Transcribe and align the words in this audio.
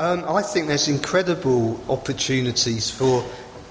Um, 0.00 0.24
I 0.26 0.40
think 0.40 0.66
there's 0.68 0.88
incredible 0.88 1.78
opportunities 1.90 2.90
for 2.90 3.22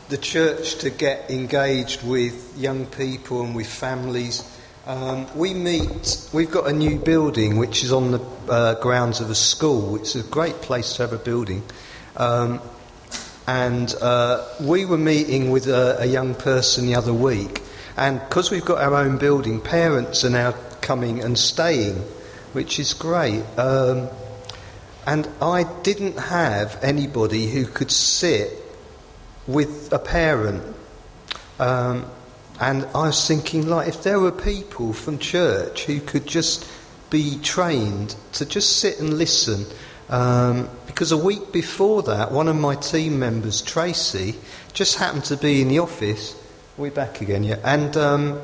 the 0.10 0.18
church 0.18 0.76
to 0.76 0.92
get 0.92 1.32
engaged 1.32 2.04
with 2.04 2.56
young 2.56 2.86
people 2.86 3.42
and 3.42 3.56
with 3.56 3.66
families. 3.66 4.44
Um, 4.86 5.26
we 5.36 5.56
meet, 5.56 6.30
we've 6.32 6.52
got 6.52 6.68
a 6.68 6.72
new 6.72 7.00
building 7.00 7.58
which 7.58 7.84
is 7.84 7.92
on 7.92 8.12
the 8.12 8.20
uh, 8.48 8.76
grounds 8.76 9.22
of 9.22 9.32
a 9.32 9.36
school. 9.36 9.96
It's 9.96 10.14
a 10.14 10.22
great 10.22 10.62
place 10.62 10.98
to 10.98 11.02
have 11.02 11.14
a 11.14 11.18
building. 11.18 11.64
Um, 12.16 12.62
and 13.48 13.92
uh, 14.00 14.46
we 14.62 14.86
were 14.86 15.00
meeting 15.00 15.50
with 15.50 15.66
a, 15.66 16.02
a, 16.02 16.06
young 16.06 16.36
person 16.36 16.86
the 16.86 16.94
other 16.94 17.12
week, 17.12 17.64
and 17.98 18.20
because 18.20 18.52
we've 18.52 18.66
got 18.66 18.84
our 18.84 18.94
own 18.94 19.18
building, 19.18 19.60
parents 19.60 20.24
are 20.24 20.30
now 20.30 20.52
coming 20.82 21.24
and 21.24 21.40
staying, 21.40 21.96
which 22.54 22.78
is 22.78 22.94
great. 22.94 23.42
Um, 23.58 24.10
and 25.10 25.28
I 25.42 25.64
didn't 25.82 26.20
have 26.20 26.78
anybody 26.84 27.50
who 27.50 27.66
could 27.66 27.90
sit 27.90 28.52
with 29.48 29.92
a 29.92 29.98
parent. 29.98 30.64
Um, 31.58 32.06
and 32.60 32.86
I 32.94 33.08
was 33.08 33.28
thinking, 33.28 33.68
like, 33.68 33.88
if 33.88 34.04
there 34.04 34.20
were 34.20 34.32
people 34.32 34.94
from 34.94 35.18
church 35.18 35.86
who 35.86 36.00
could 36.00 36.28
just 36.28 36.70
be 37.10 37.40
trained 37.42 38.16
to 38.34 38.46
just 38.46 38.78
sit 38.78 39.00
and 39.00 39.18
listen 39.18 39.66
um, 40.10 40.70
because 40.86 41.12
a 41.12 41.18
week 41.18 41.52
before 41.52 42.04
that, 42.04 42.32
one 42.32 42.48
of 42.48 42.56
my 42.56 42.76
team 42.76 43.18
members, 43.18 43.64
Tracy, 43.64 44.36
just 44.74 45.00
happened 45.00 45.26
to 45.26 45.38
be 45.38 45.62
in 45.64 45.70
the 45.70 45.80
office. 45.80 46.34
Are 46.78 46.82
we 46.84 46.92
back 46.92 47.22
again, 47.22 47.44
yeah? 47.44 47.58
And 47.64 47.98
um, 47.98 48.42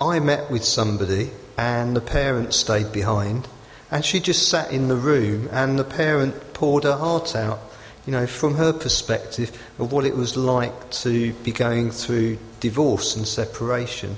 I 0.00 0.20
met 0.20 0.52
with 0.52 0.64
somebody, 0.64 1.30
and 1.58 1.96
the 1.96 2.00
parents 2.00 2.56
stayed 2.56 2.92
behind, 2.92 3.48
and 3.90 4.04
she 4.04 4.20
just 4.20 4.48
sat 4.48 4.70
in 4.70 4.88
the 4.88 4.96
room, 4.96 5.48
and 5.52 5.78
the 5.78 5.84
parent 5.84 6.52
poured 6.54 6.84
her 6.84 6.96
heart 6.96 7.34
out, 7.34 7.58
you 8.06 8.12
know, 8.12 8.26
from 8.26 8.54
her 8.54 8.72
perspective 8.72 9.50
of 9.78 9.92
what 9.92 10.04
it 10.04 10.16
was 10.16 10.36
like 10.36 10.90
to 10.90 11.32
be 11.34 11.52
going 11.52 11.90
through 11.90 12.38
divorce 12.60 13.16
and 13.16 13.26
separation. 13.26 14.16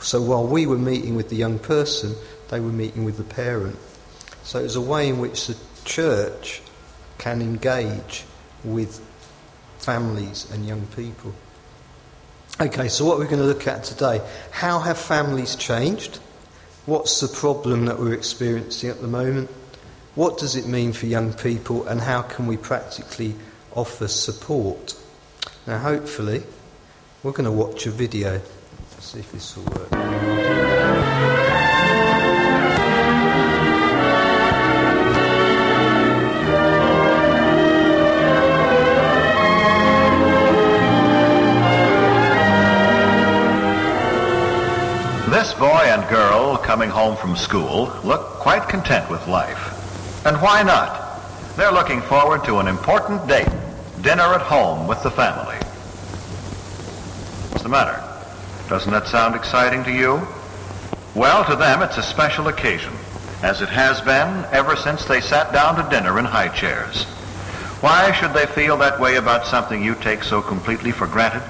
So 0.00 0.22
while 0.22 0.46
we 0.46 0.66
were 0.66 0.78
meeting 0.78 1.14
with 1.14 1.28
the 1.28 1.36
young 1.36 1.58
person, 1.58 2.14
they 2.48 2.60
were 2.60 2.72
meeting 2.72 3.04
with 3.04 3.18
the 3.18 3.24
parent. 3.24 3.78
So 4.42 4.58
it 4.58 4.64
was 4.64 4.76
a 4.76 4.80
way 4.80 5.08
in 5.08 5.18
which 5.18 5.46
the 5.46 5.56
church 5.84 6.62
can 7.18 7.42
engage 7.42 8.24
with 8.64 9.00
families 9.78 10.50
and 10.50 10.66
young 10.66 10.86
people. 10.96 11.34
Okay, 12.60 12.88
so 12.88 13.04
what 13.04 13.18
we're 13.18 13.24
going 13.24 13.38
to 13.38 13.44
look 13.44 13.66
at 13.66 13.84
today 13.84 14.20
how 14.50 14.80
have 14.80 14.98
families 14.98 15.56
changed? 15.56 16.18
What's 16.86 17.20
the 17.20 17.28
problem 17.28 17.84
that 17.84 17.98
we're 17.98 18.14
experiencing 18.14 18.90
at 18.90 19.00
the 19.00 19.06
moment? 19.06 19.50
What 20.14 20.38
does 20.38 20.56
it 20.56 20.66
mean 20.66 20.92
for 20.92 21.06
young 21.06 21.32
people, 21.32 21.86
and 21.86 22.00
how 22.00 22.22
can 22.22 22.46
we 22.46 22.56
practically 22.56 23.34
offer 23.74 24.08
support? 24.08 24.94
Now, 25.66 25.78
hopefully, 25.78 26.42
we're 27.22 27.32
going 27.32 27.44
to 27.44 27.52
watch 27.52 27.86
a 27.86 27.90
video. 27.90 28.40
Let's 28.92 29.12
see 29.12 29.20
if 29.20 29.30
this 29.30 29.56
will 29.56 29.64
work. 29.64 30.69
From 47.20 47.36
school 47.36 47.92
look 48.02 48.22
quite 48.40 48.68
content 48.68 49.08
with 49.10 49.26
life. 49.28 50.26
And 50.26 50.40
why 50.40 50.62
not? 50.62 51.20
They're 51.56 51.72
looking 51.72 52.00
forward 52.02 52.44
to 52.44 52.58
an 52.58 52.66
important 52.66 53.26
date, 53.28 53.48
dinner 54.00 54.34
at 54.34 54.40
home 54.40 54.86
with 54.86 55.02
the 55.02 55.10
family. 55.10 55.56
What's 57.50 57.62
the 57.62 57.68
matter? 57.68 58.02
Doesn't 58.68 58.92
that 58.92 59.06
sound 59.06 59.34
exciting 59.34 59.84
to 59.84 59.92
you? 59.92 60.26
Well, 61.14 61.44
to 61.44 61.56
them 61.56 61.82
it's 61.82 61.98
a 61.98 62.02
special 62.02 62.48
occasion, 62.48 62.92
as 63.42 63.60
it 63.60 63.68
has 63.68 64.00
been 64.00 64.46
ever 64.52 64.76
since 64.76 65.04
they 65.04 65.20
sat 65.20 65.52
down 65.52 65.76
to 65.76 65.90
dinner 65.90 66.18
in 66.18 66.24
high 66.24 66.48
chairs. 66.48 67.04
Why 67.82 68.12
should 68.12 68.32
they 68.32 68.46
feel 68.46 68.76
that 68.78 69.00
way 69.00 69.16
about 69.16 69.46
something 69.46 69.82
you 69.82 69.94
take 69.96 70.22
so 70.22 70.40
completely 70.40 70.92
for 70.92 71.06
granted? 71.06 71.42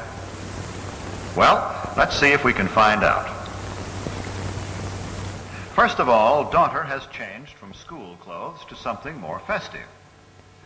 Well, 1.37 1.93
let's 1.97 2.19
see 2.19 2.33
if 2.33 2.45
we 2.45 2.53
can 2.53 2.69
find 2.69 3.05
out. 3.05 3.40
First 5.81 5.99
of 5.99 6.11
all, 6.11 6.51
daughter 6.51 6.83
has 6.83 7.07
changed 7.07 7.55
from 7.55 7.73
school 7.73 8.17
clothes 8.17 8.63
to 8.69 8.77
something 8.77 9.19
more 9.19 9.39
festive. 9.39 9.87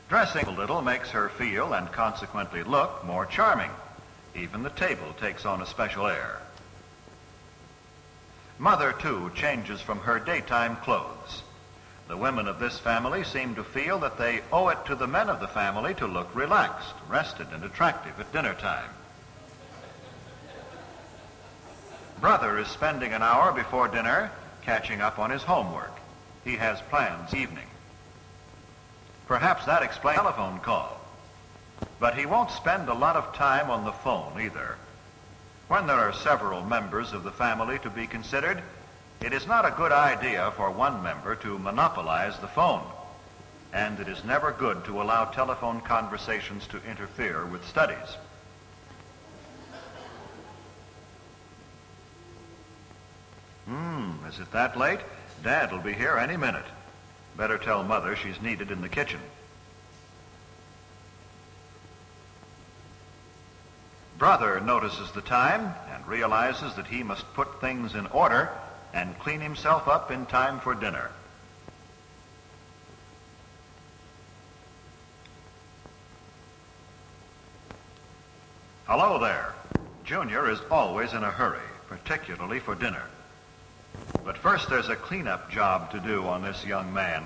Dressing 0.08 0.44
a 0.44 0.50
little 0.50 0.82
makes 0.82 1.10
her 1.10 1.28
feel 1.28 1.72
and 1.72 1.92
consequently 1.92 2.64
look 2.64 3.04
more 3.04 3.24
charming. 3.24 3.70
Even 4.34 4.64
the 4.64 4.70
table 4.70 5.14
takes 5.20 5.46
on 5.46 5.62
a 5.62 5.66
special 5.66 6.08
air. 6.08 6.40
Mother, 8.58 8.92
too, 8.92 9.30
changes 9.36 9.80
from 9.80 10.00
her 10.00 10.18
daytime 10.18 10.74
clothes. 10.78 11.44
The 12.08 12.16
women 12.16 12.48
of 12.48 12.58
this 12.58 12.80
family 12.80 13.22
seem 13.22 13.54
to 13.54 13.62
feel 13.62 14.00
that 14.00 14.18
they 14.18 14.40
owe 14.50 14.66
it 14.70 14.84
to 14.86 14.96
the 14.96 15.06
men 15.06 15.30
of 15.30 15.38
the 15.38 15.46
family 15.46 15.94
to 15.94 16.08
look 16.08 16.34
relaxed, 16.34 16.94
rested, 17.08 17.46
and 17.52 17.62
attractive 17.62 18.18
at 18.18 18.32
dinner 18.32 18.54
time. 18.54 18.90
Brother 22.20 22.58
is 22.58 22.66
spending 22.66 23.12
an 23.12 23.22
hour 23.22 23.52
before 23.52 23.86
dinner 23.86 24.32
catching 24.64 25.00
up 25.00 25.18
on 25.18 25.30
his 25.30 25.42
homework. 25.42 25.92
He 26.44 26.56
has 26.56 26.80
plans 26.90 27.34
evening. 27.34 27.66
Perhaps 29.26 29.64
that 29.66 29.82
explains 29.82 30.18
the 30.18 30.22
telephone 30.22 30.58
call. 30.60 31.00
But 31.98 32.16
he 32.16 32.26
won't 32.26 32.50
spend 32.50 32.88
a 32.88 32.94
lot 32.94 33.16
of 33.16 33.34
time 33.34 33.70
on 33.70 33.84
the 33.84 33.92
phone 33.92 34.40
either. 34.40 34.76
When 35.68 35.86
there 35.86 35.96
are 35.96 36.12
several 36.12 36.62
members 36.62 37.12
of 37.12 37.24
the 37.24 37.32
family 37.32 37.78
to 37.80 37.90
be 37.90 38.06
considered, 38.06 38.62
it 39.22 39.32
is 39.32 39.46
not 39.46 39.64
a 39.64 39.74
good 39.76 39.92
idea 39.92 40.52
for 40.56 40.70
one 40.70 41.02
member 41.02 41.34
to 41.36 41.58
monopolize 41.58 42.38
the 42.38 42.48
phone. 42.48 42.82
And 43.72 43.98
it 43.98 44.08
is 44.08 44.24
never 44.24 44.52
good 44.52 44.84
to 44.84 45.00
allow 45.00 45.24
telephone 45.24 45.80
conversations 45.80 46.66
to 46.68 46.84
interfere 46.84 47.46
with 47.46 47.66
studies. 47.66 48.16
Hmm, 53.66 54.12
is 54.28 54.38
it 54.38 54.50
that 54.52 54.76
late? 54.76 55.00
Dad'll 55.42 55.78
be 55.78 55.92
here 55.92 56.16
any 56.16 56.36
minute. 56.36 56.64
Better 57.36 57.58
tell 57.58 57.82
Mother 57.82 58.16
she's 58.16 58.40
needed 58.40 58.70
in 58.70 58.80
the 58.80 58.88
kitchen. 58.88 59.20
Brother 64.18 64.60
notices 64.60 65.10
the 65.12 65.22
time 65.22 65.74
and 65.92 66.06
realizes 66.06 66.74
that 66.76 66.86
he 66.86 67.02
must 67.02 67.32
put 67.34 67.60
things 67.60 67.94
in 67.94 68.06
order 68.06 68.50
and 68.92 69.18
clean 69.18 69.40
himself 69.40 69.88
up 69.88 70.10
in 70.10 70.24
time 70.26 70.60
for 70.60 70.74
dinner. 70.74 71.10
Hello 78.86 79.18
there. 79.18 79.54
Junior 80.04 80.48
is 80.50 80.60
always 80.70 81.12
in 81.12 81.24
a 81.24 81.30
hurry, 81.30 81.58
particularly 81.88 82.60
for 82.60 82.74
dinner. 82.74 83.02
But 84.24 84.38
first, 84.38 84.68
there's 84.70 84.88
a 84.88 84.96
cleanup 84.96 85.50
job 85.50 85.90
to 85.90 86.00
do 86.00 86.26
on 86.26 86.42
this 86.42 86.64
young 86.64 86.92
man. 86.92 87.24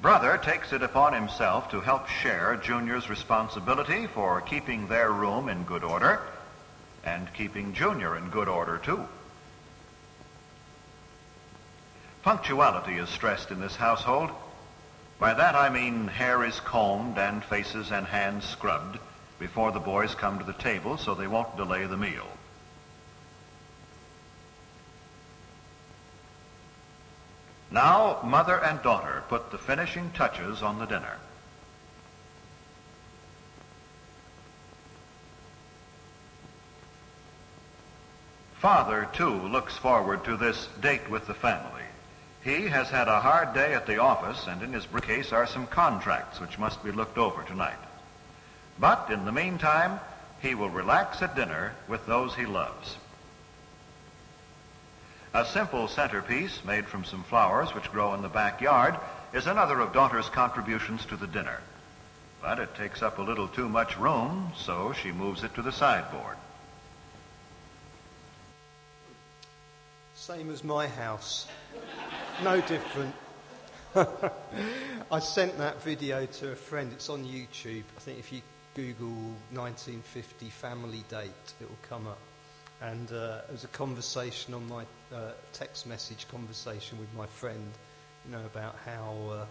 Brother 0.00 0.38
takes 0.38 0.72
it 0.72 0.82
upon 0.82 1.14
himself 1.14 1.70
to 1.70 1.80
help 1.80 2.08
share 2.08 2.56
Junior's 2.56 3.08
responsibility 3.08 4.06
for 4.06 4.40
keeping 4.42 4.86
their 4.86 5.10
room 5.10 5.48
in 5.48 5.64
good 5.64 5.82
order 5.82 6.20
and 7.04 7.32
keeping 7.34 7.72
Junior 7.74 8.16
in 8.16 8.28
good 8.28 8.48
order, 8.48 8.78
too. 8.78 9.04
Punctuality 12.22 12.94
is 12.94 13.08
stressed 13.08 13.50
in 13.50 13.60
this 13.60 13.76
household. 13.76 14.30
By 15.18 15.34
that 15.34 15.54
I 15.54 15.70
mean 15.70 16.08
hair 16.08 16.44
is 16.44 16.60
combed 16.60 17.18
and 17.18 17.42
faces 17.44 17.90
and 17.90 18.06
hands 18.06 18.44
scrubbed 18.44 18.98
before 19.44 19.72
the 19.72 19.78
boys 19.78 20.14
come 20.14 20.38
to 20.38 20.44
the 20.44 20.54
table 20.54 20.96
so 20.96 21.14
they 21.14 21.26
won't 21.26 21.54
delay 21.58 21.84
the 21.84 21.98
meal. 21.98 22.26
Now, 27.70 28.20
mother 28.24 28.58
and 28.58 28.80
daughter 28.80 29.22
put 29.28 29.50
the 29.50 29.58
finishing 29.58 30.10
touches 30.12 30.62
on 30.62 30.78
the 30.78 30.86
dinner. 30.86 31.18
Father, 38.60 39.06
too, 39.12 39.28
looks 39.28 39.76
forward 39.76 40.24
to 40.24 40.38
this 40.38 40.68
date 40.80 41.10
with 41.10 41.26
the 41.26 41.34
family. 41.34 41.82
He 42.42 42.68
has 42.68 42.88
had 42.88 43.08
a 43.08 43.20
hard 43.20 43.52
day 43.52 43.74
at 43.74 43.86
the 43.86 43.98
office, 43.98 44.46
and 44.46 44.62
in 44.62 44.72
his 44.72 44.86
briefcase 44.86 45.32
are 45.32 45.46
some 45.46 45.66
contracts 45.66 46.40
which 46.40 46.58
must 46.58 46.82
be 46.82 46.92
looked 46.92 47.18
over 47.18 47.42
tonight. 47.42 47.76
But 48.78 49.10
in 49.10 49.24
the 49.24 49.32
meantime, 49.32 50.00
he 50.40 50.54
will 50.54 50.70
relax 50.70 51.22
at 51.22 51.36
dinner 51.36 51.72
with 51.88 52.06
those 52.06 52.34
he 52.34 52.46
loves. 52.46 52.96
A 55.32 55.44
simple 55.44 55.88
centerpiece 55.88 56.64
made 56.64 56.86
from 56.86 57.04
some 57.04 57.24
flowers 57.24 57.74
which 57.74 57.90
grow 57.90 58.14
in 58.14 58.22
the 58.22 58.28
backyard 58.28 58.94
is 59.32 59.46
another 59.46 59.80
of 59.80 59.92
daughter's 59.92 60.28
contributions 60.28 61.04
to 61.06 61.16
the 61.16 61.26
dinner. 61.26 61.58
But 62.40 62.60
it 62.60 62.74
takes 62.74 63.02
up 63.02 63.18
a 63.18 63.22
little 63.22 63.48
too 63.48 63.68
much 63.68 63.98
room, 63.98 64.52
so 64.56 64.92
she 64.92 65.10
moves 65.10 65.42
it 65.42 65.54
to 65.54 65.62
the 65.62 65.72
sideboard. 65.72 66.36
Same 70.14 70.50
as 70.50 70.62
my 70.62 70.86
house. 70.86 71.48
No 72.42 72.60
different. 72.60 73.14
I 75.10 75.18
sent 75.18 75.58
that 75.58 75.82
video 75.82 76.26
to 76.26 76.52
a 76.52 76.56
friend. 76.56 76.92
It's 76.92 77.08
on 77.08 77.24
YouTube. 77.24 77.84
I 77.96 78.00
think 78.00 78.18
if 78.18 78.32
you 78.32 78.40
Google 78.74 79.14
1950 79.52 80.48
family 80.50 81.04
date, 81.08 81.30
it 81.60 81.68
will 81.68 81.78
come 81.88 82.06
up. 82.08 82.18
And 82.80 83.10
uh, 83.12 83.42
it 83.48 83.52
was 83.52 83.64
a 83.64 83.68
conversation 83.68 84.52
on 84.52 84.68
my 84.68 84.84
uh, 85.14 85.30
text 85.52 85.86
message 85.86 86.26
conversation 86.28 86.98
with 86.98 87.12
my 87.16 87.26
friend, 87.26 87.70
you 88.26 88.32
know, 88.32 88.44
about 88.44 88.74
how, 88.84 89.14
uh, 89.30 89.46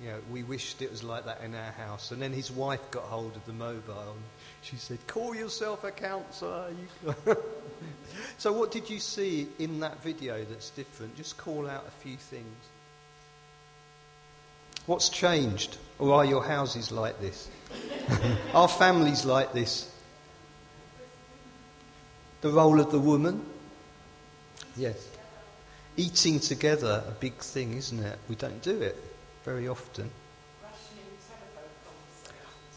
you 0.00 0.08
know, 0.08 0.18
we 0.30 0.42
wished 0.42 0.82
it 0.82 0.90
was 0.90 1.02
like 1.02 1.24
that 1.24 1.40
in 1.40 1.54
our 1.54 1.72
house. 1.72 2.10
And 2.10 2.20
then 2.20 2.32
his 2.32 2.50
wife 2.50 2.90
got 2.90 3.04
hold 3.04 3.34
of 3.34 3.46
the 3.46 3.54
mobile 3.54 4.12
and 4.12 4.22
she 4.60 4.76
said, 4.76 4.98
call 5.06 5.34
yourself 5.34 5.82
a 5.82 5.90
counsellor. 5.90 6.70
so 8.38 8.52
what 8.52 8.72
did 8.72 8.90
you 8.90 9.00
see 9.00 9.48
in 9.58 9.80
that 9.80 10.02
video 10.02 10.44
that's 10.44 10.68
different? 10.70 11.16
Just 11.16 11.38
call 11.38 11.68
out 11.68 11.86
a 11.88 12.02
few 12.02 12.16
things. 12.16 12.56
What's 14.86 15.08
changed? 15.08 15.76
Or 15.98 16.14
are 16.14 16.24
your 16.24 16.44
houses 16.44 16.92
like 16.92 17.20
this? 17.20 17.48
are 18.54 18.68
families 18.68 19.24
like 19.24 19.52
this? 19.52 19.90
The 22.42 22.50
role 22.50 22.80
of 22.80 22.92
the 22.92 22.98
woman? 22.98 23.44
Yes. 24.76 25.08
Eating 25.96 26.38
together, 26.38 27.02
a 27.08 27.12
big 27.12 27.34
thing, 27.34 27.74
isn't 27.74 27.98
it? 27.98 28.18
We 28.28 28.36
don't 28.36 28.62
do 28.62 28.80
it 28.82 28.96
very 29.44 29.68
often. 29.68 30.10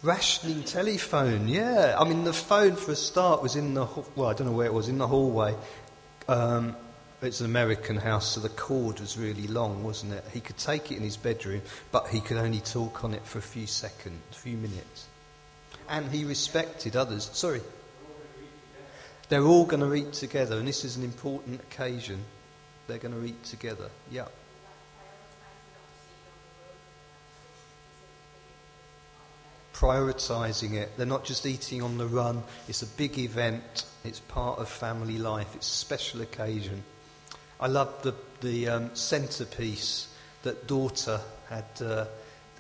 Rationing 0.02 0.64
telephone, 0.64 1.50
yeah. 1.50 1.98
I 2.00 2.08
mean, 2.08 2.24
the 2.24 2.32
phone 2.32 2.78
for 2.78 2.94
a 2.94 2.96
start 2.96 3.44
was 3.44 3.58
in 3.58 3.74
the 3.74 3.86
well, 4.16 4.30
I 4.30 4.34
don't 4.34 4.48
know 4.48 4.54
where 4.54 4.66
it 4.66 4.74
was 4.74 4.88
in 4.88 4.98
the 4.98 5.08
hallway. 5.08 5.54
Um, 6.30 6.78
it's 7.22 7.42
an 7.42 7.46
American 7.46 7.98
house, 7.98 8.30
so 8.30 8.40
the 8.40 8.50
cord 8.50 9.00
was 9.00 9.18
really 9.18 9.48
long, 9.48 9.84
wasn't 9.84 10.14
it? 10.14 10.24
He 10.34 10.40
could 10.40 10.58
take 10.58 10.92
it 10.92 10.98
in 10.98 11.04
his 11.04 11.18
bedroom, 11.18 11.62
but 11.92 12.08
he 12.08 12.22
could 12.22 12.38
only 12.38 12.62
talk 12.62 13.04
on 13.04 13.14
it 13.14 13.26
for 13.26 13.40
a 13.40 13.42
few 13.42 13.68
seconds, 13.68 14.22
a 14.32 14.36
few 14.36 14.58
minutes. 14.58 15.08
And 15.90 16.10
he 16.10 16.24
respected 16.24 16.96
others. 16.96 17.30
Sorry. 17.34 17.62
They're 19.28 19.44
all 19.44 19.66
going 19.66 19.82
to 19.82 19.94
eat 19.94 20.14
together, 20.14 20.58
and 20.58 20.68
this 20.68 20.86
is 20.86 20.98
an 20.98 21.04
important 21.04 21.62
occasion. 21.62 22.24
They're 22.88 22.98
going 22.98 23.14
to 23.14 23.26
eat 23.26 23.44
together. 23.44 23.90
Yeah. 24.10 24.26
Prioritizing 29.74 30.74
it. 30.74 30.92
They're 30.98 31.06
not 31.06 31.26
just 31.26 31.46
eating 31.46 31.82
on 31.82 31.98
the 31.98 32.08
run. 32.08 32.44
It's 32.68 32.82
a 32.82 32.88
big 32.88 33.20
event. 33.20 33.86
It's 34.04 34.20
part 34.20 34.60
of 34.60 34.68
family 34.68 35.18
life. 35.18 35.56
It's 35.56 35.68
a 35.68 35.76
special 35.76 36.22
occasion. 36.22 36.84
I 37.60 37.68
love 37.68 38.04
the, 38.04 38.16
the 38.42 38.70
um, 38.70 38.96
centerpiece 38.96 40.08
that 40.44 40.68
daughter 40.68 41.20
had, 41.50 41.66
uh, 41.82 42.06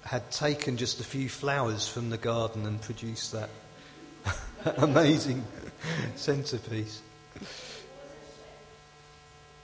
had 0.04 0.30
taken 0.31 0.75
just 0.75 1.00
a 1.00 1.04
few 1.04 1.30
flowers 1.30 1.88
from 1.88 2.10
the 2.10 2.18
garden 2.18 2.66
and 2.66 2.81
produced 2.81 3.31
that 3.31 3.50
amazing 4.78 5.46
centerpiece. 6.16 7.01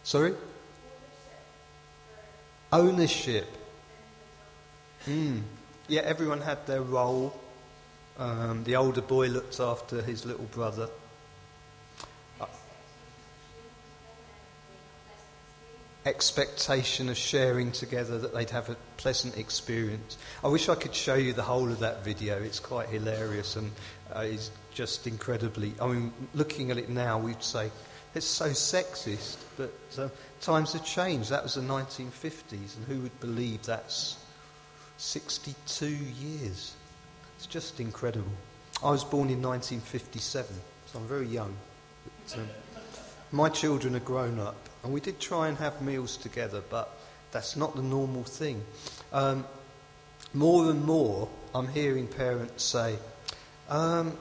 Sorry? 0.04 0.34
Ownership. 2.72 3.48
Mm. 5.06 5.42
Yeah, 5.88 6.02
everyone 6.02 6.42
had 6.42 6.66
their 6.66 6.82
role. 6.82 7.38
Um, 8.18 8.64
the 8.64 8.78
older 8.78 9.02
boy 9.02 9.28
looked 9.28 9.60
after 9.60 10.02
his 10.02 10.26
little 10.26 10.46
brother. 10.46 10.90
Expectation 16.06 17.10
of 17.10 17.18
sharing 17.18 17.72
together 17.72 18.19
that 18.19 18.34
they'd 18.34 18.50
have 18.52 18.69
a 18.69 18.75
pleasant 18.98 19.38
experience. 19.38 20.18
I 20.44 20.48
wish 20.48 20.69
I 20.69 20.75
could 20.75 20.94
show 20.94 21.16
you 21.16 21.34
the 21.34 21.44
whole 21.44 21.72
of 21.72 21.80
that 21.80 22.04
video. 22.04 22.42
It's 22.42 22.60
quite 22.60 22.90
hilarious 22.90 23.56
and 23.56 23.72
uh, 24.16 24.19
it's 24.19 24.52
just 24.74 25.07
incredibly. 25.07 25.74
I 25.81 25.88
mean, 25.88 26.13
looking 26.34 26.69
at 26.69 26.78
it 26.78 26.90
now, 26.90 27.18
we'd 27.18 27.42
say 27.42 27.72
it's 28.13 28.25
so 28.25 28.50
sexist, 28.50 29.38
but 29.57 29.74
uh, 29.98 30.10
times 30.42 30.74
have 30.74 30.86
changed. 30.86 31.30
That 31.30 31.44
was 31.44 31.56
the 31.56 31.62
1950s, 31.62 32.78
and 32.78 32.86
who 32.88 33.01
would 33.01 33.19
believe 33.19 33.63
that's 33.63 34.18
62 34.98 35.88
years? 35.88 36.75
It's 37.38 37.46
just 37.46 37.80
incredible. 37.80 38.31
I 38.84 38.92
was 38.92 39.04
born 39.04 39.30
in 39.30 39.42
1957, 39.42 40.56
so 40.86 41.00
I'm 41.00 41.08
very 41.08 41.28
young. 41.28 41.54
But, 42.25 42.40
um, 42.40 42.50
my 43.31 43.50
children 43.50 43.96
are 43.96 44.01
grown 44.01 44.40
up, 44.40 44.56
and 44.86 44.94
we 44.94 45.02
did 45.02 45.20
try 45.20 45.48
and 45.48 45.58
have 45.58 45.82
meals 45.82 46.16
together, 46.16 46.62
but 46.70 46.96
that's 47.32 47.56
not 47.56 47.76
the 47.76 47.82
normal 47.82 48.24
thing. 48.24 48.64
Um, 49.12 49.44
more 50.32 50.70
and 50.70 50.86
more, 50.86 51.28
I'm 51.56 51.68
hearing 51.68 52.06
parents 52.06 52.64
say, 52.64 52.96
um, 53.68 54.16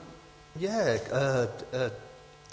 yeah, 0.55 0.97
uh, 1.11 1.47
uh, 1.71 1.89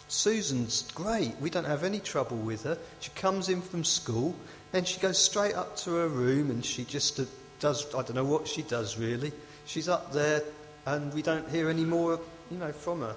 Susan's 0.08 0.92
great. 0.92 1.34
We 1.40 1.48
don't 1.48 1.64
have 1.64 1.84
any 1.84 2.00
trouble 2.00 2.36
with 2.36 2.64
her. 2.64 2.76
She 3.00 3.10
comes 3.12 3.48
in 3.48 3.62
from 3.62 3.82
school, 3.82 4.36
then 4.72 4.84
she 4.84 5.00
goes 5.00 5.16
straight 5.16 5.54
up 5.54 5.74
to 5.78 5.94
her 5.94 6.08
room 6.08 6.50
and 6.50 6.62
she 6.62 6.84
just 6.84 7.18
uh, 7.18 7.24
does, 7.60 7.86
I 7.94 8.02
don't 8.02 8.14
know 8.14 8.26
what 8.26 8.46
she 8.46 8.60
does 8.60 8.98
really. 8.98 9.32
She's 9.64 9.88
up 9.88 10.12
there 10.12 10.42
and 10.84 11.14
we 11.14 11.22
don't 11.22 11.48
hear 11.48 11.70
any 11.70 11.86
more, 11.86 12.20
you 12.50 12.58
know, 12.58 12.72
from 12.72 13.00
her. 13.00 13.16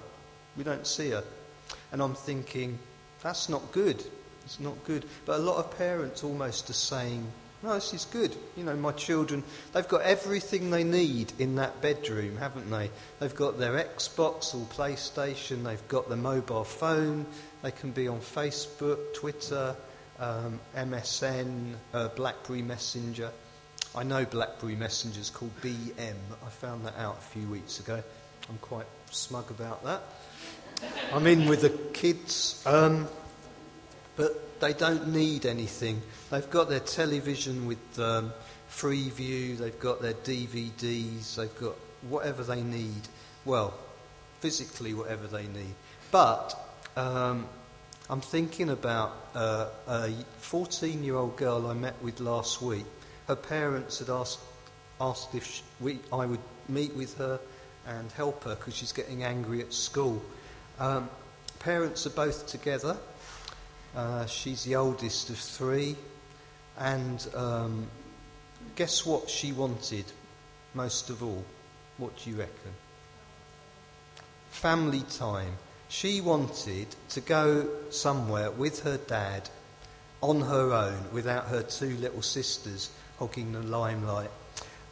We 0.56 0.64
don't 0.64 0.86
see 0.86 1.10
her. 1.10 1.24
And 1.92 2.00
I'm 2.00 2.14
thinking, 2.14 2.78
that's 3.22 3.50
not 3.50 3.72
good. 3.72 4.02
It's 4.46 4.60
not 4.60 4.82
good. 4.84 5.04
But 5.26 5.40
a 5.40 5.42
lot 5.42 5.58
of 5.58 5.76
parents 5.76 6.24
almost 6.24 6.70
are 6.70 6.74
saying, 6.74 7.26
no, 7.62 7.74
this 7.74 7.92
is 7.92 8.04
good. 8.04 8.36
You 8.56 8.64
know, 8.64 8.76
my 8.76 8.92
children, 8.92 9.42
they've 9.72 9.88
got 9.88 10.02
everything 10.02 10.70
they 10.70 10.84
need 10.84 11.32
in 11.38 11.56
that 11.56 11.82
bedroom, 11.82 12.36
haven't 12.36 12.70
they? 12.70 12.90
They've 13.18 13.34
got 13.34 13.58
their 13.58 13.72
Xbox 13.72 14.54
or 14.54 14.64
PlayStation, 14.66 15.64
they've 15.64 15.88
got 15.88 16.08
their 16.08 16.16
mobile 16.16 16.64
phone, 16.64 17.26
they 17.62 17.72
can 17.72 17.90
be 17.90 18.06
on 18.06 18.20
Facebook, 18.20 19.14
Twitter, 19.14 19.74
um, 20.20 20.60
MSN, 20.76 21.74
uh, 21.92 22.08
Blackberry 22.08 22.62
Messenger. 22.62 23.32
I 23.96 24.04
know 24.04 24.24
Blackberry 24.24 24.76
Messenger 24.76 25.20
is 25.20 25.30
called 25.30 25.52
BM. 25.60 26.14
I 26.44 26.48
found 26.50 26.84
that 26.86 26.96
out 26.98 27.18
a 27.18 27.22
few 27.22 27.48
weeks 27.48 27.80
ago. 27.80 28.02
I'm 28.48 28.58
quite 28.58 28.86
smug 29.10 29.50
about 29.50 29.82
that. 29.84 30.02
I'm 31.12 31.26
in 31.26 31.48
with 31.48 31.62
the 31.62 31.70
kids, 31.70 32.62
um, 32.66 33.08
but 34.16 34.60
they 34.60 34.72
don't 34.72 35.08
need 35.08 35.46
anything. 35.46 36.02
They've 36.30 36.48
got 36.50 36.68
their 36.68 36.80
television 36.80 37.66
with 37.66 37.98
um, 37.98 38.32
Freeview, 38.70 39.58
they've 39.58 39.78
got 39.78 40.02
their 40.02 40.14
DVDs, 40.14 41.36
they've 41.36 41.58
got 41.58 41.74
whatever 42.08 42.42
they 42.42 42.62
need. 42.62 43.08
Well, 43.44 43.74
physically, 44.40 44.94
whatever 44.94 45.26
they 45.26 45.46
need. 45.46 45.74
But 46.10 46.54
um, 46.96 47.46
I'm 48.08 48.20
thinking 48.20 48.70
about 48.70 49.14
uh, 49.34 49.68
a 49.88 50.10
14 50.38 51.02
year 51.02 51.16
old 51.16 51.36
girl 51.36 51.66
I 51.66 51.74
met 51.74 52.00
with 52.02 52.20
last 52.20 52.62
week. 52.62 52.86
Her 53.28 53.36
parents 53.36 53.98
had 53.98 54.08
asked, 54.08 54.40
asked 55.00 55.34
if 55.34 55.44
she, 55.44 55.62
we, 55.80 55.98
I 56.12 56.26
would 56.26 56.40
meet 56.68 56.94
with 56.94 57.16
her 57.18 57.40
and 57.86 58.10
help 58.12 58.44
her 58.44 58.54
because 58.54 58.76
she's 58.76 58.92
getting 58.92 59.24
angry 59.24 59.60
at 59.60 59.72
school. 59.72 60.22
Um, 60.78 61.08
parents 61.58 62.06
are 62.06 62.10
both 62.10 62.46
together. 62.46 62.96
Uh, 63.96 64.26
she's 64.26 64.62
the 64.64 64.76
oldest 64.76 65.30
of 65.30 65.38
three. 65.38 65.96
And 66.78 67.26
um, 67.34 67.86
guess 68.74 69.06
what 69.06 69.30
she 69.30 69.52
wanted 69.52 70.04
most 70.74 71.08
of 71.08 71.22
all? 71.22 71.42
What 71.96 72.14
do 72.18 72.30
you 72.30 72.36
reckon? 72.36 72.72
Family 74.50 75.02
time. 75.10 75.56
She 75.88 76.20
wanted 76.20 76.88
to 77.10 77.20
go 77.22 77.66
somewhere 77.90 78.50
with 78.50 78.82
her 78.82 78.98
dad 78.98 79.48
on 80.20 80.42
her 80.42 80.72
own 80.72 80.98
without 81.12 81.46
her 81.46 81.62
two 81.62 81.96
little 81.96 82.22
sisters 82.22 82.90
hogging 83.18 83.52
the 83.52 83.62
limelight. 83.62 84.30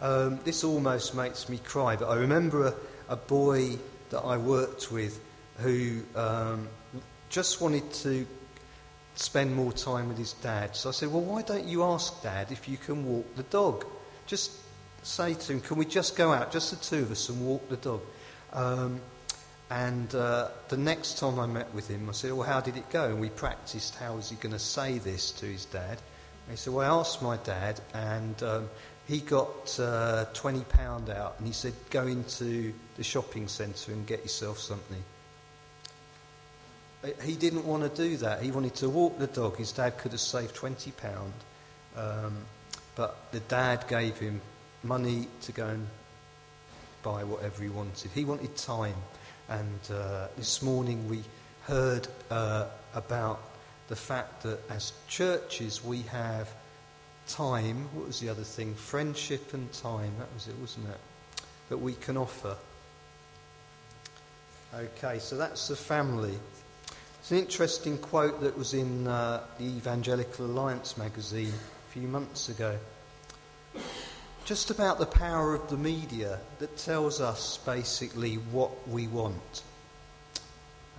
Um, 0.01 0.39
this 0.45 0.65
almost 0.65 1.15
makes 1.15 1.49
me 1.49 1.59
cry, 1.59 1.97
but 1.97 2.09
I 2.09 2.17
remember 2.17 2.69
a, 2.69 2.75
a 3.09 3.17
boy 3.17 3.79
that 4.11 4.21
I 4.21 4.37
worked 4.37 4.91
with 4.91 5.21
who 5.59 6.03
um, 6.15 6.69
just 7.29 7.61
wanted 7.61 7.93
to 7.95 8.27
spend 9.15 9.55
more 9.55 9.73
time 9.73 10.09
with 10.09 10.19
his 10.19 10.33
dad. 10.35 10.77
So 10.77 10.89
I 10.89 10.93
said, 10.93 11.13
Well, 11.13 11.23
why 11.23 11.43
don't 11.43 11.67
you 11.67 11.83
ask 11.85 12.23
dad 12.23 12.51
if 12.51 12.69
you 12.69 12.77
can 12.77 13.07
walk 13.07 13.37
the 13.37 13.45
dog? 13.45 13.87
Just 14.27 14.53
say 15.03 15.35
to 15.35 15.53
him, 15.53 15.61
Can 15.61 15.77
we 15.77 15.85
just 15.85 16.17
go 16.17 16.33
out, 16.33 16.53
just 16.53 16.71
the 16.71 16.77
two 16.77 17.03
of 17.03 17.11
us, 17.11 17.29
and 17.29 17.47
walk 17.47 17.69
the 17.69 17.77
dog? 17.77 18.01
Um, 18.53 19.01
And 19.71 20.15
uh, 20.15 20.49
the 20.69 20.77
next 20.77 21.19
time 21.19 21.39
I 21.41 21.47
met 21.47 21.73
with 21.75 21.89
him, 21.89 22.09
I 22.09 22.13
said, 22.13 22.33
Well, 22.33 22.47
how 22.47 22.61
did 22.61 22.77
it 22.77 22.89
go? 22.91 23.07
And 23.07 23.21
we 23.21 23.31
practiced 23.31 23.97
how 23.97 24.17
was 24.17 24.31
he 24.31 24.37
going 24.37 24.53
to 24.53 24.59
say 24.59 24.99
this 24.99 25.31
to 25.33 25.47
his 25.47 25.65
dad. 25.65 25.99
And 26.47 26.51
he 26.51 26.57
said, 26.57 26.75
Well, 26.75 26.91
I 26.91 27.01
asked 27.01 27.23
my 27.23 27.39
dad, 27.39 27.81
and 27.95 28.43
um, 28.43 28.69
he 29.09 29.21
got 29.21 29.79
uh, 29.81 30.27
£20 30.35 31.11
out, 31.11 31.37
and 31.39 31.47
he 31.47 31.53
said, 31.53 31.73
Go 31.91 32.07
into 32.07 32.75
the 32.97 33.03
shopping 33.03 33.49
centre 33.49 33.93
and 33.93 34.07
get 34.07 34.23
yourself 34.23 34.59
something. 34.59 35.03
He 37.23 37.35
didn't 37.35 37.67
want 37.67 37.83
to 37.83 38.03
do 38.03 38.17
that. 38.19 38.43
He 38.43 38.51
wanted 38.51 38.75
to 38.77 38.89
walk 38.89 39.19
the 39.19 39.27
dog. 39.27 39.57
His 39.57 39.73
dad 39.73 39.99
could 39.99 40.13
have 40.13 40.21
saved 40.21 40.57
£20. 40.57 40.93
Um, 41.97 42.37
but 42.95 43.31
the 43.33 43.41
dad 43.41 43.87
gave 43.89 44.17
him 44.19 44.41
money 44.83 45.29
to 45.43 45.53
go 45.53 45.67
and 45.67 45.87
buy 47.03 47.25
whatever 47.25 47.63
he 47.63 47.69
wanted. 47.69 48.11
He 48.13 48.25
wanted 48.25 48.57
time. 48.57 48.97
And 49.49 49.81
uh, 49.91 50.29
this 50.37 50.63
morning 50.63 51.09
we 51.09 51.23
heard 51.63 52.09
uh, 52.31 52.69
about 52.95 53.41
the 53.89 53.97
fact 53.97 54.43
that 54.45 54.59
as 54.71 54.93
churches 55.09 55.85
we 55.85 56.03
have 56.03 56.49
time. 57.27 57.89
What 57.95 58.07
was 58.07 58.21
the 58.21 58.29
other 58.29 58.43
thing? 58.43 58.75
Friendship 58.75 59.55
and 59.55 59.71
time. 59.73 60.13
That 60.19 60.33
was 60.35 60.49
it, 60.49 60.55
wasn't 60.61 60.89
it? 60.89 61.01
That 61.69 61.79
we 61.79 61.95
can 61.95 62.17
offer. 62.17 62.57
Okay, 64.75 65.19
so 65.19 65.37
that's 65.37 65.69
the 65.69 65.77
family. 65.77 66.39
It's 67.25 67.31
an 67.31 67.39
interesting 67.39 67.97
quote 67.97 68.43
that 68.43 68.59
was 68.59 68.75
in 68.75 69.07
uh, 69.07 69.45
the 69.57 69.65
Evangelical 69.65 70.45
Alliance 70.45 70.99
magazine 70.99 71.55
a 71.55 71.91
few 71.91 72.07
months 72.07 72.51
ago. 72.51 72.77
Just 74.45 74.69
about 74.69 74.99
the 74.99 75.07
power 75.07 75.55
of 75.55 75.71
the 75.71 75.79
media 75.79 76.39
that 76.59 76.77
tells 76.77 77.23
us 77.23 77.57
basically 77.65 78.35
what 78.35 78.87
we 78.87 79.09
want. 79.09 79.63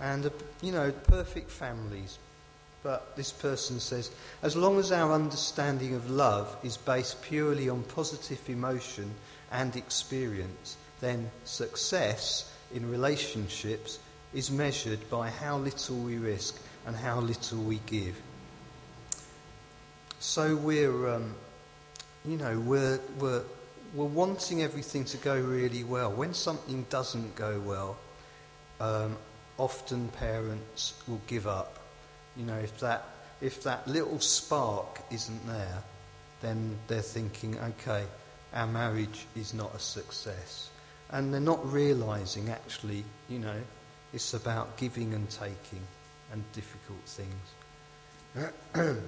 And, 0.00 0.26
uh, 0.26 0.30
you 0.62 0.72
know, 0.72 0.90
perfect 0.90 1.48
families. 1.48 2.18
But 2.82 3.14
this 3.14 3.30
person 3.30 3.78
says, 3.78 4.10
as 4.42 4.56
long 4.56 4.80
as 4.80 4.90
our 4.90 5.12
understanding 5.12 5.94
of 5.94 6.10
love 6.10 6.56
is 6.64 6.76
based 6.76 7.22
purely 7.22 7.68
on 7.68 7.84
positive 7.84 8.40
emotion 8.50 9.14
and 9.52 9.76
experience, 9.76 10.76
then 11.00 11.30
success 11.44 12.52
in 12.74 12.90
relationships 12.90 14.00
is 14.36 14.50
measured 14.50 15.00
by 15.08 15.30
how 15.30 15.56
little 15.56 15.96
we 15.96 16.18
risk 16.18 16.60
and 16.86 16.94
how 16.94 17.18
little 17.18 17.58
we 17.58 17.80
give. 17.86 18.20
So 20.20 20.54
we're, 20.56 21.08
um, 21.08 21.34
you 22.22 22.36
know, 22.36 22.60
we're, 22.60 23.00
we're, 23.18 23.42
we're 23.94 24.04
wanting 24.04 24.62
everything 24.62 25.06
to 25.06 25.16
go 25.16 25.40
really 25.40 25.84
well. 25.84 26.12
When 26.12 26.34
something 26.34 26.84
doesn't 26.90 27.34
go 27.34 27.58
well, 27.60 27.96
um, 28.78 29.16
often 29.56 30.08
parents 30.08 30.92
will 31.08 31.22
give 31.26 31.46
up. 31.46 31.78
You 32.36 32.44
know, 32.44 32.58
if 32.58 32.78
that, 32.80 33.06
if 33.40 33.62
that 33.62 33.88
little 33.88 34.20
spark 34.20 35.00
isn't 35.10 35.46
there, 35.46 35.82
then 36.42 36.76
they're 36.88 37.00
thinking, 37.00 37.58
okay, 37.58 38.04
our 38.52 38.66
marriage 38.66 39.24
is 39.34 39.54
not 39.54 39.74
a 39.74 39.78
success. 39.78 40.68
And 41.08 41.32
they're 41.32 41.40
not 41.40 41.72
realizing 41.72 42.50
actually, 42.50 43.02
you 43.30 43.38
know, 43.38 43.56
it's 44.12 44.34
about 44.34 44.76
giving 44.76 45.14
and 45.14 45.28
taking 45.30 45.82
and 46.32 46.42
difficult 46.52 47.02
things. 47.06 47.32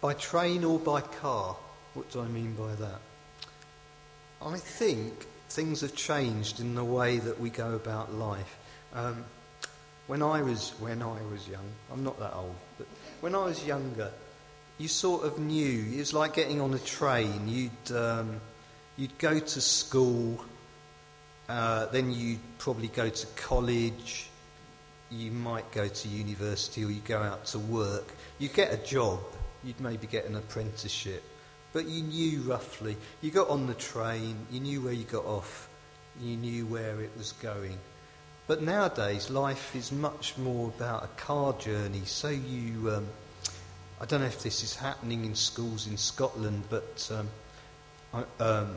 by 0.00 0.14
train 0.14 0.64
or 0.64 0.78
by 0.78 1.00
car? 1.00 1.56
What 1.94 2.10
do 2.10 2.20
I 2.20 2.28
mean 2.28 2.54
by 2.54 2.74
that? 2.76 3.00
I 4.42 4.56
think 4.56 5.26
things 5.48 5.80
have 5.82 5.94
changed 5.94 6.60
in 6.60 6.74
the 6.74 6.84
way 6.84 7.18
that 7.18 7.40
we 7.40 7.50
go 7.50 7.74
about 7.74 8.14
life. 8.14 8.58
Um, 8.94 9.24
when 10.06 10.22
I 10.22 10.42
was 10.42 10.72
when 10.80 11.02
I 11.02 11.20
was 11.30 11.46
young, 11.48 11.68
I'm 11.92 12.02
not 12.02 12.18
that 12.18 12.34
old, 12.34 12.56
but 12.78 12.86
when 13.20 13.34
I 13.34 13.44
was 13.44 13.64
younger, 13.64 14.10
you 14.78 14.88
sort 14.88 15.24
of 15.24 15.38
knew. 15.38 15.84
It 15.92 15.98
was 15.98 16.14
like 16.14 16.34
getting 16.34 16.60
on 16.60 16.74
a 16.74 16.78
train. 16.78 17.46
You'd 17.46 17.96
um, 17.96 18.40
you'd 18.96 19.16
go 19.18 19.38
to 19.38 19.60
school, 19.60 20.44
uh, 21.50 21.86
then 21.86 22.12
you'd 22.12 22.38
probably 22.58 22.86
go 22.86 23.08
to 23.08 23.26
college. 23.34 24.28
You 25.10 25.32
might 25.32 25.68
go 25.72 25.88
to 25.88 26.08
university, 26.08 26.84
or 26.84 26.90
you 26.92 27.00
go 27.00 27.18
out 27.18 27.44
to 27.46 27.58
work. 27.58 28.14
You 28.38 28.48
get 28.48 28.72
a 28.72 28.76
job. 28.76 29.18
You'd 29.64 29.80
maybe 29.80 30.06
get 30.06 30.26
an 30.26 30.36
apprenticeship, 30.36 31.24
but 31.72 31.86
you 31.86 32.04
knew 32.04 32.42
roughly. 32.42 32.96
You 33.20 33.32
got 33.32 33.48
on 33.48 33.66
the 33.66 33.74
train. 33.74 34.36
You 34.52 34.60
knew 34.60 34.80
where 34.80 34.92
you 34.92 35.02
got 35.02 35.24
off. 35.24 35.68
You 36.20 36.36
knew 36.36 36.66
where 36.66 37.00
it 37.00 37.10
was 37.18 37.32
going. 37.32 37.76
But 38.46 38.62
nowadays, 38.62 39.28
life 39.28 39.74
is 39.74 39.90
much 39.90 40.38
more 40.38 40.68
about 40.68 41.02
a 41.02 41.08
car 41.20 41.52
journey. 41.54 42.02
So 42.04 42.28
you, 42.28 42.92
um, 42.92 43.08
I 44.00 44.06
don't 44.06 44.20
know 44.20 44.26
if 44.26 44.40
this 44.44 44.62
is 44.62 44.76
happening 44.76 45.24
in 45.24 45.34
schools 45.34 45.88
in 45.88 45.96
Scotland, 45.96 46.62
but 46.70 47.10
um, 47.12 47.28
I, 48.14 48.42
um, 48.42 48.76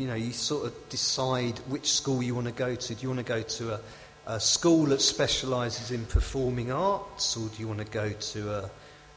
you 0.00 0.06
know, 0.06 0.14
you 0.14 0.32
sort 0.32 0.66
of 0.66 0.88
decide 0.88 1.58
which 1.68 1.90
school 1.90 2.22
you 2.22 2.34
want 2.34 2.46
to 2.46 2.52
go 2.52 2.74
to. 2.74 2.94
Do 2.94 3.02
you 3.02 3.08
want 3.08 3.18
to 3.18 3.32
go 3.32 3.42
to 3.42 3.74
a, 3.74 3.80
a 4.26 4.40
school 4.40 4.86
that 4.86 5.00
specialises 5.00 5.90
in 5.90 6.04
performing 6.06 6.70
arts, 6.70 7.36
or 7.36 7.48
do 7.48 7.58
you 7.58 7.68
want 7.68 7.80
to 7.80 7.86
go 7.86 8.10
to 8.10 8.54
a, 8.54 8.70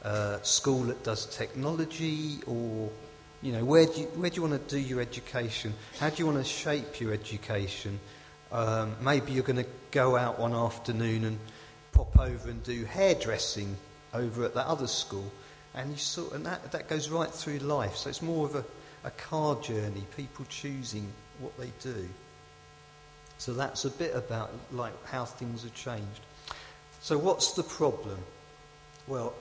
a 0.08 0.40
school 0.42 0.84
that 0.84 1.04
does 1.04 1.26
technology, 1.26 2.38
or 2.46 2.90
you 3.42 3.52
know, 3.52 3.64
where 3.64 3.86
do 3.86 4.00
you, 4.00 4.06
where 4.08 4.30
do 4.30 4.36
you 4.36 4.42
want 4.42 4.68
to 4.68 4.76
do 4.76 4.80
your 4.80 5.00
education? 5.00 5.74
How 5.98 6.10
do 6.10 6.16
you 6.18 6.26
want 6.26 6.38
to 6.38 6.44
shape 6.44 7.00
your 7.00 7.12
education? 7.12 7.98
Um, 8.50 8.94
maybe 9.00 9.32
you're 9.32 9.44
going 9.44 9.64
to 9.64 9.70
go 9.90 10.16
out 10.16 10.38
one 10.38 10.52
afternoon 10.52 11.24
and 11.24 11.38
pop 11.92 12.18
over 12.18 12.48
and 12.48 12.62
do 12.62 12.84
hairdressing 12.84 13.76
over 14.14 14.44
at 14.44 14.54
that 14.54 14.66
other 14.66 14.86
school, 14.86 15.30
and 15.74 15.90
you 15.90 15.96
sort 15.96 16.32
and 16.32 16.46
that 16.46 16.72
that 16.72 16.88
goes 16.88 17.08
right 17.08 17.30
through 17.30 17.58
life. 17.58 17.96
So 17.96 18.10
it's 18.10 18.22
more 18.22 18.46
of 18.46 18.54
a 18.54 18.64
a 19.04 19.10
car 19.10 19.56
journey, 19.60 20.06
people 20.16 20.44
choosing 20.48 21.08
what 21.40 21.56
they 21.58 21.72
do. 21.80 22.08
So 23.38 23.52
that's 23.52 23.84
a 23.84 23.90
bit 23.90 24.14
about 24.14 24.52
like 24.70 24.92
how 25.06 25.24
things 25.24 25.64
have 25.64 25.74
changed. 25.74 26.20
So 27.00 27.18
what's 27.18 27.52
the 27.52 27.64
problem? 27.64 28.18
Well, 29.08 29.34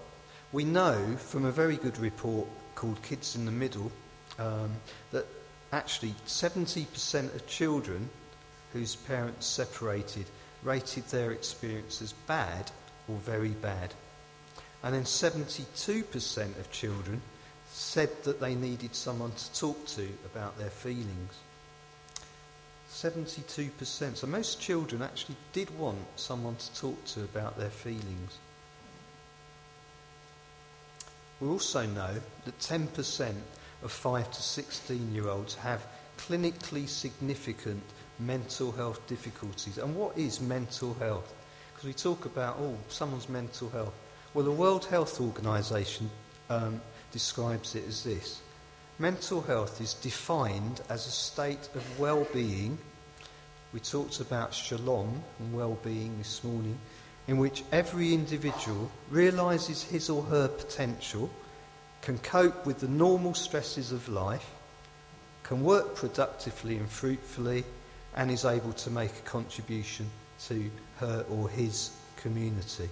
we 0.52 0.64
know 0.64 1.16
from 1.18 1.46
a 1.46 1.52
very 1.52 1.78
good 1.78 1.98
report 2.00 2.48
called 2.76 3.02
Kids 3.04 3.36
in 3.36 3.46
the 3.46 3.52
Middle 3.52 3.92
um, 4.40 4.72
that 5.12 5.28
actually 5.72 6.16
70% 6.26 7.36
of 7.36 7.46
children 7.48 8.10
whose 8.74 8.96
parents 8.96 9.46
separated 9.46 10.26
rated 10.64 11.06
their 11.08 11.32
experience 11.32 12.02
as 12.02 12.14
bad 12.14 12.72
or 13.08 13.16
very 13.18 13.50
bad. 13.50 13.94
And 14.84 14.96
then 14.96 15.04
72% 15.04 16.60
of 16.60 16.72
children 16.72 17.22
said 17.72 18.10
that 18.24 18.40
they 18.40 18.56
needed 18.56 18.94
someone 18.96 19.32
to 19.32 19.54
talk 19.60 19.86
to 19.88 20.08
about 20.26 20.58
their 20.58 20.70
feelings. 20.70 21.34
72%. 22.92 24.18
So 24.18 24.28
most 24.28 24.60
children 24.60 25.02
actually 25.02 25.38
did 25.54 25.76
want 25.80 26.00
someone 26.18 26.56
to 26.58 26.76
talk 26.76 27.04
to 27.06 27.24
about 27.24 27.58
their 27.58 27.70
feelings. 27.70 28.38
We 31.40 31.48
also 31.48 31.86
know 31.86 32.14
that 32.46 32.60
10% 32.60 33.34
of 33.84 33.92
5 33.92 34.32
to 34.32 34.42
16 34.42 35.16
year 35.16 35.28
olds 35.28 35.56
have 35.56 35.88
clinically 36.18 36.88
significant 36.88 37.82
mental 38.20 38.72
health 38.72 39.06
difficulties. 39.08 39.78
And 39.78 39.96
what 39.96 40.18
is 40.18 40.40
mental 40.40 40.94
health? 40.96 41.34
Because 41.74 41.88
we 41.88 41.94
talk 41.94 42.26
about, 42.26 42.58
oh, 42.60 42.78
someone's 42.90 43.30
mental 43.30 43.70
health. 43.70 43.94
Well, 44.34 44.46
the 44.46 44.52
World 44.52 44.86
Health 44.86 45.20
Organization 45.20 46.10
um, 46.50 46.80
describes 47.12 47.76
it 47.76 47.88
as 47.88 48.04
this 48.04 48.42
Mental 49.02 49.42
health 49.42 49.82
is 49.82 49.96
defined 49.96 50.82
as 50.88 51.08
a 51.08 51.12
state 51.12 51.70
of 51.74 52.00
well 52.00 52.28
being. 52.34 52.78
We 53.74 53.80
talked 53.80 54.20
about 54.20 54.54
shalom 54.54 55.24
and 55.40 55.54
well 55.56 55.76
being 55.84 56.16
this 56.20 56.44
morning, 56.44 56.78
in 57.28 57.38
which 57.38 57.64
every 57.72 58.14
individual 58.14 58.92
realizes 59.10 59.82
his 59.82 60.08
or 60.08 60.22
her 60.26 60.48
potential, 60.48 61.32
can 62.04 62.20
cope 62.20 62.64
with 62.68 62.80
the 62.80 62.88
normal 62.88 63.34
stresses 63.34 63.92
of 63.92 64.08
life, 64.08 64.52
can 65.42 65.64
work 65.64 65.96
productively 65.96 66.78
and 66.78 66.88
fruitfully, 66.88 67.64
and 68.16 68.30
is 68.30 68.46
able 68.46 68.74
to 68.74 68.92
make 68.92 69.12
a 69.18 69.22
contribution 69.22 70.08
to 70.48 70.70
her 70.98 71.26
or 71.28 71.50
his 71.50 71.90
community. 72.18 72.90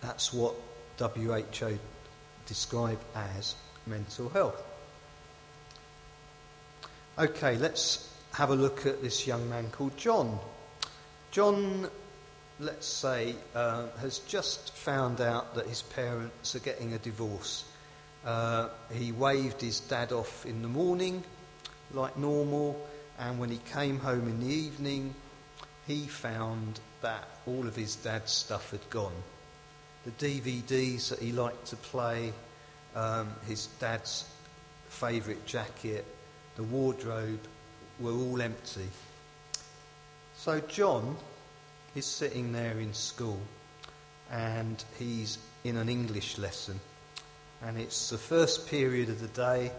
That's 0.00 0.32
what 0.32 0.54
WHO 0.96 1.78
describe 2.46 3.00
as 3.14 3.54
mental 3.86 4.28
health. 4.28 4.62
Okay, 7.18 7.56
let's 7.56 8.12
have 8.32 8.50
a 8.50 8.56
look 8.56 8.86
at 8.86 9.00
this 9.00 9.26
young 9.26 9.48
man 9.48 9.70
called 9.70 9.96
John. 9.96 10.38
John, 11.30 11.88
let's 12.58 12.86
say, 12.86 13.34
uh, 13.54 13.86
has 14.00 14.18
just 14.20 14.72
found 14.74 15.20
out 15.20 15.54
that 15.54 15.66
his 15.66 15.82
parents 15.82 16.56
are 16.56 16.60
getting 16.60 16.92
a 16.92 16.98
divorce. 16.98 17.64
Uh, 18.24 18.68
he 18.92 19.12
waved 19.12 19.60
his 19.60 19.80
dad 19.80 20.12
off 20.12 20.46
in 20.46 20.62
the 20.62 20.68
morning, 20.68 21.22
like 21.92 22.16
normal, 22.16 22.84
and 23.18 23.38
when 23.38 23.50
he 23.50 23.60
came 23.72 23.98
home 23.98 24.26
in 24.26 24.40
the 24.40 24.52
evening, 24.52 25.14
he 25.86 26.06
found 26.06 26.80
that 27.02 27.28
all 27.46 27.66
of 27.68 27.76
his 27.76 27.96
dad's 27.96 28.32
stuff 28.32 28.70
had 28.70 28.90
gone. 28.90 29.12
The 30.04 30.10
DVDs 30.10 31.08
that 31.08 31.18
he 31.18 31.32
liked 31.32 31.66
to 31.68 31.76
play, 31.76 32.32
um, 32.94 33.28
his 33.46 33.66
dad's 33.78 34.28
favourite 34.88 35.44
jacket, 35.46 36.04
the 36.56 36.62
wardrobe 36.62 37.40
were 37.98 38.12
all 38.12 38.40
empty. 38.40 38.88
So 40.36 40.60
John 40.60 41.16
is 41.94 42.06
sitting 42.06 42.52
there 42.52 42.78
in 42.78 42.92
school 42.92 43.40
and 44.30 44.82
he's 44.98 45.38
in 45.64 45.76
an 45.76 45.88
English 45.88 46.38
lesson. 46.38 46.78
And 47.62 47.78
it's 47.78 48.10
the 48.10 48.18
first 48.18 48.68
period 48.68 49.08
of 49.08 49.20
the 49.20 49.28
day. 49.28 49.72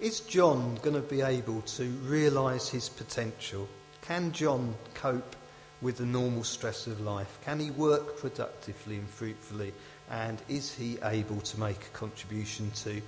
Is 0.00 0.20
John 0.20 0.76
going 0.82 0.96
to 0.96 1.02
be 1.02 1.22
able 1.22 1.62
to 1.62 1.84
realise 1.84 2.68
his 2.68 2.88
potential? 2.88 3.68
Can 4.02 4.32
John 4.32 4.74
cope 4.94 5.34
with 5.80 5.98
the 5.98 6.06
normal 6.06 6.44
stress 6.44 6.86
of 6.86 7.00
life? 7.00 7.38
Can 7.44 7.60
he 7.60 7.70
work 7.70 8.18
productively 8.18 8.96
and 8.96 9.08
fruitfully? 9.08 9.72
And 10.10 10.40
is 10.48 10.74
he 10.74 10.98
able 11.02 11.40
to 11.40 11.60
make 11.60 11.82
a 11.82 11.98
contribution 11.98 12.70
to 12.82 13.00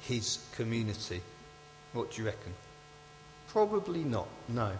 his 0.00 0.38
community? 0.52 1.20
What 1.92 2.12
do 2.12 2.22
you 2.22 2.26
reckon? 2.26 2.54
Probably 3.48 4.04
not, 4.04 4.28
no. 4.48 4.72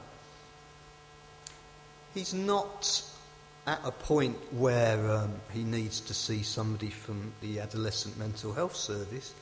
He's 2.14 2.34
not 2.34 3.02
at 3.66 3.80
a 3.84 3.90
point 3.90 4.36
where 4.52 5.10
um, 5.10 5.32
he 5.52 5.64
needs 5.64 6.00
to 6.00 6.14
see 6.14 6.42
somebody 6.42 6.90
from 6.90 7.32
the 7.40 7.60
adolescent 7.60 8.16
mental 8.18 8.52
health 8.52 8.76
service, 8.76 9.34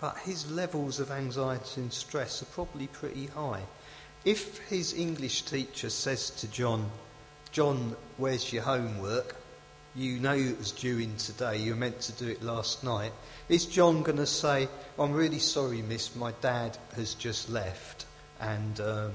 but 0.00 0.16
his 0.18 0.50
levels 0.50 1.00
of 1.00 1.10
anxiety 1.10 1.80
and 1.80 1.92
stress 1.92 2.42
are 2.42 2.46
probably 2.46 2.86
pretty 2.88 3.26
high. 3.26 3.62
If 4.24 4.58
his 4.68 4.94
English 4.94 5.42
teacher 5.42 5.90
says 5.90 6.30
to 6.30 6.48
John, 6.48 6.90
John, 7.50 7.96
where's 8.16 8.52
your 8.52 8.62
homework? 8.62 9.36
You 9.94 10.20
know 10.20 10.34
it 10.34 10.58
was 10.58 10.70
due 10.70 10.98
in 10.98 11.16
today, 11.16 11.56
you 11.56 11.72
were 11.72 11.78
meant 11.78 12.00
to 12.02 12.12
do 12.12 12.28
it 12.28 12.42
last 12.42 12.84
night. 12.84 13.12
Is 13.48 13.64
John 13.64 14.02
going 14.02 14.18
to 14.18 14.26
say, 14.26 14.68
I'm 14.98 15.12
really 15.12 15.38
sorry, 15.38 15.82
miss, 15.82 16.14
my 16.14 16.32
dad 16.40 16.76
has 16.94 17.14
just 17.14 17.48
left 17.48 18.04
and 18.40 18.80
um, 18.80 19.12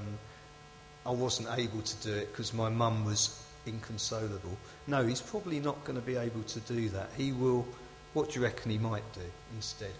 I 1.06 1.10
wasn't 1.10 1.48
able 1.56 1.80
to 1.80 1.96
do 2.02 2.12
it 2.12 2.32
because 2.32 2.52
my 2.52 2.68
mum 2.68 3.04
was 3.04 3.40
inconsolable. 3.66 4.58
No, 4.86 5.06
he's 5.06 5.20
probably 5.20 5.60
not 5.60 5.82
going 5.84 5.98
to 5.98 6.04
be 6.04 6.16
able 6.16 6.42
to 6.42 6.60
do 6.60 6.88
that. 6.90 7.10
He 7.16 7.32
will, 7.32 7.66
what 8.12 8.30
do 8.30 8.40
you 8.40 8.44
reckon 8.44 8.70
he 8.70 8.78
might 8.78 9.10
do 9.14 9.22
instead? 9.54 9.92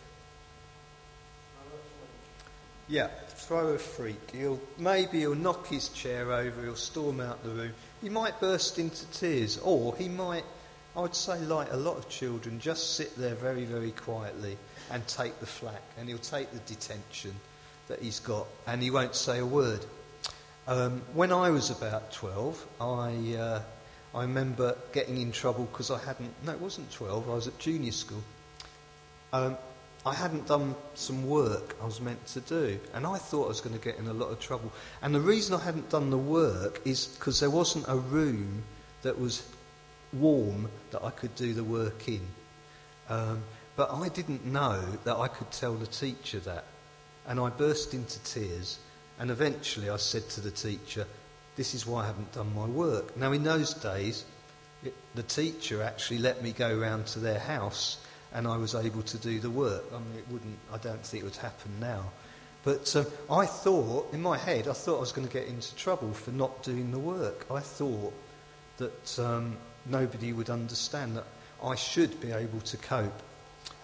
Yeah, 2.89 3.07
throw 3.29 3.69
a 3.69 3.79
freak. 3.79 4.33
He'll 4.33 4.61
maybe 4.79 5.21
he'll 5.21 5.35
knock 5.35 5.67
his 5.67 5.89
chair 5.89 6.33
over. 6.33 6.63
He'll 6.63 6.77
storm 6.77 7.21
out 7.21 7.43
the 7.43 7.49
room. 7.49 7.73
He 8.05 8.11
might 8.11 8.39
burst 8.39 8.79
into 8.79 9.07
tears, 9.13 9.57
or 9.57 9.97
he 9.97 10.11
might, 10.11 10.45
I 10.95 11.01
would 11.01 11.15
say, 11.15 11.39
like 11.41 11.73
a 11.73 11.77
lot 11.79 11.97
of 11.97 12.07
children, 12.11 12.61
just 12.61 12.97
sit 12.97 13.17
there 13.17 13.35
very, 13.35 13.65
very 13.65 13.93
quietly 13.93 14.59
and 14.91 15.07
take 15.09 15.41
the 15.41 15.47
flak, 15.47 15.81
and 15.97 16.07
he'll 16.07 16.19
take 16.19 16.51
the 16.51 16.59
detention 16.59 17.35
that 17.89 18.03
he's 18.03 18.21
got, 18.21 18.47
and 18.67 18.83
he 18.83 18.91
won't 18.91 19.15
say 19.15 19.39
a 19.39 19.47
word. 19.47 19.87
Um, 20.69 21.01
when 21.15 21.33
I 21.33 21.49
was 21.49 21.71
about 21.71 22.13
12, 22.13 22.67
I, 22.79 23.37
uh, 23.39 23.63
I 24.15 24.21
remember 24.21 24.77
getting 24.93 25.19
in 25.19 25.33
trouble 25.33 25.65
because 25.65 25.91
I 25.91 25.99
hadn't, 25.99 26.31
no, 26.45 26.53
it 26.53 26.61
wasn't 26.61 26.93
12, 26.93 27.31
I 27.31 27.35
was 27.35 27.49
at 27.49 27.59
junior 27.59 27.93
school. 27.93 28.23
Um, 29.33 29.57
I 30.07 30.15
hadn't 30.15 30.47
done 30.47 30.75
some 30.95 31.27
work 31.27 31.77
I 31.81 31.87
was 31.87 32.01
meant 32.01 32.27
to 32.29 32.41
do, 32.41 32.79
and 32.93 33.07
I 33.07 33.17
thought 33.17 33.47
I 33.47 33.49
was 33.49 33.61
going 33.61 33.79
to 33.79 33.83
get 33.83 33.99
in 33.99 34.07
a 34.07 34.13
lot 34.13 34.31
of 34.31 34.39
trouble. 34.39 34.71
And 35.01 35.15
the 35.15 35.21
reason 35.21 35.55
I 35.55 35.63
hadn't 35.63 35.89
done 35.89 36.11
the 36.11 36.19
work 36.19 36.81
is 36.85 37.07
because 37.07 37.41
there 37.41 37.51
wasn't 37.51 37.87
a 37.89 37.97
room 37.97 38.63
that 39.03 39.19
was 39.19 39.47
warm 40.13 40.69
that 40.91 41.03
I 41.03 41.11
could 41.11 41.35
do 41.37 41.55
the 41.55 41.65
work 41.65 42.07
in. 42.09 42.21
Um, 43.09 43.43
but 43.77 43.91
I 43.91 44.09
didn't 44.09 44.45
know 44.45 44.81
that 45.05 45.17
I 45.17 45.29
could 45.29 45.51
tell 45.51 45.75
the 45.75 45.87
teacher 45.87 46.39
that. 46.41 46.65
And 47.27 47.41
I 47.41 47.49
burst 47.49 47.95
into 47.95 48.23
tears 48.25 48.79
and 49.19 49.31
eventually 49.31 49.91
I 49.91 49.97
said 49.97 50.29
to 50.31 50.41
the 50.41 50.51
teacher, 50.51 51.07
This 51.57 51.75
is 51.75 51.87
why 51.87 52.03
I 52.03 52.07
haven't 52.07 52.33
done 52.33 52.55
my 52.55 52.67
work. 52.67 53.17
Now, 53.17 53.33
in 53.33 53.45
those 53.45 53.75
days, 53.75 54.25
it, 54.83 54.95
the 55.15 55.23
teacher 55.23 55.83
actually 55.83 56.19
let 56.19 56.43
me 56.43 56.53
go 56.53 56.77
round 56.77 57.07
to 57.09 57.21
their 57.21 57.39
house 57.39 57.99
and 58.35 58.49
I 58.49 58.57
was 58.57 58.75
able 58.75 59.03
to 59.03 59.19
do 59.19 59.39
the 59.39 59.49
work. 59.49 59.85
I 59.95 59.99
mean, 59.99 60.19
it 60.19 60.25
wouldn't, 60.29 60.59
I 60.73 60.79
don't 60.79 61.05
think 61.07 61.23
it 61.23 61.25
would 61.25 61.37
happen 61.37 61.71
now. 61.81 62.11
But 62.65 62.95
um, 62.97 63.07
I 63.31 63.47
thought, 63.47 64.13
in 64.13 64.21
my 64.21 64.37
head, 64.37 64.69
I 64.69 64.73
thought 64.73 64.97
I 64.97 65.01
was 65.01 65.13
going 65.13 65.27
to 65.27 65.33
get 65.33 65.47
into 65.47 65.75
trouble 65.77 66.13
for 66.13 66.33
not 66.33 66.63
doing 66.63 66.91
the 66.91 66.99
work. 66.99 67.47
I 67.51 67.61
thought 67.61 68.13
that 68.79 69.19
um, 69.19 69.57
nobody 69.87 70.33
would 70.33 70.51
understand 70.51 71.17
that 71.17 71.27
I 71.63 71.77
should 71.77 72.21
be 72.21 72.33
able 72.33 72.61
to 72.61 72.77
cope. 72.79 73.23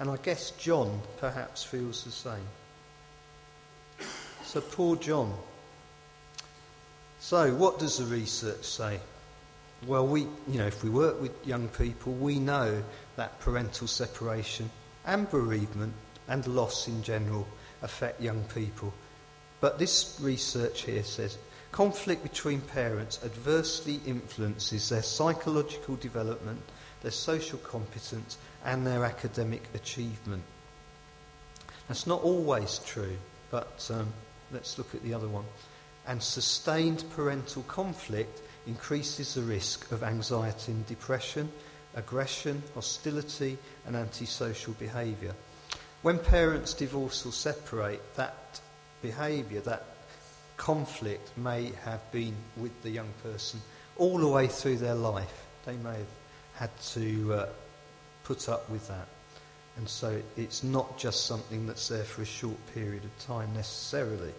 And 0.01 0.11
I 0.11 0.17
guess 0.17 0.51
John 0.53 1.01
perhaps 1.19 1.63
feels 1.63 2.05
the 2.05 2.11
same. 2.11 2.47
So, 4.45 4.61
poor 4.61 4.97
John. 4.97 5.33
So, 7.21 7.55
what 7.55 7.79
does 7.79 7.99
the 7.99 8.07
research 8.07 8.65
say? 8.65 8.99
Well, 9.87 10.07
we, 10.07 10.23
you 10.47 10.59
know, 10.59 10.67
if 10.67 10.85
we 10.85 10.91
work 10.91 11.21
with 11.21 11.47
young 11.47 11.69
people, 11.69 12.13
we 12.13 12.39
know 12.39 12.83
that 13.17 13.41
parental 13.41 13.87
separation 13.87 14.71
and 15.07 15.29
bereavement 15.31 15.95
and 16.29 16.47
loss 16.47 16.87
in 16.87 17.03
general 17.03 17.47
affect 17.83 18.21
young 18.21 18.45
people. 18.55 18.93
But 19.61 19.79
this 19.79 20.19
research 20.21 20.83
here 20.83 21.03
says 21.03 21.39
conflict 21.73 22.23
between 22.23 22.61
parents 22.61 23.21
adversely 23.25 24.01
influences 24.07 24.89
their 24.89 25.03
psychological 25.03 25.97
development, 25.97 26.61
their 27.01 27.11
social 27.11 27.59
competence, 27.59 28.37
and 28.65 28.87
their 28.87 29.05
academic 29.05 29.63
achievement. 29.75 30.43
That's 31.89 32.07
not 32.07 32.23
always 32.23 32.81
true, 32.85 33.17
but 33.51 33.91
um, 33.93 34.13
Let's 34.53 34.79
look 34.79 34.95
at 34.95 35.03
the 35.03 35.15
other 35.15 35.29
one. 35.29 35.45
And 36.07 36.23
sustained 36.23 37.05
parental 37.11 37.63
conflict 37.65 38.43
increases 38.67 39.35
the 39.35 39.43
risk 39.43 39.91
of 39.93 40.03
anxiety 40.03 40.73
and 40.73 40.87
depression, 40.87 41.51
aggression, 41.95 42.63
hostility, 42.75 43.59
and 43.87 43.97
antisocial 43.97 44.75
behaviour. 44.75 45.35
When 46.03 46.19
parents 46.19 46.75
divorce 46.75 47.27
or 47.27 47.33
separate, 47.33 48.03
that 48.17 48.61
behaviour, 49.03 49.61
that 49.61 49.85
conflict 50.57 51.37
may 51.37 51.73
have 51.85 52.11
been 52.13 52.37
with 52.57 52.83
the 52.83 52.91
young 52.91 53.13
person 53.23 53.61
all 53.97 54.19
the 54.19 54.29
way 54.29 54.47
through 54.47 54.77
their 54.77 54.95
life. 54.95 55.47
They 55.67 55.77
may 55.77 55.95
have 55.95 56.07
had 56.55 56.81
to 56.93 57.35
uh, 57.35 57.49
put 58.25 58.49
up 58.49 58.69
with 58.71 58.87
that. 58.89 59.09
And 59.77 59.89
so 59.89 60.21
it's 60.37 60.63
not 60.63 60.99
just 60.99 61.27
something 61.27 61.67
that's 61.67 61.89
there 61.89 62.05
for 62.05 62.23
a 62.23 62.27
short 62.27 62.59
period 62.75 63.05
of 63.05 63.19
time 63.19 63.53
necessarily. 63.55 64.33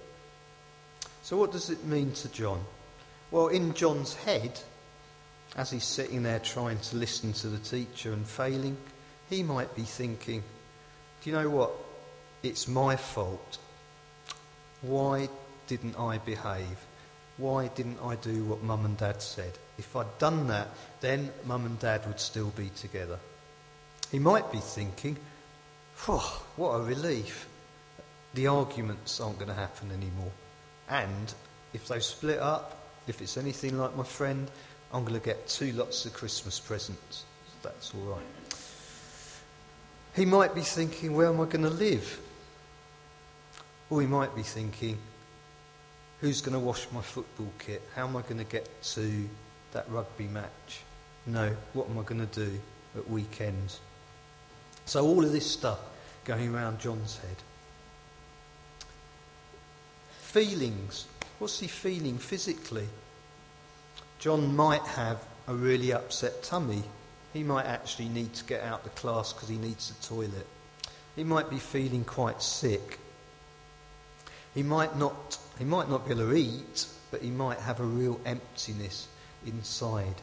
So, 1.24 1.38
what 1.38 1.52
does 1.52 1.70
it 1.70 1.84
mean 1.86 2.12
to 2.14 2.30
John? 2.30 2.64
Well, 3.32 3.48
in 3.48 3.74
John's 3.74 4.13
head, 4.13 4.60
as 5.56 5.72
he's 5.72 5.86
sitting 5.86 6.24
there 6.24 6.39
trying 6.39 6.80
to 6.80 6.98
listen 6.98 7.34
to 7.34 7.48
the 7.48 7.58
teacher 7.60 8.12
and 8.13 8.28
failing, 8.28 8.78
he 9.30 9.41
might 9.41 9.74
be 9.76 9.84
thinking, 9.84 10.44
Do 11.22 11.30
you 11.30 11.36
know 11.36 11.50
what? 11.50 11.72
It's 12.44 12.67
my 12.67 12.96
fault. 12.96 13.58
Why 14.82 15.30
didn't 15.67 15.98
I 15.98 16.17
behave? 16.17 16.86
Why 17.38 17.70
didn't 17.70 18.00
I 18.04 18.15
do 18.15 18.44
what 18.46 18.63
mum 18.63 18.86
and 18.86 18.98
dad 18.98 19.22
said? 19.22 19.54
If 19.78 19.96
I'd 19.96 20.17
done 20.20 20.48
that, 20.48 20.67
then 21.00 21.32
mum 21.46 21.65
and 21.65 21.80
dad 21.80 22.06
would 22.08 22.20
still 22.20 22.50
be 22.50 22.70
together. 22.70 23.20
He 24.12 24.20
might 24.20 24.52
be 24.52 24.60
thinking, 24.60 25.17
what 26.06 26.72
a 26.72 26.82
relief. 26.82 27.48
The 28.34 28.48
arguments 28.48 29.20
aren't 29.20 29.38
going 29.38 29.50
to 29.50 29.54
happen 29.54 29.91
anymore. 29.91 30.32
And 30.89 31.34
if 31.74 31.88
they 31.88 32.00
split 32.00 32.39
up, 32.39 32.81
if 33.08 33.22
it's 33.22 33.38
anything 33.38 33.78
like 33.78 33.96
my 33.96 34.04
friend, 34.04 34.50
I'm 34.94 35.04
going 35.04 35.20
to 35.20 35.26
get 35.26 35.48
two 35.48 35.72
lots 35.74 36.06
of 36.06 36.14
Christmas 36.14 36.60
presents. 36.60 37.26
That's 37.64 37.94
all 37.94 38.16
right. 38.16 38.58
He 40.16 40.26
might 40.26 40.54
be 40.54 40.62
thinking, 40.62 41.16
where 41.16 41.28
am 41.28 41.40
I 41.40 41.46
going 41.46 41.64
to 41.64 41.70
live? 41.70 42.20
Or 43.90 44.02
he 44.02 44.08
might 44.08 44.36
be 44.36 44.44
thinking, 44.44 44.98
who's 46.20 46.42
going 46.42 46.54
to 46.54 46.60
wash 46.60 46.88
my 46.92 47.02
football 47.02 47.52
kit? 47.60 47.82
How 47.96 48.08
am 48.08 48.16
I 48.18 48.22
going 48.22 48.38
to 48.38 48.44
get 48.44 48.82
to 48.84 49.30
that 49.72 49.90
rugby 49.90 50.28
match? 50.28 50.82
No, 51.26 51.56
what 51.74 51.90
am 51.90 51.98
I 51.98 52.04
going 52.04 52.26
to 52.26 52.46
do 52.46 52.60
at 52.98 53.10
weekends? 53.10 53.80
So, 54.86 55.06
all 55.06 55.24
of 55.24 55.32
this 55.32 55.50
stuff 55.50 55.80
going 56.26 56.54
around 56.54 56.80
John's 56.80 57.18
head. 57.18 57.36
Feelings. 60.20 61.08
What's 61.41 61.60
he 61.60 61.65
feeling 61.65 62.19
physically? 62.19 62.88
John 64.19 64.56
might 64.56 64.84
have 64.84 65.25
a 65.47 65.56
really 65.56 65.91
upset 65.91 66.43
tummy. 66.43 66.84
He 67.34 67.41
might 67.41 67.65
actually 67.65 68.10
need 68.10 68.36
to 68.36 68.43
get 68.43 68.62
out 68.62 68.84
the 68.84 68.91
class 68.91 69.34
because 69.34 69.49
he 69.49 69.58
needs 69.58 69.89
the 69.89 70.08
toilet. 70.08 70.45
He 71.15 71.23
might 71.23 71.49
be 71.49 71.58
feeling 71.58 72.04
quite 72.04 72.43
sick. 72.43 72.99
He 74.54 74.62
might 74.62 74.95
not, 74.97 75.39
he 75.58 75.65
might 75.65 75.89
not 75.89 76.06
be 76.06 76.12
able 76.12 76.30
to 76.30 76.36
eat, 76.36 76.86
but 77.10 77.23
he 77.23 77.32
might 77.32 77.58
have 77.58 77.80
a 77.80 77.86
real 77.86 78.21
emptiness 78.23 79.08
inside. 79.43 80.21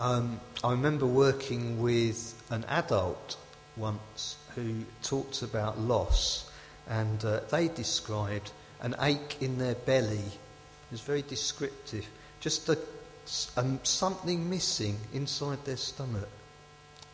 Um, 0.00 0.38
I 0.62 0.72
remember 0.72 1.06
working 1.06 1.80
with 1.80 2.34
an 2.50 2.66
adult 2.68 3.38
once 3.78 4.36
who 4.54 4.84
talked 5.02 5.40
about 5.40 5.80
loss, 5.80 6.50
and 6.86 7.24
uh, 7.24 7.40
they 7.50 7.68
described 7.68 8.50
an 8.82 8.94
ache 9.00 9.38
in 9.40 9.58
their 9.58 9.74
belly. 9.74 10.18
It 10.18 10.90
was 10.90 11.00
very 11.00 11.22
descriptive. 11.22 12.06
Just 12.40 12.68
a, 12.68 12.78
something 13.24 14.50
missing 14.50 14.98
inside 15.14 15.64
their 15.64 15.76
stomach. 15.76 16.28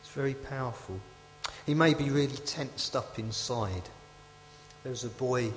It's 0.01 0.11
very 0.11 0.33
powerful. 0.33 0.99
He 1.65 1.73
may 1.73 1.93
be 1.93 2.09
really 2.09 2.35
tensed 2.37 2.95
up 2.95 3.17
inside. 3.19 3.83
There 4.83 4.91
was 4.91 5.03
a 5.03 5.09
boy 5.09 5.51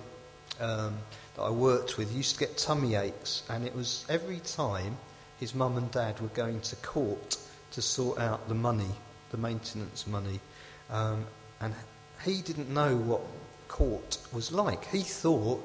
um, 0.61 0.98
that 1.37 1.42
I 1.42 1.51
worked 1.51 1.96
with, 1.96 2.11
he 2.11 2.18
used 2.18 2.35
to 2.35 2.40
get 2.40 2.59
tummy 2.59 2.94
aches, 2.94 3.42
and 3.48 3.66
it 3.66 3.75
was 3.75 4.05
every 4.09 4.40
time 4.40 4.96
his 5.40 5.55
mum 5.55 5.77
and 5.77 5.90
dad 5.90 6.20
were 6.20 6.29
going 6.29 6.61
to 6.61 6.77
court 6.77 7.37
to 7.72 7.83
sort 7.83 8.18
out 8.18 8.48
the 8.48 8.55
money, 8.55 8.90
the 9.31 9.38
maintenance 9.38 10.07
money. 10.07 10.40
Um, 10.90 11.25
and 11.61 11.75
he 12.25 12.42
didn't 12.42 12.68
know 12.68 12.96
what 12.96 13.22
court 13.68 14.18
was 14.33 14.53
like. 14.53 14.85
He 14.87 15.01
thought 15.01 15.62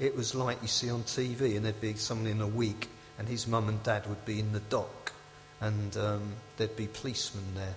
it 0.00 0.16
was 0.16 0.34
like 0.34 0.60
you 0.62 0.68
see 0.68 0.90
on 0.90 1.02
TV, 1.02 1.56
and 1.56 1.64
there'd 1.64 1.80
be 1.80 1.94
someone 1.94 2.26
in 2.26 2.40
a 2.40 2.48
week, 2.48 2.88
and 3.18 3.28
his 3.28 3.46
mum 3.46 3.68
and 3.68 3.80
dad 3.82 4.06
would 4.06 4.24
be 4.24 4.40
in 4.40 4.50
the 4.52 4.60
dock, 4.60 5.12
and 5.60 5.96
um, 5.98 6.32
there'd 6.56 6.74
be 6.74 6.86
policemen 6.86 7.44
there. 7.54 7.74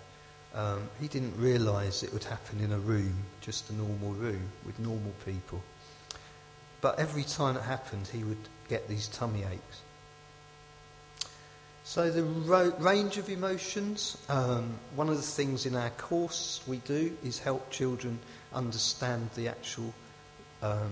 Um, 0.56 0.90
he 1.02 1.08
didn't 1.10 1.36
realise 1.38 2.02
it 2.02 2.14
would 2.14 2.24
happen 2.24 2.62
in 2.62 2.72
a 2.72 2.80
room, 2.80 3.14
just 3.42 3.70
a 3.70 3.74
normal 3.74 4.14
room 4.14 4.42
with 4.66 4.80
normal 4.80 5.12
people. 5.26 5.62
But 6.80 6.98
every 6.98 7.24
time 7.24 7.58
it 7.58 7.64
happened, 7.64 8.08
he 8.08 8.24
would 8.24 8.50
get 8.70 8.88
these 8.88 9.08
tummy 9.10 9.44
aches. 9.44 9.82
So, 11.86 12.10
the 12.10 12.24
ro- 12.24 12.74
range 12.80 13.18
of 13.18 13.30
emotions, 13.30 14.18
um, 14.30 14.76
one 14.96 15.10
of 15.10 15.18
the 15.18 15.22
things 15.22 15.66
in 15.66 15.76
our 15.76 15.90
course 15.90 16.62
we 16.66 16.78
do 16.78 17.18
is 17.22 17.40
help 17.40 17.70
children 17.70 18.20
understand 18.54 19.30
the 19.36 19.50
actual 19.50 19.94
um, 20.62 20.92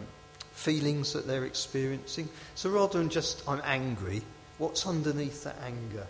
feelings 0.62 1.14
that 1.14 1.28
they're 1.28 1.46
experiencing. 1.46 2.30
So, 2.56 2.70
rather 2.70 3.00
than 3.00 3.10
just, 3.10 3.48
I'm 3.48 3.62
angry, 3.64 4.22
what's 4.60 4.86
underneath 4.86 5.44
that 5.44 5.58
anger? 5.64 6.06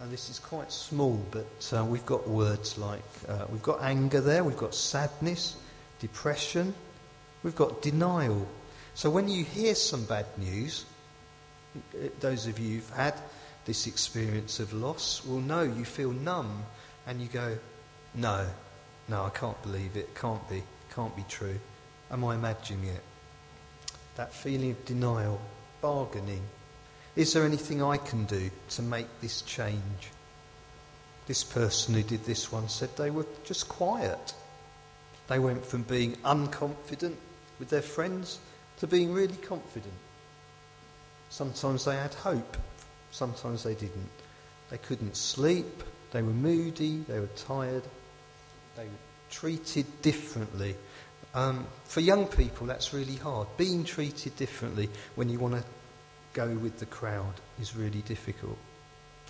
And 0.00 0.12
this 0.12 0.28
is 0.30 0.38
quite 0.38 0.70
small, 0.70 1.24
but 1.30 1.72
uh, 1.76 1.84
we've 1.84 2.06
got 2.06 2.28
words 2.28 2.78
like 2.78 3.02
uh, 3.28 3.46
we've 3.50 3.62
got 3.62 3.82
anger 3.82 4.20
there, 4.20 4.44
we've 4.44 4.56
got 4.56 4.74
sadness, 4.74 5.56
depression, 5.98 6.74
we've 7.42 7.56
got 7.56 7.82
denial. 7.82 8.46
So 8.94 9.10
when 9.10 9.28
you 9.28 9.44
hear 9.44 9.74
some 9.74 10.04
bad 10.04 10.26
news, 10.38 10.84
those 12.20 12.46
of 12.46 12.58
you 12.58 12.76
who've 12.76 12.90
had 12.90 13.14
this 13.64 13.86
experience 13.86 14.60
of 14.60 14.72
loss 14.72 15.24
will 15.24 15.40
know 15.40 15.62
you 15.62 15.84
feel 15.84 16.10
numb 16.10 16.64
and 17.06 17.20
you 17.20 17.28
go, 17.28 17.58
no, 18.14 18.46
no, 19.08 19.24
I 19.24 19.30
can't 19.30 19.60
believe 19.62 19.96
it, 19.96 20.14
can't 20.14 20.48
be, 20.48 20.62
can't 20.94 21.14
be 21.14 21.24
true. 21.28 21.58
Am 22.10 22.24
I 22.24 22.34
imagining 22.34 22.84
it? 22.84 23.02
That 24.18 24.34
feeling 24.34 24.72
of 24.72 24.84
denial, 24.84 25.40
bargaining, 25.80 26.42
is 27.14 27.32
there 27.32 27.44
anything 27.44 27.84
I 27.84 27.98
can 27.98 28.24
do 28.24 28.50
to 28.70 28.82
make 28.82 29.06
this 29.20 29.42
change? 29.42 30.10
This 31.28 31.44
person 31.44 31.94
who 31.94 32.02
did 32.02 32.24
this 32.24 32.50
one 32.50 32.68
said 32.68 32.96
they 32.96 33.10
were 33.10 33.26
just 33.44 33.68
quiet. 33.68 34.34
They 35.28 35.38
went 35.38 35.64
from 35.64 35.82
being 35.82 36.16
unconfident 36.24 37.14
with 37.60 37.68
their 37.68 37.80
friends 37.80 38.40
to 38.78 38.88
being 38.88 39.12
really 39.12 39.36
confident. 39.36 39.94
Sometimes 41.30 41.84
they 41.84 41.94
had 41.94 42.14
hope, 42.14 42.56
sometimes 43.12 43.62
they 43.62 43.74
didn't. 43.74 44.10
They 44.70 44.78
couldn't 44.78 45.16
sleep, 45.16 45.84
they 46.10 46.22
were 46.22 46.32
moody, 46.32 47.04
they 47.06 47.20
were 47.20 47.30
tired, 47.36 47.84
they 48.74 48.86
were 48.86 49.04
treated 49.30 49.86
differently. 50.02 50.74
Um, 51.34 51.66
for 51.84 52.00
young 52.00 52.26
people, 52.26 52.66
that's 52.66 52.92
really 52.94 53.16
hard. 53.16 53.48
Being 53.56 53.84
treated 53.84 54.36
differently 54.36 54.88
when 55.14 55.28
you 55.28 55.38
want 55.38 55.54
to 55.54 55.64
go 56.32 56.48
with 56.48 56.78
the 56.78 56.86
crowd 56.86 57.34
is 57.60 57.76
really 57.76 58.02
difficult. 58.02 58.56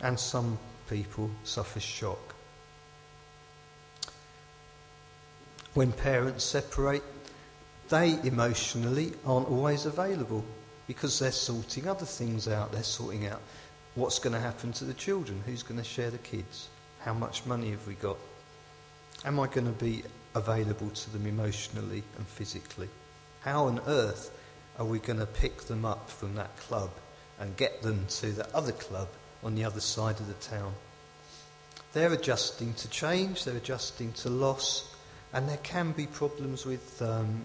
And 0.02 0.18
some 0.18 0.58
people 0.88 1.30
suffer 1.44 1.80
shock. 1.80 2.34
When 5.74 5.92
parents 5.92 6.44
separate, 6.44 7.02
they 7.88 8.18
emotionally 8.24 9.12
aren't 9.24 9.48
always 9.48 9.87
available 9.87 10.44
because 10.87 11.18
they're 11.18 11.32
sorting 11.32 11.88
other 11.88 12.06
things 12.06 12.48
out. 12.48 12.72
They're 12.72 12.82
sorting 12.82 13.26
out 13.26 13.40
what's 13.94 14.18
going 14.18 14.32
to 14.32 14.40
happen 14.40 14.72
to 14.72 14.84
the 14.84 14.94
children, 14.94 15.42
who's 15.44 15.62
going 15.62 15.78
to 15.78 15.84
share 15.84 16.11
the 16.11 16.18
kids, 16.18 16.68
how 17.00 17.14
much 17.14 17.44
money 17.46 17.70
have 17.70 17.87
we 17.87 17.94
got, 17.94 18.16
am 19.24 19.40
I 19.40 19.46
going 19.48 19.66
to 19.66 19.84
be 19.84 20.02
available 20.38 20.90
to 20.90 21.11
them 21.11 21.27
emotionally 21.27 22.03
and 22.16 22.27
physically? 22.27 22.88
How 23.40 23.66
on 23.66 23.81
earth 23.87 24.31
are 24.79 24.85
we 24.85 24.98
going 24.98 25.18
to 25.18 25.27
pick 25.27 25.62
them 25.62 25.85
up 25.85 26.09
from 26.09 26.35
that 26.37 26.57
club 26.57 26.90
and 27.38 27.57
get 27.57 27.83
them 27.83 28.07
to 28.09 28.33
the 28.33 28.57
other 28.57 28.72
club 28.72 29.09
on 29.42 29.55
the 29.55 29.64
other 29.64 29.81
side 29.81 30.18
of 30.20 30.27
the 30.27 30.35
town? 30.35 30.72
They're 31.92 32.12
adjusting 32.12 32.74
to 32.74 32.88
change, 32.88 33.44
they're 33.44 33.57
adjusting 33.57 34.12
to 34.14 34.31
loss, 34.31 34.94
and 35.33 35.48
there 35.48 35.59
can 35.59 35.92
be 35.92 36.07
problems 36.07 36.64
with 36.64 37.01
um, 37.03 37.44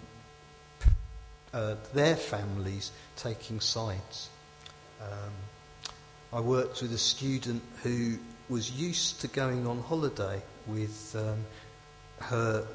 uh, 1.52 1.76
their 1.92 2.16
families 2.16 2.92
taking 3.16 3.60
sides. 3.60 4.28
Um, 5.00 5.32
I 6.32 6.40
worked 6.40 6.82
with 6.82 6.92
a 6.92 6.98
student 6.98 7.62
who 7.82 8.18
was 8.48 8.70
used 8.70 9.20
to 9.20 9.28
going 9.28 9.66
on 9.66 9.80
holiday 9.82 10.42
with 10.66 11.16
um, 11.18 11.44
her 12.20 12.66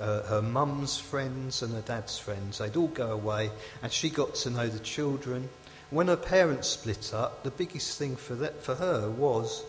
uh, 0.00 0.22
her 0.22 0.42
mum's 0.42 0.98
friends 0.98 1.62
and 1.62 1.72
her 1.74 1.82
dad's 1.82 2.18
friends. 2.18 2.58
They'd 2.58 2.76
all 2.76 2.88
go 2.88 3.12
away, 3.12 3.50
and 3.82 3.92
she 3.92 4.10
got 4.10 4.34
to 4.36 4.50
know 4.50 4.68
the 4.68 4.80
children. 4.80 5.48
When 5.90 6.08
her 6.08 6.16
parents 6.16 6.68
split 6.68 7.12
up, 7.14 7.44
the 7.44 7.50
biggest 7.50 7.98
thing 7.98 8.16
for, 8.16 8.34
that, 8.36 8.62
for 8.62 8.74
her 8.74 9.08
was 9.10 9.64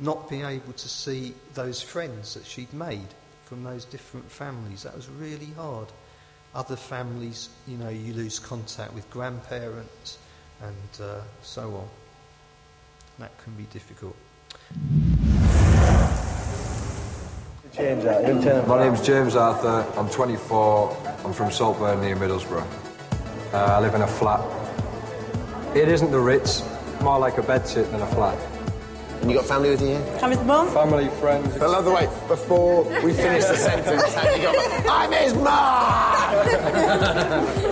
not 0.00 0.28
being 0.28 0.44
able 0.44 0.72
to 0.72 0.88
see 0.88 1.34
those 1.54 1.82
friends 1.82 2.34
that 2.34 2.46
she'd 2.46 2.72
made 2.72 3.08
from 3.44 3.64
those 3.64 3.84
different 3.84 4.30
families. 4.30 4.82
That 4.82 4.94
was 4.94 5.08
really 5.08 5.50
hard. 5.56 5.88
Other 6.54 6.76
families, 6.76 7.50
you 7.66 7.76
know, 7.76 7.88
you 7.90 8.14
lose 8.14 8.38
contact 8.38 8.94
with 8.94 9.08
grandparents 9.10 10.18
and 10.62 11.06
uh, 11.06 11.20
so 11.42 11.74
on. 11.74 11.88
That 13.18 13.36
can 13.42 13.54
be 13.54 13.64
difficult. 13.64 14.16
Change 17.76 18.04
that. 18.04 18.66
My 18.66 18.82
name's 18.82 19.02
James 19.02 19.36
Arthur. 19.36 19.84
I'm 19.98 20.08
24. 20.08 21.18
I'm 21.26 21.34
from 21.34 21.50
Saltburn 21.50 22.00
near 22.00 22.16
Middlesbrough. 22.16 22.66
Uh, 23.52 23.56
I 23.56 23.80
live 23.80 23.94
in 23.94 24.00
a 24.00 24.06
flat. 24.06 24.40
It 25.76 25.88
isn't 25.88 26.10
the 26.10 26.18
Ritz, 26.18 26.62
more 27.02 27.18
like 27.18 27.36
a 27.36 27.42
bedsit 27.42 27.90
than 27.90 28.00
a 28.00 28.06
flat. 28.06 28.38
And 29.20 29.30
you 29.30 29.36
got 29.36 29.44
family 29.44 29.68
with 29.68 29.82
you 29.82 29.88
here? 29.88 30.16
Come 30.18 30.30
with 30.30 30.42
mum? 30.46 30.68
Family, 30.68 31.10
friends. 31.20 31.54
I 31.58 31.66
love 31.66 31.84
the 31.84 31.90
way, 31.90 32.06
before 32.28 32.84
we 33.02 33.12
finish 33.12 33.44
the 33.44 33.56
sentence, 33.56 34.16
and 34.16 34.36
you 34.36 34.48
got, 34.48 34.86
I'm 34.88 35.12
his 35.12 35.34
mum! 35.34 36.46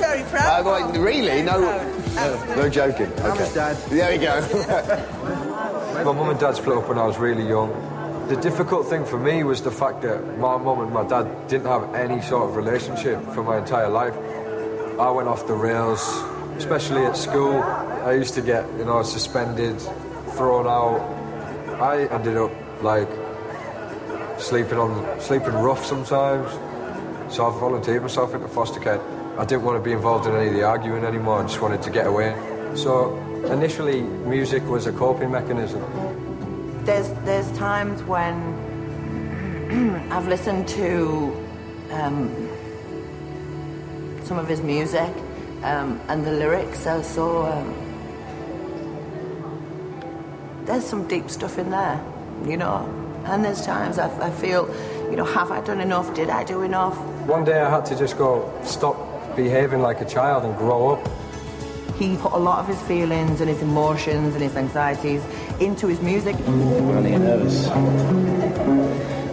Very 0.00 0.22
proud. 0.24 0.60
Uh, 0.60 0.64
well, 0.64 0.92
really? 1.02 1.42
No, 1.42 1.60
no, 1.60 2.56
no 2.56 2.68
joking. 2.68 3.10
Okay. 3.20 3.54
dad. 3.54 3.76
There 3.88 4.10
we 4.10 4.18
go. 4.18 4.40
My 6.04 6.12
mum 6.12 6.28
and 6.28 6.38
dad 6.38 6.56
split 6.56 6.76
up 6.76 6.88
when 6.90 6.98
I 6.98 7.06
was 7.06 7.16
really 7.16 7.48
young. 7.48 7.93
The 8.28 8.36
difficult 8.36 8.88
thing 8.88 9.04
for 9.04 9.18
me 9.18 9.44
was 9.44 9.60
the 9.60 9.70
fact 9.70 10.00
that 10.00 10.38
my 10.38 10.56
mum 10.56 10.80
and 10.80 10.90
my 10.90 11.06
dad 11.06 11.46
didn't 11.46 11.66
have 11.66 11.94
any 11.94 12.22
sort 12.22 12.48
of 12.48 12.56
relationship 12.56 13.22
for 13.34 13.42
my 13.42 13.58
entire 13.58 13.90
life. 13.90 14.14
I 14.98 15.10
went 15.10 15.28
off 15.28 15.46
the 15.46 15.52
rails, 15.52 16.00
especially 16.56 17.04
at 17.04 17.18
school. 17.18 17.62
I 17.62 18.14
used 18.14 18.32
to 18.34 18.40
get, 18.40 18.66
you 18.78 18.86
know, 18.86 19.02
suspended, 19.02 19.78
thrown 20.36 20.66
out. 20.66 21.00
I 21.82 22.06
ended 22.06 22.38
up 22.38 22.50
like 22.82 23.10
sleeping 24.38 24.78
on 24.78 25.20
sleeping 25.20 25.52
rough 25.52 25.84
sometimes. 25.84 26.50
So 27.30 27.46
I 27.46 27.60
volunteered 27.60 28.00
myself 28.00 28.32
into 28.34 28.48
foster 28.48 28.80
care. 28.80 29.02
I 29.38 29.44
didn't 29.44 29.64
want 29.64 29.76
to 29.76 29.84
be 29.84 29.92
involved 29.92 30.26
in 30.26 30.34
any 30.34 30.48
of 30.48 30.54
the 30.54 30.62
arguing 30.62 31.04
anymore. 31.04 31.40
I 31.40 31.42
just 31.42 31.60
wanted 31.60 31.82
to 31.82 31.90
get 31.90 32.06
away. 32.06 32.34
So 32.74 33.18
initially, 33.52 34.00
music 34.00 34.62
was 34.64 34.86
a 34.86 34.92
coping 34.92 35.30
mechanism. 35.30 35.82
There's 36.84 37.08
there's 37.24 37.50
times 37.56 38.02
when 38.02 38.36
I've 40.12 40.28
listened 40.28 40.68
to 40.68 41.46
um, 41.90 42.28
some 44.24 44.38
of 44.38 44.46
his 44.46 44.60
music, 44.60 45.10
um, 45.62 45.98
and 46.08 46.26
the 46.26 46.32
lyrics 46.32 46.86
are 46.86 47.02
so. 47.02 47.46
Um, 47.46 47.74
there's 50.66 50.84
some 50.84 51.08
deep 51.08 51.30
stuff 51.30 51.58
in 51.58 51.70
there, 51.70 51.98
you 52.44 52.58
know. 52.58 52.86
And 53.24 53.42
there's 53.42 53.64
times 53.64 53.98
I, 53.98 54.08
I 54.20 54.30
feel, 54.30 54.68
you 55.10 55.16
know, 55.16 55.24
have 55.24 55.50
I 55.50 55.62
done 55.62 55.80
enough? 55.80 56.14
Did 56.14 56.28
I 56.28 56.44
do 56.44 56.62
enough? 56.62 56.98
One 57.26 57.44
day 57.44 57.60
I 57.60 57.70
had 57.70 57.86
to 57.86 57.96
just 57.96 58.18
go, 58.18 58.52
stop 58.62 58.96
behaving 59.34 59.80
like 59.80 60.00
a 60.02 60.04
child 60.04 60.44
and 60.44 60.56
grow 60.56 60.90
up. 60.90 61.10
He 61.96 62.16
put 62.16 62.32
a 62.32 62.38
lot 62.38 62.58
of 62.58 62.66
his 62.66 62.80
feelings 62.82 63.40
and 63.40 63.48
his 63.48 63.62
emotions 63.62 64.34
and 64.34 64.42
his 64.42 64.56
anxieties 64.56 65.22
into 65.60 65.86
his 65.86 66.00
music. 66.00 66.36
Really 66.46 67.16
nervous. 67.16 67.66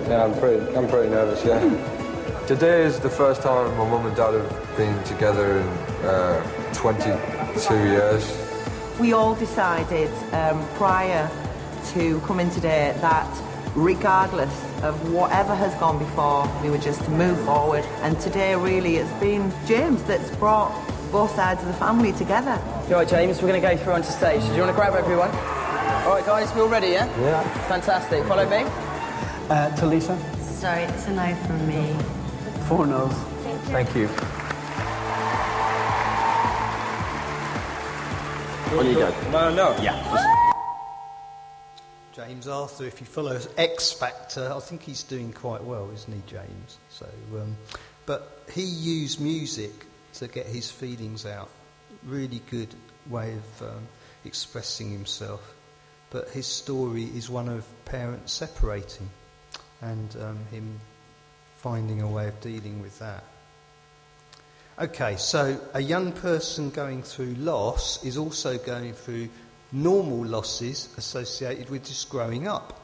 Yeah, 0.07 0.25
I'm 0.25 0.37
pretty, 0.39 0.75
I'm 0.75 0.87
pretty 0.87 1.09
nervous, 1.09 1.43
yeah. 1.45 1.59
Today 2.47 2.83
is 2.83 2.99
the 2.99 3.09
first 3.09 3.41
time 3.41 3.75
my 3.77 3.89
mum 3.89 4.05
and 4.05 4.15
dad 4.15 4.33
have 4.33 4.77
been 4.77 5.03
together 5.03 5.59
in 5.59 5.67
uh, 6.05 6.73
22 6.73 7.73
years. 7.75 8.37
We 8.99 9.13
all 9.13 9.35
decided 9.35 10.09
um, 10.33 10.67
prior 10.75 11.29
to 11.93 12.19
coming 12.21 12.49
today 12.49 12.93
that 12.99 13.27
regardless 13.75 14.51
of 14.83 15.13
whatever 15.13 15.55
has 15.55 15.73
gone 15.75 15.97
before, 15.97 16.49
we 16.61 16.69
were 16.69 16.77
just 16.77 17.03
to 17.05 17.11
move 17.11 17.39
forward. 17.45 17.85
And 18.01 18.19
today, 18.19 18.55
really, 18.55 18.97
it's 18.97 19.11
been 19.19 19.53
James 19.65 20.03
that's 20.03 20.35
brought 20.35 20.71
both 21.11 21.33
sides 21.35 21.61
of 21.61 21.67
the 21.67 21.73
family 21.73 22.11
together. 22.13 22.51
All 22.85 22.91
right, 22.91 23.07
James, 23.07 23.41
we're 23.41 23.47
going 23.47 23.61
to 23.61 23.67
go 23.67 23.77
through 23.77 23.93
onto 23.93 24.09
stage. 24.09 24.41
Do 24.41 24.53
you 24.53 24.61
want 24.61 24.71
to 24.71 24.75
grab 24.75 24.93
everyone? 24.93 25.60
All 26.03 26.15
right, 26.15 26.25
guys, 26.25 26.53
we're 26.55 26.63
all 26.63 26.67
ready, 26.69 26.87
yeah? 26.87 27.05
Yeah. 27.21 27.43
Fantastic. 27.67 28.23
Follow 28.25 28.49
me. 28.49 28.63
Uh, 29.49 29.69
Tulisa, 29.75 30.17
Sorry, 30.39 30.83
it's 30.83 31.07
a 31.07 31.13
no 31.13 31.35
from 31.45 31.67
me. 31.67 31.93
four 32.67 32.85
no's. 32.87 33.13
Thank 33.69 33.95
you. 33.95 34.07
On 38.77 38.85
you 38.87 38.93
go. 38.95 39.13
No, 39.31 39.53
no. 39.53 39.75
James 42.13 42.47
Arthur, 42.47 42.85
if 42.85 42.99
you 42.99 43.05
follow 43.05 43.39
X 43.57 43.91
Factor, 43.91 44.51
I 44.55 44.59
think 44.59 44.81
he's 44.81 45.03
doing 45.03 45.31
quite 45.33 45.63
well, 45.63 45.89
isn't 45.93 46.13
he, 46.13 46.21
James? 46.25 46.77
So, 46.89 47.07
um, 47.35 47.55
but 48.05 48.41
he 48.51 48.63
used 48.63 49.19
music 49.21 49.85
to 50.15 50.27
get 50.27 50.45
his 50.47 50.71
feelings 50.71 51.25
out. 51.25 51.49
Really 52.03 52.41
good 52.49 52.73
way 53.09 53.33
of 53.35 53.69
um, 53.69 53.87
expressing 54.25 54.91
himself. 54.91 55.53
But 56.11 56.29
his 56.29 56.45
story 56.45 57.05
is 57.05 57.29
one 57.29 57.49
of 57.49 57.65
parents 57.85 58.33
separating 58.33 59.09
and 59.81 60.15
um, 60.21 60.39
him 60.51 60.79
finding 61.55 62.01
a 62.01 62.07
way 62.07 62.27
of 62.27 62.39
dealing 62.41 62.81
with 62.81 62.99
that. 62.99 63.23
Okay, 64.79 65.15
so 65.17 65.59
a 65.73 65.81
young 65.81 66.11
person 66.11 66.69
going 66.69 67.03
through 67.03 67.35
loss 67.35 68.03
is 68.03 68.17
also 68.17 68.57
going 68.57 68.93
through 68.93 69.29
normal 69.71 70.25
losses 70.25 70.93
associated 70.97 71.69
with 71.69 71.85
just 71.85 72.09
growing 72.09 72.47
up. 72.47 72.79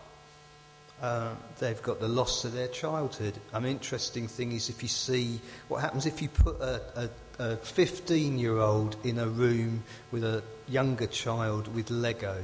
Uh, 1.01 1.33
they've 1.59 1.81
got 1.81 1.99
the 1.99 2.07
loss 2.07 2.45
of 2.45 2.53
their 2.53 2.67
childhood. 2.67 3.33
An 3.53 3.65
interesting 3.65 4.27
thing 4.27 4.51
is 4.51 4.69
if 4.69 4.81
you 4.81 4.89
see 4.89 5.39
what 5.67 5.81
happens 5.81 6.05
if 6.05 6.21
you 6.21 6.29
put 6.29 6.59
a, 6.59 7.09
a, 7.39 7.43
a 7.43 7.57
15 7.57 8.39
year 8.39 8.57
old 8.57 8.95
in 9.03 9.19
a 9.19 9.27
room 9.27 9.83
with 10.11 10.23
a 10.23 10.43
younger 10.67 11.07
child 11.07 11.73
with 11.73 11.89
Lego, 11.91 12.43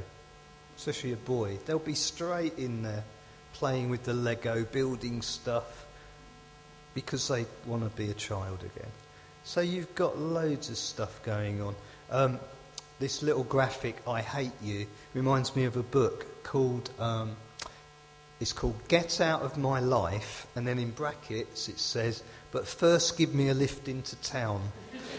especially 0.77 1.13
a 1.13 1.17
boy, 1.17 1.57
they'll 1.65 1.79
be 1.79 1.95
straight 1.95 2.57
in 2.57 2.83
there 2.83 3.03
playing 3.53 3.89
with 3.89 4.03
the 4.03 4.13
Lego, 4.13 4.63
building 4.65 5.21
stuff 5.21 5.85
because 6.93 7.27
they 7.27 7.45
want 7.65 7.83
to 7.83 7.89
be 7.89 8.09
a 8.09 8.13
child 8.13 8.59
again. 8.59 8.91
So 9.43 9.61
you've 9.61 9.93
got 9.95 10.17
loads 10.17 10.69
of 10.69 10.77
stuff 10.77 11.21
going 11.23 11.61
on. 11.61 11.75
Um, 12.09 12.39
this 12.99 13.21
little 13.21 13.43
graphic, 13.43 13.97
I 14.07 14.21
Hate 14.21 14.51
You, 14.61 14.87
reminds 15.13 15.55
me 15.55 15.65
of 15.65 15.75
a 15.75 15.83
book 15.83 16.43
called, 16.43 16.89
um, 16.99 17.35
it's 18.39 18.53
called 18.53 18.75
Get 18.87 19.19
Out 19.19 19.41
of 19.41 19.57
My 19.57 19.79
Life, 19.79 20.47
and 20.55 20.65
then 20.65 20.79
in 20.79 20.91
brackets 20.91 21.67
it 21.67 21.79
says, 21.79 22.23
but 22.51 22.67
first 22.67 23.17
give 23.17 23.33
me 23.33 23.49
a 23.49 23.53
lift 23.53 23.87
into 23.87 24.15
town. 24.17 24.61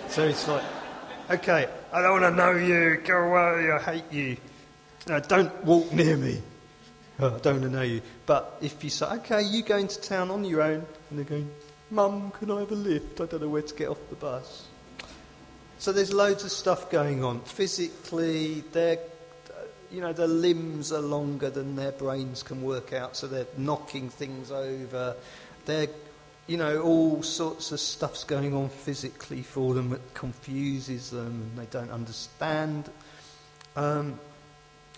so 0.08 0.24
it's 0.24 0.48
like, 0.48 0.62
okay, 1.30 1.68
I 1.92 2.00
don't 2.00 2.22
want 2.22 2.34
to 2.34 2.36
know 2.36 2.52
you, 2.52 3.00
go 3.04 3.16
away, 3.16 3.72
I 3.72 3.78
hate 3.78 4.12
you. 4.12 4.36
No, 5.06 5.20
don't 5.20 5.64
walk 5.64 5.92
near 5.92 6.16
me. 6.16 6.40
Oh, 7.20 7.34
I 7.34 7.38
don't 7.38 7.60
want 7.60 7.62
to 7.62 7.68
know 7.68 7.82
you. 7.82 8.00
But 8.26 8.58
if 8.60 8.82
you 8.82 8.90
say, 8.90 9.06
okay, 9.06 9.42
you 9.42 9.62
go 9.62 9.76
into 9.76 10.00
town 10.00 10.30
on 10.30 10.44
your 10.44 10.62
own, 10.62 10.84
and 11.10 11.18
they're 11.18 11.24
going, 11.24 11.50
Mum, 11.90 12.32
can 12.32 12.50
I 12.50 12.60
have 12.60 12.72
a 12.72 12.76
lift? 12.76 13.20
I 13.20 13.26
don't 13.26 13.42
know 13.42 13.48
where 13.48 13.62
to 13.62 13.74
get 13.74 13.88
off 13.88 13.98
the 14.08 14.16
bus. 14.16 14.66
So 15.78 15.92
there's 15.92 16.12
loads 16.12 16.42
of 16.42 16.50
stuff 16.50 16.90
going 16.90 17.22
on. 17.22 17.40
Physically, 17.42 18.62
their, 18.72 18.98
you 19.92 20.00
know, 20.00 20.12
their 20.12 20.26
limbs 20.26 20.90
are 20.90 21.02
longer 21.02 21.50
than 21.50 21.76
their 21.76 21.92
brains 21.92 22.42
can 22.42 22.62
work 22.62 22.92
out, 22.92 23.16
so 23.16 23.26
they're 23.26 23.46
knocking 23.58 24.08
things 24.08 24.50
over. 24.50 25.14
They're, 25.66 25.88
you 26.46 26.56
know, 26.56 26.80
all 26.80 27.22
sorts 27.22 27.70
of 27.70 27.78
stuff's 27.78 28.24
going 28.24 28.54
on 28.54 28.70
physically 28.70 29.42
for 29.42 29.74
them 29.74 29.90
that 29.90 30.14
confuses 30.14 31.10
them 31.10 31.50
and 31.50 31.58
they 31.58 31.66
don't 31.70 31.90
understand. 31.90 32.90
Um, 33.76 34.18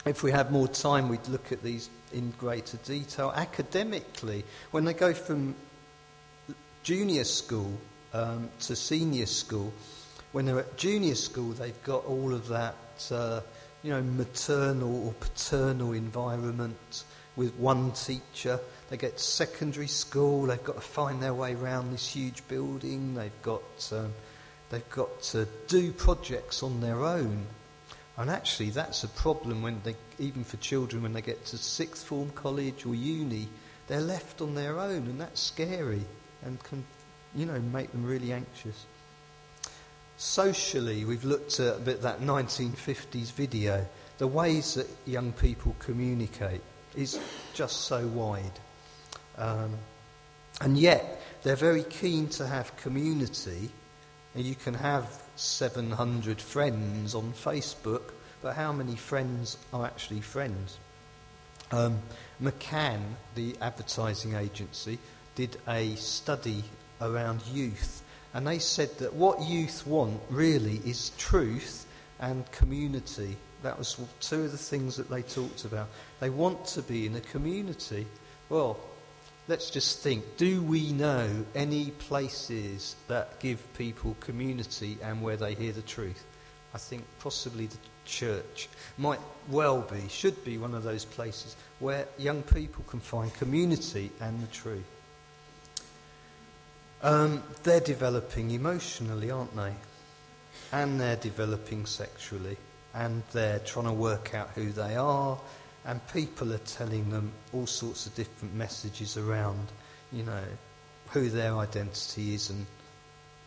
if 0.07 0.23
we 0.23 0.31
had 0.31 0.51
more 0.53 0.69
time, 0.69 1.09
we'd 1.09 1.27
look 1.29 1.53
at 1.53 1.63
these 1.63 1.91
in 2.13 2.31
greater 2.39 2.77
detail. 2.79 3.33
Academically, 3.35 4.45
when 4.71 4.85
they 4.85 4.95
go 4.95 5.13
from 5.13 5.55
junior 6.83 7.25
school 7.25 7.77
um, 8.15 8.49
to 8.61 8.77
senior 8.77 9.27
school, 9.27 9.73
when 10.33 10.47
they're 10.47 10.61
at 10.61 10.77
junior 10.77 11.17
school, 11.17 11.51
they've 11.51 11.83
got 11.83 12.05
all 12.05 12.33
of 12.33 12.47
that, 12.49 12.77
uh, 13.11 13.41
you 13.83 13.91
know, 13.91 14.03
maternal 14.03 15.07
or 15.07 15.13
paternal 15.15 15.93
environment 15.93 17.05
with 17.35 17.55
one 17.57 17.91
teacher. 17.93 18.61
They 18.89 18.97
get 18.97 19.19
secondary 19.19 19.89
school, 19.89 20.47
they've 20.47 20.63
got 20.63 20.77
to 20.77 20.83
find 20.83 21.21
their 21.21 21.35
way 21.35 21.55
around 21.55 21.93
this 21.93 22.09
huge 22.09 22.47
building, 22.47 23.15
they've 23.15 23.43
got, 23.43 23.93
um, 23.93 24.13
they've 24.71 24.89
got 24.91 25.21
to 25.23 25.49
do 25.67 25.91
projects 25.93 26.63
on 26.63 26.81
their 26.81 27.05
own. 27.05 27.47
And 28.19 28.31
actually, 28.31 28.71
that's 28.71 29.05
a 29.05 29.09
problem 29.09 29.63
when 29.63 29.81
they, 29.85 29.95
even 30.19 30.43
for 30.43 30.57
children, 30.57 31.03
when 31.03 31.13
they 31.13 31.21
get 31.21 31.45
to 31.47 31.59
sixth 31.59 32.07
form 32.07 32.31
college 32.31 32.87
or 32.87 32.95
uni, 32.95 33.49
they're 33.89 34.01
left 34.01 34.41
on 34.41 34.55
their 34.55 34.79
own, 34.79 35.07
and 35.07 35.21
that's 35.21 35.41
scary 35.41 36.03
and 36.43 36.63
can, 36.65 36.85
you 37.35 37.45
know, 37.45 37.61
make 37.61 37.93
them 37.93 38.05
really 38.05 38.33
anxious. 38.33 38.87
Socially, 40.17 41.05
we've 41.05 41.25
looked 41.25 41.61
at 41.61 41.77
a 41.77 41.81
bit 41.81 42.01
that 42.03 42.21
1950s 42.21 43.33
video. 43.33 43.87
The 44.17 44.27
ways 44.27 44.75
that 44.75 44.89
young 45.05 45.33
people 45.33 45.77
communicate 45.79 46.63
is 46.95 47.21
just 47.53 47.83
so 47.83 48.07
wide. 48.07 48.59
Um, 49.37 49.77
and 50.63 50.79
yet, 50.79 51.21
they're 51.43 51.55
very 51.55 51.83
keen 51.83 52.29
to 52.31 52.47
have 52.47 52.75
community. 52.79 53.69
And 54.35 54.43
you 54.45 54.55
can 54.55 54.73
have 54.73 55.23
700 55.37 56.41
friends 56.41 57.15
on 57.15 57.33
Facebook, 57.33 58.13
but 58.43 58.55
how 58.55 58.73
many 58.73 58.97
friends 58.97 59.57
are 59.73 59.85
actually 59.85 60.21
friends? 60.21 60.79
Um, 61.71 62.01
McCann, 62.43 63.01
the 63.35 63.57
advertising 63.61 64.35
agency, 64.35 64.99
did 65.35 65.57
a 65.69 65.95
study 65.97 66.65
around 67.01 67.43
youth, 67.53 68.03
and 68.35 68.47
they 68.47 68.59
said 68.59 68.97
that 68.99 69.15
what 69.15 69.43
youth 69.43 69.87
want 69.87 70.21
really 70.31 70.81
is 70.85 71.11
truth 71.19 71.87
and 72.21 72.51
community. 72.53 73.37
That 73.63 73.79
was 73.79 73.99
two 74.21 74.45
of 74.45 74.53
the 74.53 74.59
things 74.59 74.97
that 74.97 75.11
they 75.11 75.23
talked 75.23 75.65
about. 75.65 75.89
They 76.21 76.31
want 76.31 76.65
to 76.67 76.83
be 76.83 77.07
in 77.07 77.17
a 77.17 77.21
community. 77.21 78.07
Well, 78.49 78.79
let's 79.49 79.71
just 79.71 80.01
think 80.01 80.37
do 80.37 80.63
we 80.63 80.93
know 80.93 81.29
any 81.55 81.91
places 81.91 82.97
that 83.09 83.39
give 83.41 83.61
people 83.75 84.17
community 84.21 84.99
and 85.03 85.23
where 85.23 85.37
they 85.37 85.55
hear 85.55 85.73
the 85.73 85.83
truth? 85.83 86.25
I 86.75 86.79
think 86.79 87.05
possibly 87.21 87.67
the 87.67 87.79
church 88.05 88.69
might 88.99 89.21
well 89.49 89.81
be, 89.81 90.09
should 90.09 90.45
be 90.45 90.59
one 90.59 90.75
of 90.75 90.83
those 90.83 91.05
places 91.05 91.57
where 91.79 92.07
young 92.19 92.43
people 92.43 92.85
can 92.87 93.01
find 93.01 93.33
community 93.35 94.11
and 94.21 94.43
the 94.43 94.47
truth. 94.49 94.85
Um, 97.03 97.43
they're 97.63 97.81
developing 97.81 98.51
emotionally, 98.51 99.31
aren't 99.31 99.55
they? 99.55 99.73
And 100.73 101.01
they're 101.01 101.17
developing 101.17 101.87
sexually. 101.87 102.57
And 102.95 103.23
they're 103.33 103.59
trying 103.61 103.85
to 103.87 103.93
work 103.93 104.35
out 104.35 104.51
who 104.55 104.73
they 104.73 104.97
are. 104.97 105.39
And 105.87 106.01
people 106.09 106.53
are 106.53 106.59
telling 106.59 107.11
them 107.11 107.33
all 107.53 107.67
sorts 107.67 108.07
of 108.07 108.15
different 108.17 108.55
messages 108.55 109.17
around, 109.17 109.69
you 110.13 110.25
know, 110.25 110.43
who 111.11 111.31
their 111.31 111.57
identity 111.57 112.35
is 112.35 112.51
and, 112.51 112.67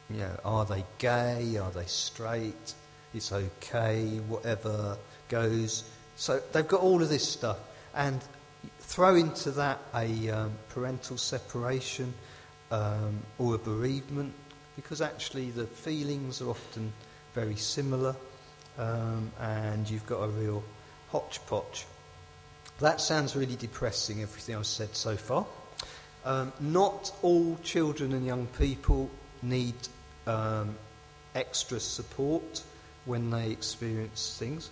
you 0.10 0.22
know, 0.22 0.40
are 0.46 0.66
they 0.66 0.86
gay? 0.98 1.58
Are 1.58 1.72
they 1.72 1.86
straight? 1.86 2.74
It's 3.14 3.34
okay, 3.34 4.20
whatever 4.28 4.98
goes. 5.28 5.84
So 6.16 6.42
they've 6.54 6.68
got 6.68 6.82
all 6.82 7.02
of 7.02 7.10
this 7.10 7.28
stuff. 7.28 7.60
And 7.94 8.22
throw 8.80 9.16
into 9.16 9.52
that 9.52 9.80
a 9.94 10.30
um, 10.30 10.52
parental 10.70 11.18
separation 11.18 12.14
um, 12.72 13.20
or 13.38 13.56
a 13.56 13.58
bereavement, 13.58 14.34
because 14.76 15.02
actually 15.02 15.52
the 15.52 15.66
feelings 15.66 16.42
are 16.42 16.50
often 16.50 16.94
very 17.34 17.56
similar, 17.56 18.16
um, 18.78 19.32
and 19.40 19.90
you've 19.90 20.06
got 20.06 20.22
a 20.22 20.28
real 20.30 20.64
hodgepodge. 21.12 21.86
That 22.80 23.02
sounds 23.02 23.36
really 23.36 23.58
depressing, 23.58 24.22
everything 24.22 24.56
I've 24.56 24.66
said 24.66 24.96
so 24.96 25.18
far. 25.18 25.46
Um, 26.24 26.54
not 26.62 27.12
all 27.22 27.58
children 27.62 28.14
and 28.14 28.26
young 28.26 28.48
people 28.58 29.10
need 29.42 29.76
um, 30.26 30.76
extra 31.36 31.82
support 31.82 32.64
when 33.04 33.30
they 33.32 33.50
experience 33.52 34.38
things. 34.40 34.70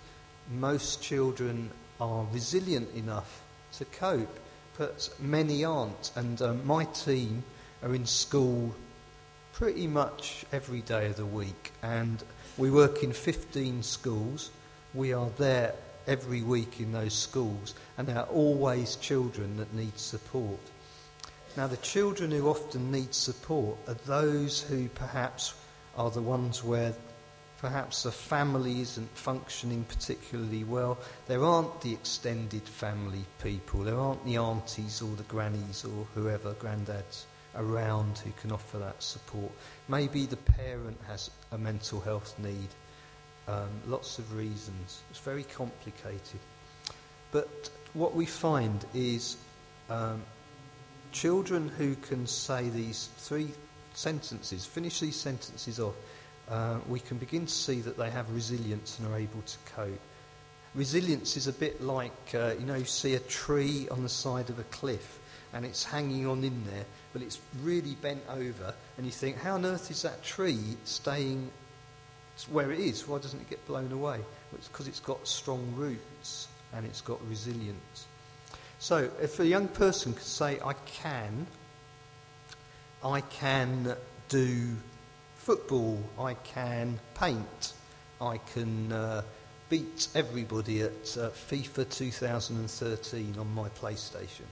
Most 0.50 1.02
children 1.02 1.70
are 2.00 2.26
resilient 2.32 2.94
enough 2.94 3.42
to 3.72 3.84
cope, 3.84 4.40
but 4.78 5.10
many 5.20 5.64
aren't. 5.64 6.12
And 6.16 6.40
um, 6.40 6.66
my 6.66 6.84
team 6.84 7.42
are 7.82 7.94
in 7.94 8.06
school 8.06 8.74
pretty 9.52 9.86
much 9.86 10.46
every 10.50 10.80
day 10.80 11.08
of 11.08 11.16
the 11.16 11.26
week, 11.26 11.72
and 11.82 12.24
we 12.56 12.70
work 12.70 13.02
in 13.02 13.12
15 13.12 13.82
schools. 13.82 14.50
We 14.94 15.12
are 15.12 15.28
there 15.36 15.74
every 16.08 16.42
week 16.42 16.80
in 16.80 16.90
those 16.90 17.14
schools, 17.14 17.74
and 17.96 18.08
there 18.08 18.18
are 18.18 18.26
always 18.26 18.96
children 18.96 19.56
that 19.58 19.72
need 19.74 19.96
support. 19.98 20.58
Now, 21.56 21.66
the 21.66 21.76
children 21.78 22.30
who 22.30 22.48
often 22.48 22.90
need 22.90 23.14
support 23.14 23.78
are 23.86 23.94
those 24.06 24.60
who 24.60 24.88
perhaps 24.88 25.54
are 25.96 26.10
the 26.10 26.22
ones 26.22 26.64
where 26.64 26.94
perhaps 27.60 28.04
the 28.04 28.12
family 28.12 28.80
isn't 28.80 29.10
functioning 29.16 29.84
particularly 29.88 30.64
well. 30.64 30.96
There 31.26 31.44
aren't 31.44 31.80
the 31.80 31.92
extended 31.92 32.62
family 32.62 33.24
people, 33.42 33.80
there 33.80 33.98
aren't 33.98 34.24
the 34.24 34.36
aunties 34.36 35.02
or 35.02 35.14
the 35.16 35.24
grannies 35.24 35.84
or 35.84 36.06
whoever, 36.14 36.54
granddads 36.54 37.24
around 37.56 38.18
who 38.18 38.30
can 38.40 38.52
offer 38.52 38.78
that 38.78 39.02
support. 39.02 39.50
Maybe 39.88 40.26
the 40.26 40.36
parent 40.36 40.98
has 41.08 41.30
a 41.50 41.58
mental 41.58 42.00
health 42.00 42.38
need. 42.38 42.68
Um, 43.48 43.70
lots 43.86 44.18
of 44.18 44.36
reasons. 44.36 45.02
It's 45.10 45.20
very 45.20 45.44
complicated. 45.44 46.38
But 47.32 47.70
what 47.94 48.14
we 48.14 48.26
find 48.26 48.84
is 48.92 49.38
um, 49.88 50.22
children 51.12 51.68
who 51.68 51.94
can 51.96 52.26
say 52.26 52.68
these 52.68 53.08
three 53.16 53.48
sentences, 53.94 54.66
finish 54.66 55.00
these 55.00 55.16
sentences 55.16 55.80
off, 55.80 55.94
uh, 56.50 56.78
we 56.88 57.00
can 57.00 57.16
begin 57.16 57.46
to 57.46 57.52
see 57.52 57.80
that 57.80 57.96
they 57.96 58.10
have 58.10 58.30
resilience 58.34 58.98
and 58.98 59.08
are 59.08 59.16
able 59.16 59.40
to 59.40 59.58
cope. 59.74 60.00
Resilience 60.74 61.36
is 61.38 61.46
a 61.46 61.52
bit 61.52 61.82
like, 61.82 62.34
uh, 62.34 62.52
you 62.58 62.66
know, 62.66 62.74
you 62.74 62.84
see 62.84 63.14
a 63.14 63.20
tree 63.20 63.88
on 63.90 64.02
the 64.02 64.08
side 64.10 64.50
of 64.50 64.58
a 64.58 64.64
cliff 64.64 65.18
and 65.52 65.64
it's 65.64 65.84
hanging 65.84 66.26
on 66.26 66.44
in 66.44 66.64
there, 66.66 66.84
but 67.12 67.22
it's 67.22 67.40
really 67.62 67.94
bent 68.02 68.22
over, 68.28 68.74
and 68.96 69.06
you 69.06 69.12
think, 69.12 69.38
how 69.38 69.54
on 69.54 69.64
earth 69.64 69.90
is 69.90 70.02
that 70.02 70.22
tree 70.22 70.76
staying 70.84 71.50
where 72.44 72.70
it 72.70 72.78
is? 72.78 73.08
Why 73.08 73.18
doesn't 73.18 73.40
it 73.40 73.50
get 73.50 73.66
blown 73.66 73.90
away? 73.90 74.18
Well, 74.18 74.58
it's 74.58 74.68
because 74.68 74.86
it's 74.86 75.00
got 75.00 75.26
strong 75.26 75.72
roots 75.76 76.48
and 76.72 76.86
it's 76.86 77.00
got 77.00 77.18
resilience. 77.28 78.06
So, 78.78 79.10
if 79.20 79.40
a 79.40 79.46
young 79.46 79.66
person 79.66 80.12
could 80.12 80.22
say, 80.22 80.60
I 80.64 80.74
can, 80.86 81.46
I 83.04 83.22
can 83.22 83.96
do 84.28 84.76
football, 85.36 86.02
I 86.18 86.34
can 86.34 87.00
paint, 87.14 87.72
I 88.20 88.38
can 88.38 88.92
uh, 88.92 89.22
beat 89.68 90.08
everybody 90.14 90.82
at 90.82 91.16
uh, 91.18 91.30
FIFA 91.30 91.90
2013 91.90 93.36
on 93.38 93.52
my 93.54 93.68
PlayStation, 93.70 94.46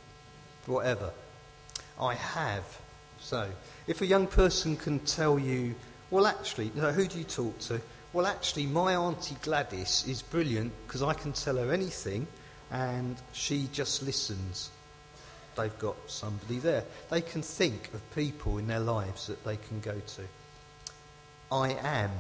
whatever. 0.67 1.13
I 2.01 2.15
have. 2.15 2.65
So, 3.21 3.49
if 3.87 4.03
a 4.03 4.07
young 4.07 4.27
person 4.27 4.77
can 4.77 4.99
tell 5.01 5.39
you, 5.39 5.75
well, 6.11 6.27
actually, 6.27 6.69
who 6.69 7.07
do 7.07 7.19
you 7.19 7.25
talk 7.25 7.59
to? 7.61 7.81
Well, 8.13 8.27
actually, 8.27 8.67
my 8.67 8.95
Auntie 8.95 9.37
Gladys 9.43 10.05
is 10.09 10.23
brilliant 10.23 10.73
because 10.87 11.03
I 11.03 11.13
can 11.13 11.33
tell 11.33 11.57
her 11.57 11.73
anything 11.73 12.27
and 12.71 13.17
she 13.33 13.69
just 13.73 14.03
listens. 14.03 14.71
They've 15.57 15.79
got 15.79 15.97
somebody 16.07 16.59
there. 16.59 16.85
They 17.11 17.21
can 17.21 17.43
think 17.43 17.93
of 17.95 18.15
people 18.15 18.59
in 18.59 18.67
their 18.67 18.81
lives 18.81 19.27
that 19.27 19.45
they 19.45 19.57
can 19.57 19.81
go 19.81 19.99
to. 19.99 20.23
I 21.51 21.71
am. 21.83 22.11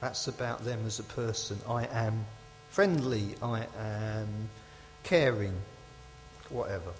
That's 0.00 0.28
about 0.28 0.64
them 0.64 0.80
as 0.86 0.98
a 0.98 1.04
person. 1.04 1.58
I 1.68 1.86
am 1.86 2.24
friendly. 2.70 3.34
I 3.42 3.66
am 3.78 4.28
caring. 5.02 5.54
Whatever. 6.50 6.92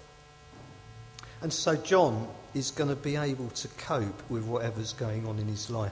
And 1.41 1.53
so 1.53 1.75
John 1.75 2.27
is 2.53 2.71
going 2.71 2.89
to 2.89 2.95
be 2.95 3.15
able 3.15 3.49
to 3.49 3.67
cope 3.69 4.29
with 4.29 4.45
whatever's 4.45 4.93
going 4.93 5.27
on 5.27 5.37
in 5.37 5.47
his 5.47 5.69
life. 5.69 5.91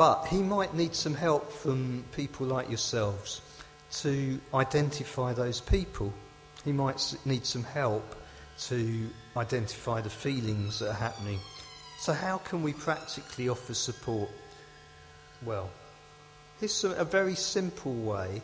But 0.00 0.28
he 0.28 0.42
might 0.42 0.72
need 0.72 0.94
some 0.94 1.12
help 1.12 1.52
from 1.52 2.06
people 2.12 2.46
like 2.46 2.70
yourselves 2.70 3.42
to 4.00 4.40
identify 4.54 5.34
those 5.34 5.60
people. 5.60 6.10
He 6.64 6.72
might 6.72 7.14
need 7.26 7.44
some 7.44 7.64
help 7.64 8.16
to 8.60 9.10
identify 9.36 10.00
the 10.00 10.08
feelings 10.08 10.78
that 10.78 10.88
are 10.88 10.94
happening. 10.94 11.38
So, 11.98 12.14
how 12.14 12.38
can 12.38 12.62
we 12.62 12.72
practically 12.72 13.50
offer 13.50 13.74
support? 13.74 14.30
Well, 15.44 15.68
here's 16.60 16.82
a 16.82 17.04
very 17.04 17.34
simple 17.34 17.92
way 17.92 18.40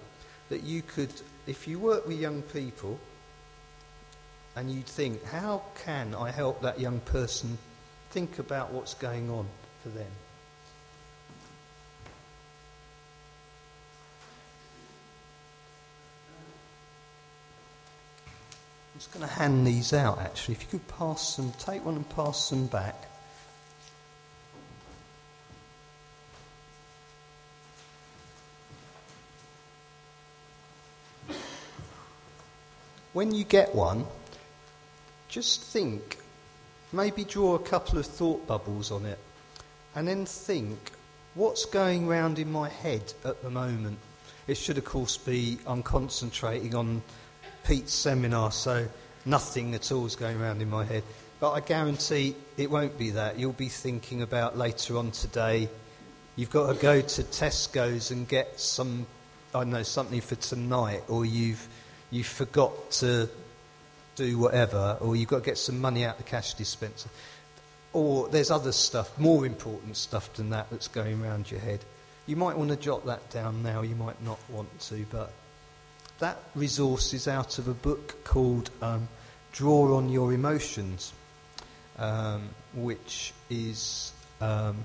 that 0.51 0.63
you 0.63 0.83
could, 0.83 1.15
if 1.47 1.67
you 1.67 1.79
work 1.79 2.07
with 2.07 2.21
young 2.21 2.43
people, 2.43 3.01
and 4.57 4.71
you'd 4.71 4.85
think, 4.85 5.25
how 5.25 5.63
can 5.87 6.15
I 6.15 6.33
help 6.33 6.61
that 6.61 6.79
young 6.79 7.01
person 7.01 7.57
think 8.11 8.41
about 8.41 8.75
what's 8.75 8.93
going 8.93 9.31
on 9.31 9.47
for 9.83 9.89
them? 9.89 10.13
I'm 18.97 19.01
just 19.01 19.13
going 19.13 19.29
to 19.29 19.35
hand 19.35 19.67
these 19.67 19.93
out 19.93 20.21
actually. 20.21 20.55
If 20.55 20.63
you 20.63 20.69
could 20.71 20.89
pass 20.89 21.37
them, 21.37 21.53
take 21.59 21.85
one 21.85 21.97
and 21.97 22.09
pass 22.09 22.49
them 22.49 22.67
back. 22.67 23.11
When 33.13 33.35
you 33.35 33.45
get 33.45 33.75
one, 33.75 34.07
just 35.29 35.61
think, 35.61 36.17
maybe 36.91 37.25
draw 37.25 37.55
a 37.55 37.59
couple 37.59 37.99
of 37.99 38.07
thought 38.07 38.47
bubbles 38.47 38.91
on 38.91 39.05
it, 39.05 39.19
and 39.95 40.09
then 40.09 40.25
think, 40.25 40.79
what's 41.35 41.67
going 41.67 42.07
round 42.07 42.39
in 42.39 42.51
my 42.51 42.71
head 42.71 43.13
at 43.27 43.43
the 43.43 43.51
moment? 43.51 43.99
It 44.47 44.57
should, 44.57 44.79
of 44.79 44.87
course, 44.87 45.19
be 45.19 45.59
I'm 45.67 45.83
concentrating 45.83 46.75
on 46.75 47.03
Pete's 47.67 47.93
seminar, 47.93 48.53
so 48.53 48.87
nothing 49.25 49.75
at 49.75 49.91
all 49.91 50.07
is 50.07 50.15
going 50.15 50.41
around 50.41 50.63
in 50.63 50.71
my 50.71 50.85
head. 50.85 51.03
But 51.41 51.53
I 51.53 51.61
guarantee 51.61 52.37
it 52.57 52.71
won't 52.71 52.97
be 52.97 53.11
that. 53.11 53.39
You'll 53.39 53.53
be 53.53 53.69
thinking 53.69 54.23
about 54.23 54.57
later 54.57 54.97
on 54.97 55.11
today. 55.11 55.69
You've 56.37 56.51
got 56.51 56.73
to 56.73 56.81
go 56.81 57.01
to 57.01 57.23
Tesco's 57.23 58.11
and 58.11 58.29
get 58.29 58.61
some, 58.61 59.07
I 59.55 59.61
don't 59.61 59.71
know, 59.71 59.83
something 59.83 60.21
for 60.21 60.37
tonight, 60.37 61.03
or 61.09 61.25
you've 61.25 61.69
you 62.11 62.23
forgot 62.23 62.91
to 62.93 63.29
do 64.15 64.39
whatever, 64.39 64.97
or 65.01 65.17
you've 65.17 65.29
got 65.29 65.41
to 65.41 65.45
get 65.45 65.59
some 65.59 65.81
money 65.81 66.05
out 66.05 66.19
the 66.19 66.25
cash 66.25 66.55
dispenser. 66.55 67.09
Or 67.93 68.29
there's 68.29 68.51
other 68.51 68.73
stuff, 68.73 69.19
more 69.19 69.45
important 69.45 69.97
stuff 69.97 70.33
than 70.35 70.51
that, 70.51 70.71
that's 70.71 70.89
going 70.89 71.23
around 71.23 71.51
your 71.51 71.61
head. 71.61 71.81
You 72.27 72.37
might 72.37 72.57
want 72.57 72.71
to 72.71 72.77
jot 72.77 73.05
that 73.07 73.29
down 73.31 73.63
now, 73.63 73.83
you 73.83 73.97
might 73.97 74.23
not 74.23 74.39
want 74.49 74.79
to, 74.81 75.05
but 75.11 75.33
that 76.19 76.39
resource 76.55 77.13
is 77.13 77.29
out 77.29 77.59
of 77.59 77.69
a 77.69 77.75
book 77.75 78.25
called 78.25 78.71
um, 78.81 79.07
Draw 79.53 79.97
on 79.97 80.09
Your 80.09 80.33
Emotions, 80.33 81.13
um, 81.99 82.49
which 82.75 83.35
is, 83.51 84.13
um, 84.41 84.85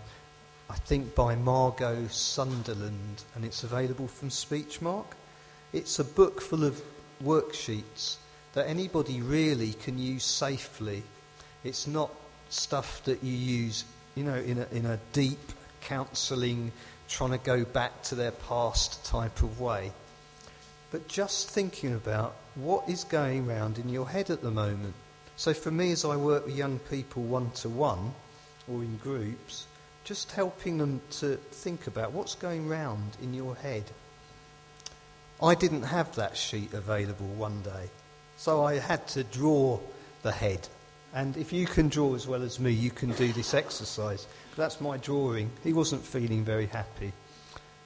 I 0.70 0.76
think, 0.76 1.16
by 1.16 1.36
Margot 1.36 2.08
Sunderland, 2.08 3.24
and 3.36 3.46
it's 3.46 3.64
available 3.64 4.08
from 4.08 4.30
Speechmark. 4.30 5.06
It's 5.72 6.00
a 6.00 6.04
book 6.04 6.42
full 6.42 6.66
of 6.66 6.82
worksheets 7.24 8.18
that 8.54 8.68
anybody 8.68 9.22
really 9.22 9.72
can 9.74 9.98
use 9.98 10.26
safely. 10.26 11.02
It's 11.64 11.88
not 11.88 12.12
stuff 12.50 13.04
that 13.06 13.24
you 13.24 13.32
use, 13.32 13.86
you 14.16 14.26
know, 14.26 14.36
in 14.36 14.58
a, 14.58 14.68
in 14.74 14.86
a 14.86 15.00
deep 15.14 15.54
counselling, 15.80 16.74
trying 17.08 17.32
to 17.32 17.38
go 17.38 17.64
back 17.64 18.04
to 18.04 18.16
their 18.16 18.32
past 18.32 19.06
type 19.06 19.44
of 19.44 19.62
way 19.62 19.94
but 20.92 21.08
just 21.08 21.50
thinking 21.50 21.96
about 21.96 22.36
what 22.56 22.88
is 22.88 23.06
going 23.06 23.48
round 23.48 23.80
in 23.80 23.90
your 23.90 24.08
head 24.08 24.30
at 24.30 24.42
the 24.42 24.52
moment. 24.52 24.94
So 25.38 25.54
for 25.54 25.72
me, 25.72 25.92
as 25.92 26.06
I 26.06 26.16
work 26.18 26.46
with 26.46 26.56
young 26.56 26.80
people 26.80 27.24
one 27.24 27.50
to 27.52 27.70
one 27.70 28.14
or 28.68 28.84
in 28.84 28.98
groups, 28.98 29.66
just 30.04 30.32
helping 30.32 30.78
them 30.78 31.02
to 31.12 31.38
think 31.38 31.88
about 31.88 32.12
what's 32.12 32.36
going 32.36 32.68
round 32.68 33.18
in 33.22 33.34
your 33.34 33.56
head. 33.56 33.84
I 35.42 35.56
didn't 35.56 35.84
have 35.84 36.16
that 36.16 36.38
sheet 36.38 36.74
available 36.74 37.28
one 37.28 37.62
day, 37.62 37.90
so 38.38 38.64
I 38.64 38.78
had 38.78 39.08
to 39.10 39.24
draw 39.24 39.80
the 40.22 40.32
head. 40.32 40.68
And 41.14 41.36
if 41.38 41.52
you 41.52 41.66
can 41.66 41.90
draw 41.90 42.16
as 42.16 42.28
well 42.28 42.44
as 42.44 42.60
me, 42.60 42.72
you 42.72 42.92
can 42.92 43.12
do 43.14 43.34
this 43.34 43.54
exercise. 43.54 44.28
That's 44.56 44.80
my 44.80 44.98
drawing. 44.98 45.50
He 45.64 45.74
wasn't 45.74 46.04
feeling 46.04 46.44
very 46.46 46.68
happy. 46.68 47.12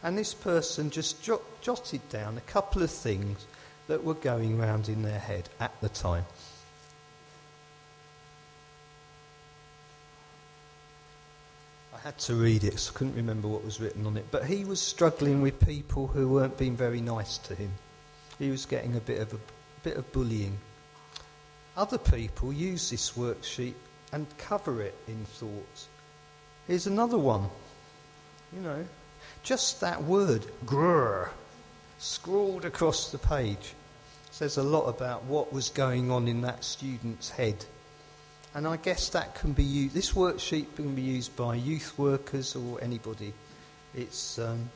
And 0.06 0.16
this 0.16 0.36
person 0.36 0.92
just 0.92 1.24
jot, 1.24 1.42
jotted 1.62 2.08
down 2.10 2.38
a 2.38 2.42
couple 2.42 2.84
of 2.84 2.92
things 2.92 3.48
that 3.88 4.04
were 4.04 4.14
going 4.14 4.56
round 4.56 4.88
in 4.88 5.02
their 5.02 5.18
head 5.18 5.50
at 5.60 5.74
the 5.82 5.90
time. 5.90 6.26
I 11.92 11.98
had 11.98 12.20
to 12.20 12.36
read 12.36 12.64
it, 12.64 12.78
so 12.78 12.92
I 12.94 12.98
couldn't 13.00 13.16
remember 13.16 13.48
what 13.48 13.66
was 13.66 13.82
written 13.82 14.06
on 14.06 14.16
it. 14.16 14.28
But 14.30 14.46
he 14.46 14.64
was 14.64 14.80
struggling 14.80 15.42
with 15.42 15.60
people 15.66 16.06
who 16.06 16.30
weren't 16.30 16.56
being 16.56 16.78
very 16.78 17.02
nice 17.02 17.40
to 17.40 17.56
him. 17.56 17.72
He 18.38 18.52
was 18.52 18.68
getting 18.68 18.96
a 18.96 19.00
bit 19.00 19.20
of 19.20 19.34
a 19.34 19.40
bit 19.82 19.98
of 19.98 20.12
bullying. 20.12 20.56
Other 21.76 21.98
people 21.98 22.54
use 22.54 22.92
this 22.92 23.14
worksheet 23.14 23.74
and 24.12 24.28
cover 24.38 24.84
it 24.84 24.94
in 25.08 25.26
thoughts. 25.26 25.88
Here's 26.68 26.86
another 26.86 27.18
one. 27.18 27.50
You 28.54 28.62
know, 28.62 28.86
just 29.46 29.80
that 29.80 30.04
word, 30.04 30.44
grrr, 30.66 31.30
scrawled 32.00 32.66
across 32.66 33.12
the 33.12 33.18
page, 33.20 33.76
says 34.32 34.58
a 34.58 34.64
lot 34.64 34.90
about 34.90 35.24
what 35.26 35.54
was 35.54 35.70
going 35.70 36.10
on 36.10 36.28
in 36.28 36.42
that 36.42 36.64
student's 36.64 37.30
head. 37.30 37.64
And 38.56 38.68
I 38.68 38.78
guess 38.78 39.10
that 39.10 39.36
can 39.36 39.54
be 39.54 39.64
used, 39.64 39.94
this 39.94 40.14
worksheet 40.14 40.76
can 40.76 40.96
be 40.96 41.04
used 41.04 41.36
by 41.36 41.56
youth 41.56 41.94
workers 42.00 42.56
or 42.56 42.82
anybody. 42.82 43.34
It's, 43.94 44.40
um, 44.40 44.68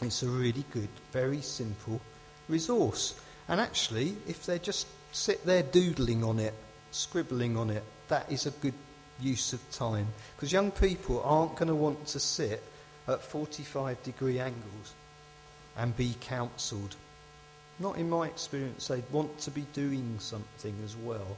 it's 0.00 0.22
a 0.22 0.28
really 0.28 0.64
good, 0.70 0.88
very 1.10 1.40
simple 1.40 2.00
resource. 2.48 3.20
And 3.48 3.60
actually, 3.60 4.16
if 4.28 4.46
they 4.46 4.60
just 4.60 4.86
sit 5.10 5.44
there 5.44 5.64
doodling 5.64 6.22
on 6.22 6.38
it, 6.38 6.54
scribbling 6.92 7.56
on 7.56 7.70
it, 7.70 7.82
that 8.06 8.30
is 8.30 8.46
a 8.46 8.52
good 8.52 8.74
use 9.20 9.52
of 9.52 9.70
time. 9.72 10.06
Because 10.36 10.52
young 10.52 10.70
people 10.70 11.20
aren't 11.24 11.56
going 11.56 11.68
to 11.68 11.74
want 11.74 12.06
to 12.06 12.20
sit 12.20 12.62
at 13.08 13.22
45 13.22 14.02
degree 14.02 14.38
angles 14.38 14.94
and 15.76 15.96
be 15.96 16.14
counselled. 16.20 16.96
Not 17.78 17.96
in 17.96 18.08
my 18.08 18.26
experience, 18.26 18.88
they'd 18.88 19.10
want 19.10 19.38
to 19.40 19.50
be 19.50 19.66
doing 19.72 20.16
something 20.18 20.74
as 20.84 20.96
well. 20.96 21.36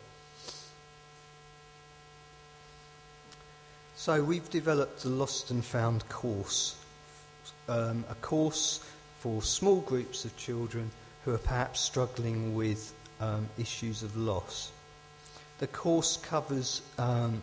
So 3.97 4.23
we've 4.23 4.51
developed 4.51 5.05
a 5.05 5.09
Lost 5.09 5.51
and 5.51 5.65
Found 5.65 6.07
course, 6.09 6.77
um, 7.69 8.05
a 8.11 8.15
course 8.17 8.85
for 9.21 9.41
small 9.41 9.81
groups 9.81 10.25
of 10.25 10.37
children 10.37 10.91
who 11.25 11.33
are 11.33 11.39
perhaps 11.39 11.81
struggling 11.81 12.55
with 12.55 12.93
um, 13.21 13.49
issues 13.57 14.03
of 14.03 14.17
loss. 14.17 14.71
The 15.59 15.69
course 15.69 16.19
covers, 16.19 16.83
um, 16.99 17.41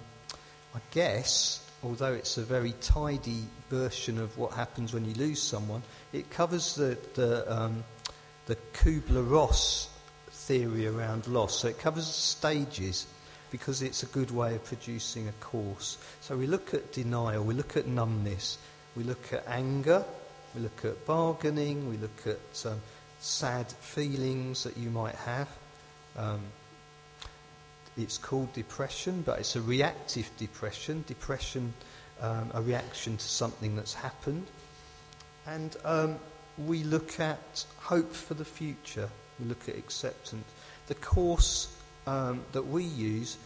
I 0.75 0.79
guess, 0.91 1.65
although 1.83 2.13
it's 2.13 2.37
a 2.37 2.43
very 2.43 2.73
tidy 2.81 3.43
version 3.69 4.19
of 4.19 4.37
what 4.37 4.53
happens 4.53 4.93
when 4.93 5.05
you 5.05 5.13
lose 5.15 5.41
someone, 5.41 5.81
it 6.13 6.29
covers 6.29 6.75
the, 6.75 6.97
the, 7.15 7.51
um, 7.51 7.83
the 8.45 8.55
Kubler 8.73 9.27
Ross 9.29 9.89
theory 10.29 10.87
around 10.87 11.27
loss. 11.27 11.59
So 11.59 11.67
it 11.67 11.79
covers 11.79 12.07
stages 12.07 13.07
because 13.51 13.81
it's 13.81 14.03
a 14.03 14.07
good 14.07 14.31
way 14.31 14.55
of 14.55 14.63
producing 14.63 15.27
a 15.27 15.31
course. 15.33 15.97
So 16.21 16.37
we 16.37 16.47
look 16.47 16.73
at 16.73 16.93
denial, 16.93 17.43
we 17.43 17.53
look 17.53 17.75
at 17.77 17.87
numbness, 17.87 18.57
we 18.95 19.03
look 19.03 19.33
at 19.33 19.43
anger, 19.47 20.03
we 20.55 20.61
look 20.61 20.85
at 20.85 21.05
bargaining, 21.05 21.89
we 21.89 21.97
look 21.97 22.25
at 22.25 22.65
um, 22.65 22.81
sad 23.19 23.67
feelings 23.71 24.63
that 24.63 24.77
you 24.77 24.89
might 24.89 25.15
have. 25.15 25.49
Um, 26.17 26.41
it's 27.97 28.17
called 28.17 28.53
depression, 28.53 29.21
but 29.23 29.39
it's 29.39 29.55
a 29.55 29.61
reactive 29.61 30.29
depression. 30.37 31.03
Depression, 31.07 31.73
um, 32.21 32.51
a 32.53 32.61
reaction 32.61 33.17
to 33.17 33.23
something 33.23 33.75
that's 33.75 33.93
happened. 33.93 34.47
And 35.47 35.75
um, 35.83 36.19
we 36.57 36.83
look 36.83 37.19
at 37.19 37.65
hope 37.77 38.13
for 38.13 38.33
the 38.33 38.45
future. 38.45 39.09
We 39.39 39.45
look 39.47 39.67
at 39.67 39.75
acceptance. 39.75 40.45
The 40.87 40.95
course 40.95 41.75
um, 42.07 42.43
that 42.51 42.65
we 42.65 42.83
use 42.83 43.37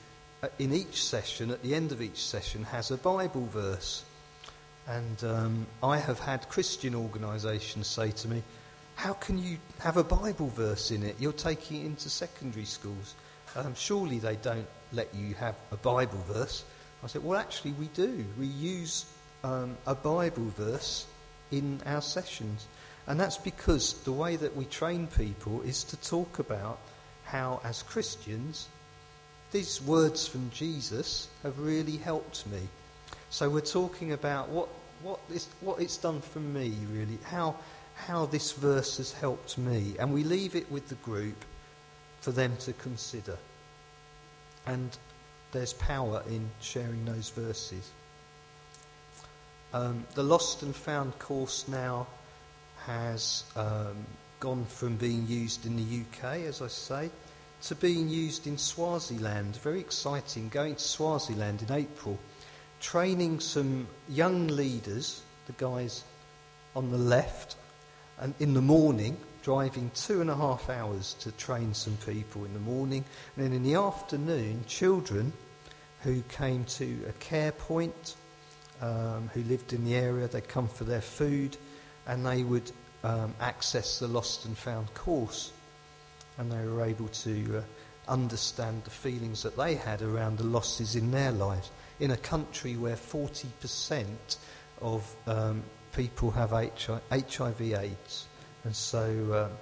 uh, 0.43 0.49
in 0.59 0.73
each 0.73 1.03
session, 1.03 1.51
at 1.51 1.63
the 1.63 1.73
end 1.73 1.91
of 1.91 2.01
each 2.01 2.23
session, 2.23 2.63
has 2.65 2.91
a 2.91 2.97
Bible 2.97 3.47
verse. 3.47 4.03
And 4.87 5.23
um, 5.23 5.67
I 5.81 5.97
have 5.97 6.19
had 6.19 6.47
Christian 6.49 6.93
organisations 6.93 7.87
say 7.87 8.11
to 8.11 8.27
me, 8.27 8.43
How 8.95 9.13
can 9.13 9.39
you 9.39 9.57
have 9.79 9.97
a 9.97 10.03
Bible 10.03 10.49
verse 10.49 10.91
in 10.91 11.01
it? 11.01 11.15
You're 11.19 11.33
taking 11.33 11.81
it 11.81 11.85
into 11.85 12.09
secondary 12.09 12.65
schools. 12.65 13.15
Um, 13.55 13.73
surely 13.75 14.19
they 14.19 14.35
don't 14.37 14.67
let 14.91 15.13
you 15.15 15.33
have 15.35 15.55
a 15.71 15.77
Bible 15.77 16.23
verse. 16.27 16.63
I 17.03 17.07
said, 17.07 17.23
Well, 17.23 17.39
actually, 17.39 17.71
we 17.73 17.87
do. 17.87 18.25
We 18.39 18.47
use 18.47 19.05
um, 19.43 19.77
a 19.85 19.95
Bible 19.95 20.51
verse 20.57 21.05
in 21.51 21.79
our 21.85 22.01
sessions. 22.01 22.67
And 23.07 23.19
that's 23.19 23.37
because 23.37 23.93
the 24.03 24.11
way 24.11 24.35
that 24.35 24.55
we 24.55 24.65
train 24.65 25.07
people 25.07 25.61
is 25.61 25.83
to 25.85 25.97
talk 25.97 26.39
about 26.39 26.79
how, 27.23 27.61
as 27.63 27.83
Christians, 27.83 28.67
these 29.51 29.81
words 29.81 30.27
from 30.27 30.49
Jesus 30.51 31.27
have 31.43 31.59
really 31.59 31.97
helped 31.97 32.47
me. 32.47 32.61
So 33.29 33.49
we're 33.49 33.61
talking 33.61 34.13
about 34.13 34.49
what, 34.49 34.67
what, 35.03 35.19
it's 35.79 35.97
done 35.97 36.21
for 36.21 36.39
me, 36.39 36.73
really, 36.91 37.19
how, 37.23 37.55
how 37.95 38.25
this 38.25 38.51
verse 38.53 38.97
has 38.97 39.13
helped 39.13 39.57
me. 39.57 39.95
And 39.99 40.13
we 40.13 40.23
leave 40.23 40.55
it 40.55 40.71
with 40.71 40.89
the 40.89 40.95
group 40.95 41.45
for 42.25 42.31
them 42.31 42.57
to 42.57 42.73
consider. 42.73 43.37
And 44.65 44.97
there's 45.51 45.73
power 45.73 46.23
in 46.27 46.49
sharing 46.59 47.05
those 47.05 47.29
verses. 47.29 47.91
Um, 49.75 50.03
the 50.15 50.23
Lost 50.23 50.63
and 50.63 50.75
Found 50.75 51.19
course 51.19 51.67
now 51.67 52.07
has 52.87 53.43
um, 53.55 54.07
gone 54.39 54.65
from 54.65 54.97
being 54.97 55.27
used 55.27 55.67
in 55.67 55.75
the 55.75 56.01
UK, 56.01 56.47
as 56.47 56.63
I 56.63 56.67
say, 56.67 57.11
to 57.65 57.75
being 57.75 58.09
used 58.09 58.47
in 58.47 58.57
Swaziland. 58.57 59.57
Very 59.57 59.79
exciting. 59.79 60.49
Going 60.49 60.73
to 60.73 60.81
Swaziland 60.81 61.61
in 61.61 61.71
April, 61.71 62.17
training 62.81 63.39
some 63.39 63.87
young 64.09 64.47
leaders, 64.47 65.21
the 65.45 65.53
guys 65.53 66.03
on 66.75 66.89
the 66.89 66.97
left, 66.97 67.55
and 68.19 68.33
in 68.39 68.55
the 68.55 68.63
morning, 68.63 69.15
driving 69.45 69.91
two 69.93 70.21
and 70.21 70.31
a 70.31 70.35
half 70.35 70.71
hours 70.71 71.13
to 71.19 71.31
train 71.33 71.71
some 71.71 71.95
people 71.97 72.43
in 72.45 72.53
the 72.53 72.59
morning. 72.59 73.05
And 73.35 73.45
then 73.45 73.53
in 73.53 73.61
the 73.61 73.75
afternoon, 73.75 74.65
children 74.67 75.31
who 76.01 76.23
came 76.23 76.63
to 76.65 77.05
a 77.07 77.11
care 77.13 77.51
point, 77.51 78.15
um, 78.81 79.29
who 79.35 79.43
lived 79.43 79.71
in 79.71 79.85
the 79.85 79.93
area, 79.93 80.27
they'd 80.27 80.47
come 80.47 80.67
for 80.67 80.83
their 80.83 80.99
food, 80.99 81.55
and 82.07 82.25
they 82.25 82.41
would 82.41 82.71
um, 83.03 83.35
access 83.39 83.99
the 83.99 84.07
Lost 84.07 84.45
and 84.45 84.57
Found 84.57 84.91
course 84.95 85.51
and 86.37 86.51
they 86.51 86.65
were 86.65 86.83
able 86.83 87.07
to 87.09 87.59
uh, 87.59 88.11
understand 88.11 88.83
the 88.83 88.89
feelings 88.89 89.43
that 89.43 89.55
they 89.55 89.75
had 89.75 90.01
around 90.01 90.37
the 90.37 90.43
losses 90.43 90.95
in 90.95 91.11
their 91.11 91.31
lives. 91.31 91.71
In 91.99 92.11
a 92.11 92.17
country 92.17 92.75
where 92.75 92.95
40% 92.95 94.05
of 94.81 95.15
um, 95.27 95.63
people 95.93 96.31
have 96.31 96.51
HIV 96.51 97.61
AIDS, 97.61 98.27
and 98.65 98.75
so, 98.75 99.03
um, 99.45 99.57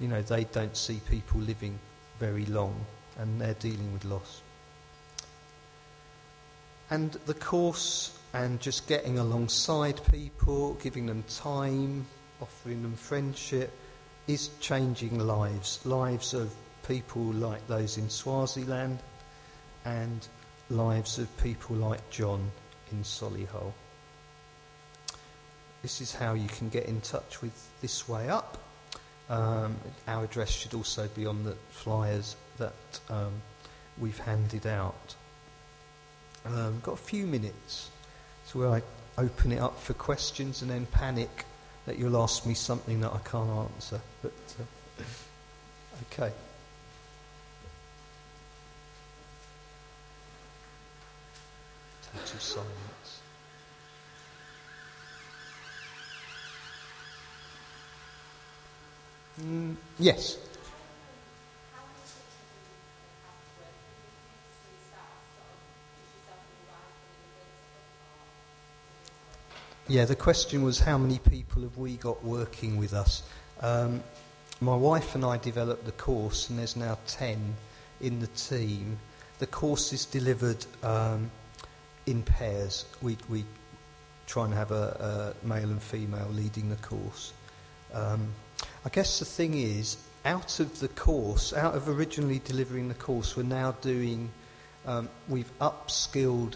you 0.00 0.08
know, 0.08 0.22
they 0.22 0.44
don't 0.44 0.76
see 0.76 1.00
people 1.08 1.40
living 1.40 1.78
very 2.18 2.46
long, 2.46 2.74
and 3.18 3.40
they're 3.40 3.54
dealing 3.54 3.92
with 3.92 4.04
loss. 4.04 4.42
And 6.90 7.12
the 7.26 7.34
course 7.34 8.18
and 8.34 8.60
just 8.60 8.86
getting 8.86 9.18
alongside 9.18 10.00
people, 10.10 10.74
giving 10.74 11.06
them 11.06 11.22
time, 11.28 12.06
offering 12.40 12.82
them 12.82 12.96
friendship, 12.96 13.70
is 14.26 14.48
changing 14.60 15.18
lives, 15.18 15.84
lives 15.84 16.32
of 16.32 16.52
people 16.86 17.22
like 17.22 17.66
those 17.68 17.98
in 17.98 18.08
Swaziland 18.08 18.98
and 19.84 20.26
lives 20.70 21.18
of 21.18 21.34
people 21.38 21.76
like 21.76 22.08
John 22.10 22.50
in 22.90 23.02
Solihull. 23.02 23.72
This 25.82 26.00
is 26.00 26.14
how 26.14 26.34
you 26.34 26.48
can 26.48 26.68
get 26.68 26.86
in 26.86 27.00
touch 27.00 27.42
with 27.42 27.52
This 27.80 28.08
Way 28.08 28.28
Up. 28.28 28.58
Um, 29.28 29.76
our 30.06 30.24
address 30.24 30.50
should 30.50 30.74
also 30.74 31.08
be 31.08 31.26
on 31.26 31.42
the 31.42 31.56
flyers 31.70 32.36
that 32.58 33.00
um, 33.10 33.32
we've 33.98 34.18
handed 34.18 34.66
out. 34.66 35.14
Um, 36.46 36.80
got 36.82 36.94
a 36.94 36.96
few 36.96 37.26
minutes 37.26 37.90
so 38.46 38.58
where 38.58 38.68
I 38.68 38.82
open 39.18 39.52
it 39.52 39.58
up 39.58 39.78
for 39.78 39.94
questions 39.94 40.62
and 40.62 40.70
then 40.70 40.86
panic 40.86 41.44
that 41.86 41.98
you'll 41.98 42.20
ask 42.20 42.46
me 42.46 42.54
something 42.54 43.00
that 43.00 43.12
I 43.12 43.18
can't 43.18 43.50
answer. 43.50 44.00
But 44.22 44.32
uh, 44.60 45.02
okay. 46.22 46.32
Of 52.14 52.40
silence. 52.40 53.01
Mm, 59.40 59.76
yes. 59.98 60.38
Yeah, 69.88 70.04
the 70.04 70.16
question 70.16 70.62
was 70.62 70.78
how 70.78 70.96
many 70.96 71.18
people 71.18 71.62
have 71.62 71.76
we 71.76 71.96
got 71.96 72.24
working 72.24 72.76
with 72.76 72.94
us? 72.94 73.22
Um, 73.60 74.02
my 74.60 74.76
wife 74.76 75.14
and 75.14 75.24
I 75.24 75.38
developed 75.38 75.84
the 75.84 75.92
course, 75.92 76.48
and 76.48 76.58
there's 76.58 76.76
now 76.76 76.98
10 77.08 77.54
in 78.00 78.20
the 78.20 78.28
team. 78.28 78.98
The 79.38 79.46
course 79.46 79.92
is 79.92 80.04
delivered 80.04 80.64
um, 80.82 81.30
in 82.06 82.22
pairs. 82.22 82.86
We, 83.02 83.16
we 83.28 83.44
try 84.26 84.44
and 84.44 84.54
have 84.54 84.70
a, 84.70 85.34
a 85.42 85.46
male 85.46 85.68
and 85.68 85.82
female 85.82 86.28
leading 86.30 86.70
the 86.70 86.76
course. 86.76 87.32
Um, 87.92 88.28
I 88.84 88.88
guess 88.88 89.20
the 89.20 89.24
thing 89.24 89.54
is, 89.54 89.96
out 90.24 90.58
of 90.58 90.80
the 90.80 90.88
course, 90.88 91.52
out 91.52 91.74
of 91.74 91.88
originally 91.88 92.40
delivering 92.44 92.88
the 92.88 92.94
course, 92.94 93.36
we're 93.36 93.44
now 93.44 93.72
doing, 93.80 94.30
um, 94.86 95.08
we've 95.28 95.50
upskilled 95.60 96.54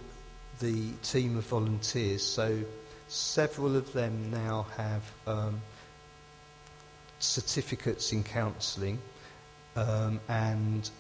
the 0.59 0.91
team 1.03 1.37
of 1.37 1.45
volunteers. 1.45 2.24
So 2.24 2.59
several 3.07 3.77
of 3.77 3.93
them 3.93 4.31
now 4.31 4.66
have 4.77 5.03
um, 5.27 5.61
certificates 7.20 8.12
in 8.12 8.24
counselling, 8.24 8.99
um, 9.77 10.20
and 10.29 10.91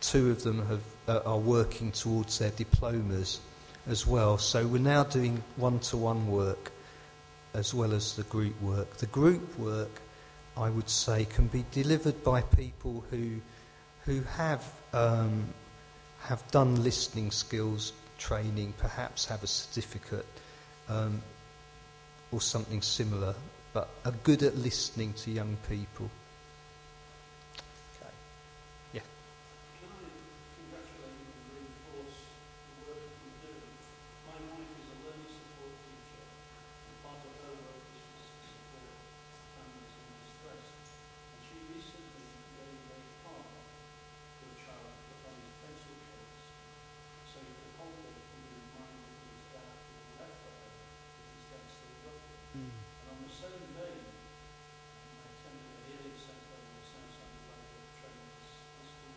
two 0.00 0.30
of 0.30 0.44
them 0.44 0.64
have, 0.66 0.82
uh, 1.08 1.20
are 1.26 1.38
working 1.38 1.90
towards 1.90 2.38
their 2.38 2.50
diplomas 2.50 3.40
as 3.88 4.06
well. 4.06 4.38
So 4.38 4.66
we're 4.66 4.78
now 4.78 5.02
doing 5.02 5.42
one 5.56 5.80
to 5.80 5.96
one 5.96 6.28
work 6.28 6.70
as 7.54 7.74
well 7.74 7.92
as 7.92 8.14
the 8.14 8.22
group 8.24 8.60
work. 8.62 8.96
The 8.98 9.06
group 9.06 9.58
work, 9.58 10.00
I 10.56 10.68
would 10.68 10.88
say, 10.90 11.24
can 11.24 11.46
be 11.46 11.64
delivered 11.72 12.22
by 12.22 12.42
people 12.42 13.04
who, 13.10 13.40
who 14.04 14.22
have, 14.36 14.64
um, 14.92 15.44
have 16.20 16.48
done 16.50 16.82
listening 16.82 17.30
skills 17.30 17.92
training, 18.18 18.74
perhaps 18.78 19.24
have 19.26 19.42
a 19.42 19.46
certificate 19.46 20.26
um, 20.88 21.22
or 22.30 22.40
something 22.40 22.82
similar, 22.82 23.34
but 23.72 23.88
are 24.04 24.12
good 24.24 24.42
at 24.42 24.56
listening 24.56 25.12
to 25.14 25.30
young 25.30 25.56
people. 25.68 26.10
Okay. 27.96 28.12
Yeah. 28.92 29.00
Can 29.80 29.88
I 29.88 30.04
congratulate 30.60 31.16
you 31.18 31.32
and 31.32 31.48
reinforce 31.56 32.18
the 32.68 32.92
work 32.92 33.00
that 33.00 33.16
you're 33.24 33.40
doing? 33.48 33.72
My 34.28 34.38
wife 34.52 34.70
is 34.76 34.86
a 34.92 34.96
learning 35.02 35.32
support 35.32 35.72
teacher, 35.88 36.24
and 36.28 36.94
part 37.02 37.20
of 37.24 37.32
her 37.42 37.52
work 37.64 37.84
is 37.96 38.04
to 38.12 38.40
support 38.44 38.92
families 39.56 39.94
in 39.98 40.06
distress. 40.22 40.64
And 41.32 41.40
she 41.42 41.56
recently 41.72 42.22
gave 42.54 42.76
a 42.92 43.00
card 43.24 43.50
to 43.50 44.44
a 44.46 44.54
child 44.62 44.88
to 44.94 45.00
put 45.10 45.32
on 45.32 45.36
his 45.42 45.52
pencil 45.64 45.96
case, 46.06 46.44
so 47.32 47.36
he 47.40 47.50
could 47.56 47.72
hold 47.80 47.96
it 48.04 48.14
and 48.20 48.40
be 48.46 48.52
reminded 48.52 49.10
of 49.10 49.26
his 49.32 49.44
dad 49.52 49.74
who 49.90 49.96
left 50.20 50.36
for 50.44 50.52
her, 50.52 50.70
if 50.76 51.28
his 51.40 51.44
dad 51.50 51.64
still 51.72 51.96
loved 52.04 52.24
him. 52.28 52.40
And 52.52 53.08
on 53.08 53.18
the 53.24 53.32
same 53.32 53.64
day, 53.80 53.96
I 53.96 55.24
attended 55.24 55.72
a 55.72 55.80
healing 55.88 56.16
centre 56.20 56.52
in 56.52 56.68
the 56.76 56.84
Southside 56.84 57.32
Graduate 57.48 57.92
Training 57.96 58.32
School 58.44 59.16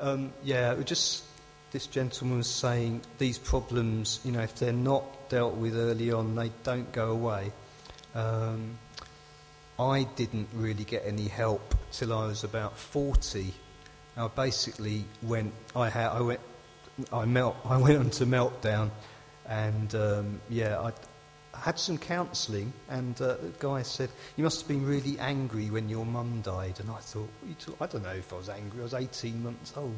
Um, 0.00 0.32
yeah, 0.44 0.76
just 0.84 1.24
this 1.72 1.86
gentleman 1.86 2.38
was 2.38 2.48
saying 2.48 3.00
these 3.18 3.36
problems, 3.36 4.20
you 4.24 4.30
know, 4.30 4.40
if 4.40 4.54
they're 4.54 4.72
not 4.72 5.28
dealt 5.28 5.56
with 5.56 5.76
early 5.76 6.12
on, 6.12 6.36
they 6.36 6.52
don't 6.62 6.90
go 6.92 7.10
away. 7.10 7.52
Um, 8.14 8.78
I 9.78 10.04
didn't 10.16 10.48
really 10.54 10.84
get 10.84 11.04
any 11.04 11.28
help 11.28 11.74
till 11.92 12.12
I 12.12 12.26
was 12.26 12.44
about 12.44 12.76
40. 12.76 13.52
I 14.18 14.28
basically 14.28 15.04
went, 15.22 15.52
I, 15.76 15.88
had, 15.88 16.08
I 16.08 16.20
went, 16.20 16.40
I 17.12 17.24
melt, 17.24 17.56
I 17.64 17.76
went 17.76 17.98
onto 17.98 18.24
meltdown, 18.24 18.90
and 19.46 19.94
um, 19.94 20.40
yeah, 20.48 20.80
I, 20.80 20.92
had 21.58 21.78
some 21.78 21.98
counselling, 21.98 22.72
and 22.88 23.20
uh, 23.20 23.34
the 23.36 23.52
guy 23.58 23.82
said, 23.82 24.10
"You 24.36 24.44
must 24.44 24.60
have 24.60 24.68
been 24.68 24.86
really 24.86 25.18
angry 25.18 25.70
when 25.70 25.88
your 25.88 26.06
mum 26.06 26.40
died." 26.42 26.78
And 26.80 26.90
I 26.90 26.98
thought, 26.98 27.28
I 27.80 27.86
don't 27.86 28.02
know 28.02 28.10
if 28.10 28.32
I 28.32 28.36
was 28.36 28.48
angry. 28.48 28.80
I 28.80 28.84
was 28.84 28.94
18 28.94 29.42
months 29.42 29.72
old, 29.76 29.94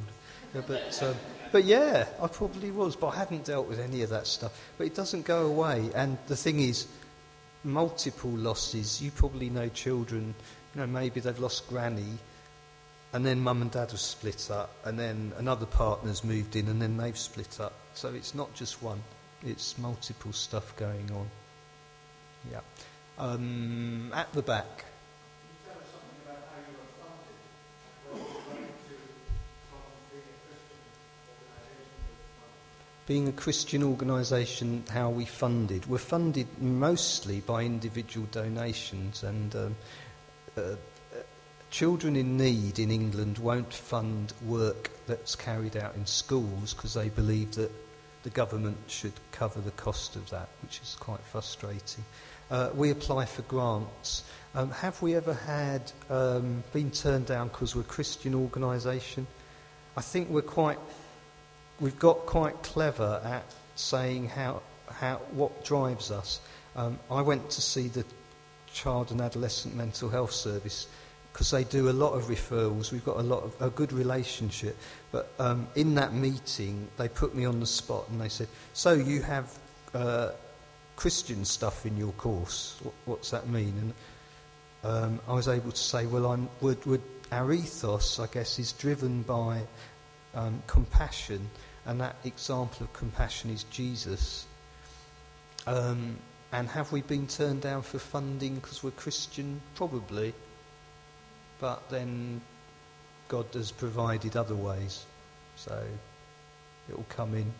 yeah, 0.54 0.62
but 0.66 1.02
um, 1.02 1.14
but 1.52 1.64
yeah, 1.64 2.06
I 2.20 2.26
probably 2.28 2.70
was. 2.70 2.96
But 2.96 3.08
I 3.08 3.16
hadn't 3.16 3.44
dealt 3.44 3.68
with 3.68 3.80
any 3.80 4.02
of 4.02 4.10
that 4.10 4.26
stuff. 4.26 4.58
But 4.78 4.86
it 4.86 4.94
doesn't 4.94 5.24
go 5.26 5.46
away. 5.46 5.90
And 5.94 6.16
the 6.26 6.36
thing 6.36 6.60
is, 6.60 6.86
multiple 7.64 8.30
losses. 8.30 9.02
You 9.02 9.10
probably 9.10 9.50
know 9.50 9.68
children. 9.68 10.34
You 10.74 10.80
know, 10.80 10.86
maybe 10.86 11.20
they've 11.20 11.38
lost 11.38 11.68
granny, 11.68 12.18
and 13.12 13.26
then 13.26 13.40
mum 13.40 13.62
and 13.62 13.70
dad 13.70 13.90
have 13.90 14.00
split 14.00 14.50
up, 14.50 14.70
and 14.84 14.98
then 14.98 15.32
another 15.38 15.66
partner's 15.66 16.22
moved 16.22 16.56
in, 16.56 16.68
and 16.68 16.80
then 16.80 16.96
they've 16.96 17.18
split 17.18 17.58
up. 17.60 17.72
So 17.94 18.08
it's 18.14 18.34
not 18.34 18.54
just 18.54 18.82
one; 18.82 19.02
it's 19.44 19.76
multiple 19.78 20.32
stuff 20.32 20.76
going 20.76 21.10
on. 21.12 21.28
Yeah. 22.50 22.60
Um, 23.18 24.12
at 24.14 24.32
the 24.32 24.42
back. 24.42 24.84
Being 33.06 33.26
a 33.26 33.32
Christian 33.32 33.82
organisation, 33.82 34.84
how 34.88 35.10
we 35.10 35.24
funded? 35.24 35.84
We're 35.86 35.98
funded 35.98 36.46
mostly 36.62 37.40
by 37.40 37.64
individual 37.64 38.28
donations, 38.30 39.24
and 39.24 39.56
um, 39.56 39.76
uh, 40.56 40.76
children 41.70 42.16
in 42.16 42.36
need 42.36 42.78
in 42.78 42.90
England 42.90 43.38
won't 43.38 43.72
fund 43.72 44.32
work 44.44 44.90
that's 45.06 45.36
carried 45.36 45.76
out 45.76 45.94
in 45.94 46.04
schools 46.04 46.74
because 46.74 46.94
they 46.94 47.08
believe 47.08 47.54
that 47.54 47.70
the 48.22 48.30
government 48.30 48.76
should 48.88 49.12
cover 49.32 49.60
the 49.60 49.70
cost 49.72 50.16
of 50.16 50.28
that, 50.30 50.48
which 50.62 50.80
is 50.82 50.96
quite 51.00 51.20
frustrating. 51.20 52.04
Uh, 52.50 52.70
we 52.74 52.90
apply 52.90 53.24
for 53.24 53.42
grants. 53.42 54.24
Um, 54.54 54.70
have 54.72 55.00
we 55.00 55.14
ever 55.14 55.32
had 55.32 55.90
um, 56.10 56.64
been 56.72 56.90
turned 56.90 57.26
down 57.26 57.48
because 57.48 57.74
we're 57.74 57.82
a 57.82 57.84
Christian 57.84 58.34
organisation? 58.34 59.26
I 59.96 60.02
think 60.02 60.28
we're 60.28 60.42
quite, 60.42 60.78
we've 61.78 61.98
got 61.98 62.26
quite 62.26 62.62
clever 62.62 63.20
at 63.24 63.44
saying 63.76 64.28
how, 64.28 64.62
how 64.88 65.16
what 65.32 65.64
drives 65.64 66.10
us. 66.10 66.40
Um, 66.74 66.98
I 67.10 67.22
went 67.22 67.48
to 67.50 67.62
see 67.62 67.88
the 67.88 68.04
Child 68.72 69.12
and 69.12 69.20
Adolescent 69.20 69.74
Mental 69.74 70.08
Health 70.08 70.32
Service 70.32 70.88
because 71.40 71.52
they 71.52 71.64
do 71.64 71.88
a 71.88 71.96
lot 72.04 72.12
of 72.12 72.24
referrals. 72.24 72.92
We've 72.92 73.02
got 73.02 73.16
a 73.16 73.22
lot 73.22 73.42
of 73.44 73.62
a 73.62 73.70
good 73.70 73.94
relationship. 73.94 74.76
But 75.10 75.32
um, 75.38 75.66
in 75.74 75.94
that 75.94 76.12
meeting, 76.12 76.86
they 76.98 77.08
put 77.08 77.34
me 77.34 77.46
on 77.46 77.60
the 77.60 77.66
spot 77.66 78.06
and 78.10 78.20
they 78.20 78.28
said, 78.28 78.46
"So 78.74 78.92
you 78.92 79.22
have 79.22 79.58
uh, 79.94 80.32
Christian 80.96 81.46
stuff 81.46 81.86
in 81.86 81.96
your 81.96 82.12
course? 82.12 82.78
What, 82.82 82.94
what's 83.06 83.30
that 83.30 83.48
mean?" 83.48 83.72
And 83.80 83.94
um, 84.84 85.20
I 85.26 85.32
was 85.32 85.48
able 85.48 85.70
to 85.70 85.78
say, 85.78 86.04
"Well, 86.04 86.26
I'm, 86.26 86.46
our 87.32 87.52
ethos, 87.54 88.20
I 88.20 88.26
guess, 88.26 88.58
is 88.58 88.72
driven 88.72 89.22
by 89.22 89.62
um, 90.34 90.62
compassion, 90.66 91.48
and 91.86 91.98
that 92.02 92.16
example 92.24 92.84
of 92.84 92.92
compassion 92.92 93.48
is 93.48 93.64
Jesus." 93.70 94.44
Um, 95.66 96.18
and 96.52 96.68
have 96.68 96.92
we 96.92 97.00
been 97.00 97.26
turned 97.26 97.62
down 97.62 97.80
for 97.80 97.98
funding 97.98 98.56
because 98.56 98.82
we're 98.82 98.90
Christian? 98.90 99.62
Probably. 99.74 100.34
But 101.60 101.88
then 101.90 102.40
God 103.28 103.46
has 103.52 103.70
provided 103.70 104.36
other 104.36 104.54
ways. 104.54 105.04
So 105.56 105.84
it 106.88 106.96
will 106.96 107.06
come 107.08 107.34
in. 107.34 107.52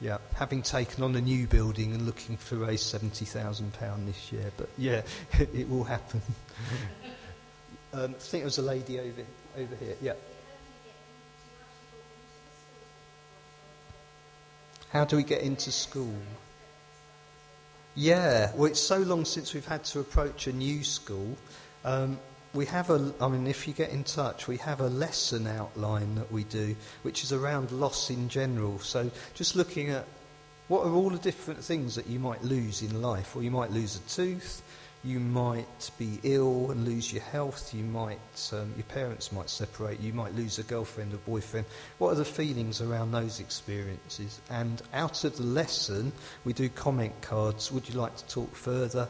Yeah, 0.00 0.16
having 0.34 0.62
taken 0.62 1.04
on 1.04 1.14
a 1.14 1.20
new 1.20 1.46
building 1.46 1.92
and 1.92 2.06
looking 2.06 2.38
to 2.48 2.56
raise 2.56 2.82
£70,000 2.82 4.06
this 4.06 4.32
year. 4.32 4.50
But 4.56 4.70
yeah, 4.78 5.02
it 5.32 5.68
will 5.68 5.84
happen. 5.84 6.22
um, 7.92 8.14
I 8.16 8.18
think 8.18 8.42
there 8.42 8.44
was 8.44 8.58
a 8.58 8.62
lady 8.62 8.98
over, 8.98 9.22
over 9.58 9.76
here. 9.76 9.96
Yeah. 10.00 10.14
How 14.90 15.04
do 15.04 15.16
we 15.16 15.22
get 15.22 15.42
into 15.42 15.70
school? 15.70 16.14
Yeah, 17.94 18.52
well, 18.54 18.66
it's 18.66 18.80
so 18.80 18.98
long 18.98 19.24
since 19.24 19.52
we've 19.52 19.66
had 19.66 19.84
to 19.84 20.00
approach 20.00 20.46
a 20.46 20.52
new 20.52 20.82
school. 20.82 21.36
Um, 21.84 22.18
we 22.52 22.66
have 22.66 22.90
a, 22.90 23.12
I 23.20 23.28
mean, 23.28 23.46
if 23.46 23.68
you 23.68 23.74
get 23.74 23.90
in 23.90 24.04
touch, 24.04 24.48
we 24.48 24.56
have 24.58 24.80
a 24.80 24.88
lesson 24.88 25.46
outline 25.46 26.14
that 26.16 26.30
we 26.32 26.44
do, 26.44 26.74
which 27.02 27.22
is 27.22 27.32
around 27.32 27.70
loss 27.70 28.10
in 28.10 28.28
general. 28.28 28.78
So 28.80 29.10
just 29.34 29.56
looking 29.56 29.90
at 29.90 30.04
what 30.68 30.86
are 30.86 30.92
all 30.92 31.10
the 31.10 31.18
different 31.18 31.62
things 31.62 31.94
that 31.94 32.06
you 32.06 32.18
might 32.18 32.42
lose 32.42 32.82
in 32.82 33.02
life. 33.02 33.34
Well, 33.34 33.44
you 33.44 33.50
might 33.50 33.70
lose 33.70 33.96
a 33.96 34.00
tooth, 34.08 34.62
you 35.02 35.18
might 35.18 35.90
be 35.98 36.20
ill 36.24 36.70
and 36.70 36.84
lose 36.84 37.10
your 37.10 37.22
health. 37.22 37.72
You 37.72 37.84
might, 37.84 38.50
um, 38.52 38.70
your 38.76 38.84
parents 38.84 39.32
might 39.32 39.48
separate. 39.48 39.98
You 39.98 40.12
might 40.12 40.34
lose 40.34 40.58
a 40.58 40.62
girlfriend 40.62 41.14
or 41.14 41.18
boyfriend. 41.18 41.64
What 41.96 42.10
are 42.10 42.16
the 42.16 42.24
feelings 42.24 42.82
around 42.82 43.10
those 43.10 43.40
experiences? 43.40 44.40
And 44.50 44.82
out 44.92 45.24
of 45.24 45.38
the 45.38 45.42
lesson, 45.42 46.12
we 46.44 46.52
do 46.52 46.68
comment 46.68 47.14
cards. 47.22 47.72
Would 47.72 47.88
you 47.88 47.98
like 47.98 48.14
to 48.16 48.26
talk 48.26 48.54
further? 48.54 49.08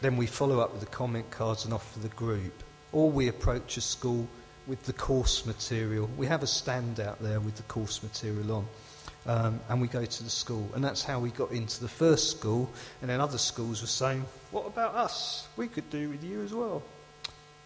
Then 0.00 0.16
we 0.16 0.26
follow 0.26 0.60
up 0.60 0.72
with 0.72 0.80
the 0.80 0.86
comment 0.86 1.30
cards 1.30 1.64
and 1.64 1.74
offer 1.74 1.98
the 1.98 2.08
group. 2.08 2.62
Or 2.92 3.10
we 3.10 3.28
approach 3.28 3.76
a 3.76 3.80
school 3.80 4.28
with 4.66 4.84
the 4.84 4.92
course 4.92 5.44
material. 5.44 6.08
We 6.16 6.26
have 6.26 6.42
a 6.42 6.46
stand 6.46 7.00
out 7.00 7.20
there 7.20 7.40
with 7.40 7.56
the 7.56 7.62
course 7.64 8.02
material 8.02 8.52
on. 8.52 8.66
Um, 9.26 9.60
and 9.68 9.80
we 9.80 9.88
go 9.88 10.04
to 10.04 10.24
the 10.24 10.30
school. 10.30 10.68
And 10.74 10.84
that's 10.84 11.02
how 11.02 11.18
we 11.18 11.30
got 11.30 11.50
into 11.50 11.80
the 11.80 11.88
first 11.88 12.30
school. 12.30 12.70
And 13.00 13.10
then 13.10 13.20
other 13.20 13.38
schools 13.38 13.80
were 13.80 13.88
saying, 13.88 14.24
What 14.52 14.66
about 14.66 14.94
us? 14.94 15.48
We 15.56 15.68
could 15.68 15.90
do 15.90 16.10
with 16.10 16.22
you 16.22 16.42
as 16.42 16.54
well. 16.54 16.82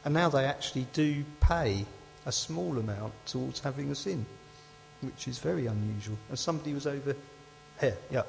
And 0.04 0.14
now 0.14 0.28
they 0.28 0.44
actually 0.44 0.86
do 0.92 1.24
pay 1.40 1.84
a 2.26 2.32
small 2.32 2.78
amount 2.78 3.12
towards 3.26 3.60
having 3.60 3.90
us 3.90 4.06
in, 4.06 4.24
which 5.00 5.28
is 5.28 5.38
very 5.38 5.66
unusual. 5.66 6.16
And 6.28 6.38
somebody 6.38 6.72
was 6.72 6.86
over 6.86 7.14
here, 7.80 7.96
yeah. 8.10 8.22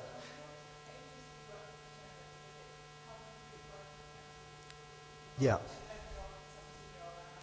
Yeah. 5.39 5.57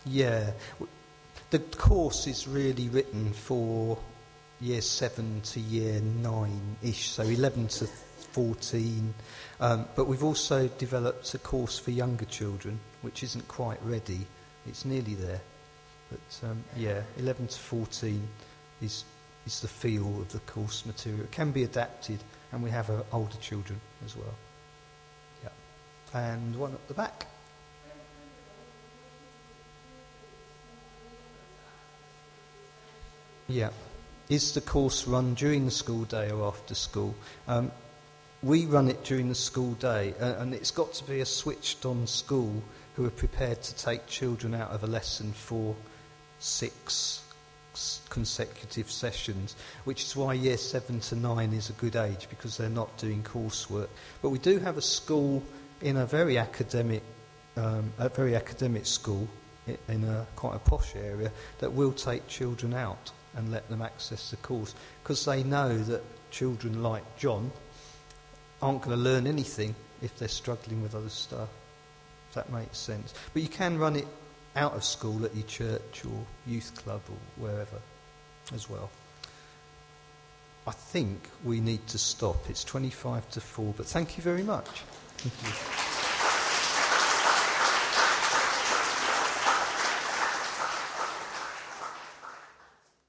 Yeah. 0.07 0.53
The 1.51 1.59
course 1.59 2.27
is 2.27 2.47
really 2.47 2.89
written 2.89 3.33
for 3.33 3.99
year 4.61 4.81
seven 4.81 5.41
to 5.41 5.61
year 5.61 6.01
nine 6.01 6.77
ish, 6.83 7.11
so 7.11 7.23
11 7.23 7.69
to 7.69 7.87
14. 8.33 9.15
Um, 9.61 9.87
but 9.97 10.07
we've 10.07 10.25
also 10.25 10.69
developed 10.69 11.35
a 11.35 11.39
course 11.39 11.79
for 11.79 11.91
younger 11.91 12.27
children, 12.27 12.79
which 13.03 13.23
isn't 13.23 13.47
quite 13.49 13.79
ready. 13.83 14.27
It's 14.67 14.85
nearly 14.85 15.15
there. 15.15 15.41
But 16.11 16.49
um, 16.51 16.65
yeah, 16.77 17.03
11 17.19 17.49
to 17.49 17.59
14 17.59 18.29
is, 18.83 19.05
is 19.47 19.61
the 19.61 19.69
feel 19.69 20.21
of 20.21 20.33
the 20.33 20.41
course 20.41 20.85
material. 20.87 21.23
It 21.23 21.31
can 21.31 21.53
be 21.53 21.65
adapted, 21.65 22.19
and 22.53 22.63
we 22.63 22.71
have 22.71 22.91
uh, 22.91 23.03
older 23.13 23.37
children 23.41 23.81
as 24.05 24.17
well. 24.17 24.35
Yeah. 25.43 26.21
And 26.21 26.57
one 26.57 26.73
at 26.73 26.89
the 26.89 26.95
back. 26.95 27.27
Yeah. 33.51 33.71
Is 34.29 34.55
the 34.55 34.61
course 34.61 35.09
run 35.09 35.35
during 35.35 35.65
the 35.65 35.73
school 35.73 36.05
day 36.05 36.31
or 36.31 36.47
after 36.47 36.77
school? 36.77 37.17
Um, 37.49 37.73
we 38.45 38.65
run 38.67 38.89
it 38.89 39.03
during 39.03 39.29
the 39.29 39.35
school 39.35 39.73
day, 39.75 40.15
and 40.21 40.55
it's 40.55 40.71
got 40.71 40.93
to 40.95 41.05
be 41.05 41.19
a 41.19 41.27
switched 41.27 41.85
on 41.85 42.07
school 42.07 42.63
who 42.95 43.05
are 43.05 43.11
prepared 43.11 43.61
to 43.63 43.75
take 43.75 44.07
children 44.07 44.55
out 44.55 44.71
of 44.71 44.85
a 44.85 44.87
lesson 44.87 45.33
for 45.33 45.75
six 46.39 47.25
consecutive 48.09 48.89
sessions, 48.89 49.57
which 49.85 50.05
is 50.05 50.15
why 50.15 50.35
year 50.35 50.57
seven 50.57 51.01
to 51.01 51.17
nine 51.17 51.53
is 51.53 51.71
a 51.71 51.75
good 51.75 51.97
age 51.97 52.29
because 52.31 52.57
they're 52.57 52.69
not 52.69 52.97
doing 52.99 53.23
coursework. 53.25 53.89
But 54.23 54.31
we 54.31 54.39
do 54.39 54.61
have 54.61 54.79
a 54.79 54.83
school 54.83 55.43
in 55.83 55.97
a 55.97 56.07
very 56.07 56.39
academic, 56.39 57.03
um, 57.57 57.93
a 57.99 58.09
very 58.09 58.37
academic 58.37 58.87
school 58.87 59.29
in 59.89 60.05
a 60.05 60.27
quite 60.37 60.55
a 60.55 60.61
posh 60.61 60.95
area 60.95 61.33
that 61.59 61.73
will 61.73 61.93
take 61.93 62.27
children 62.29 62.75
out 62.75 63.11
and 63.37 63.51
let 63.51 63.69
them 63.69 63.83
access 63.83 64.31
the 64.31 64.37
course 64.39 64.75
because 65.03 65.25
they 65.25 65.43
know 65.43 65.77
that 65.79 66.03
children 66.31 66.83
like 66.83 67.05
John 67.19 67.51
aren't 68.63 68.83
going 68.83 68.97
to 68.97 69.03
learn 69.03 69.27
anything 69.27 69.75
if 70.03 70.17
they're 70.19 70.29
struggling 70.29 70.83
with 70.83 70.95
other 70.95 71.09
stuff. 71.09 71.49
If 72.29 72.35
that 72.35 72.53
makes 72.53 72.79
sense. 72.79 73.15
But 73.33 73.43
you 73.43 73.49
can 73.49 73.79
run 73.79 73.97
it 73.97 74.07
out 74.57 74.75
of 74.75 74.85
school 74.85 75.25
at 75.25 75.35
your 75.35 75.47
church 75.47 76.05
or 76.05 76.25
youth 76.47 76.75
club 76.83 77.01
or 77.09 77.43
wherever 77.43 77.81
as 78.55 78.69
well. 78.69 78.91
I 80.67 80.73
think 80.73 81.29
we 81.45 81.61
need 81.61 81.87
to 81.89 81.99
stop. 81.99 82.49
It's 82.49 82.65
25 82.65 83.31
to 83.31 83.41
4, 83.41 83.75
but 83.77 83.87
thank 83.87 84.17
you 84.17 84.23
very 84.23 84.43
much. 84.43 84.83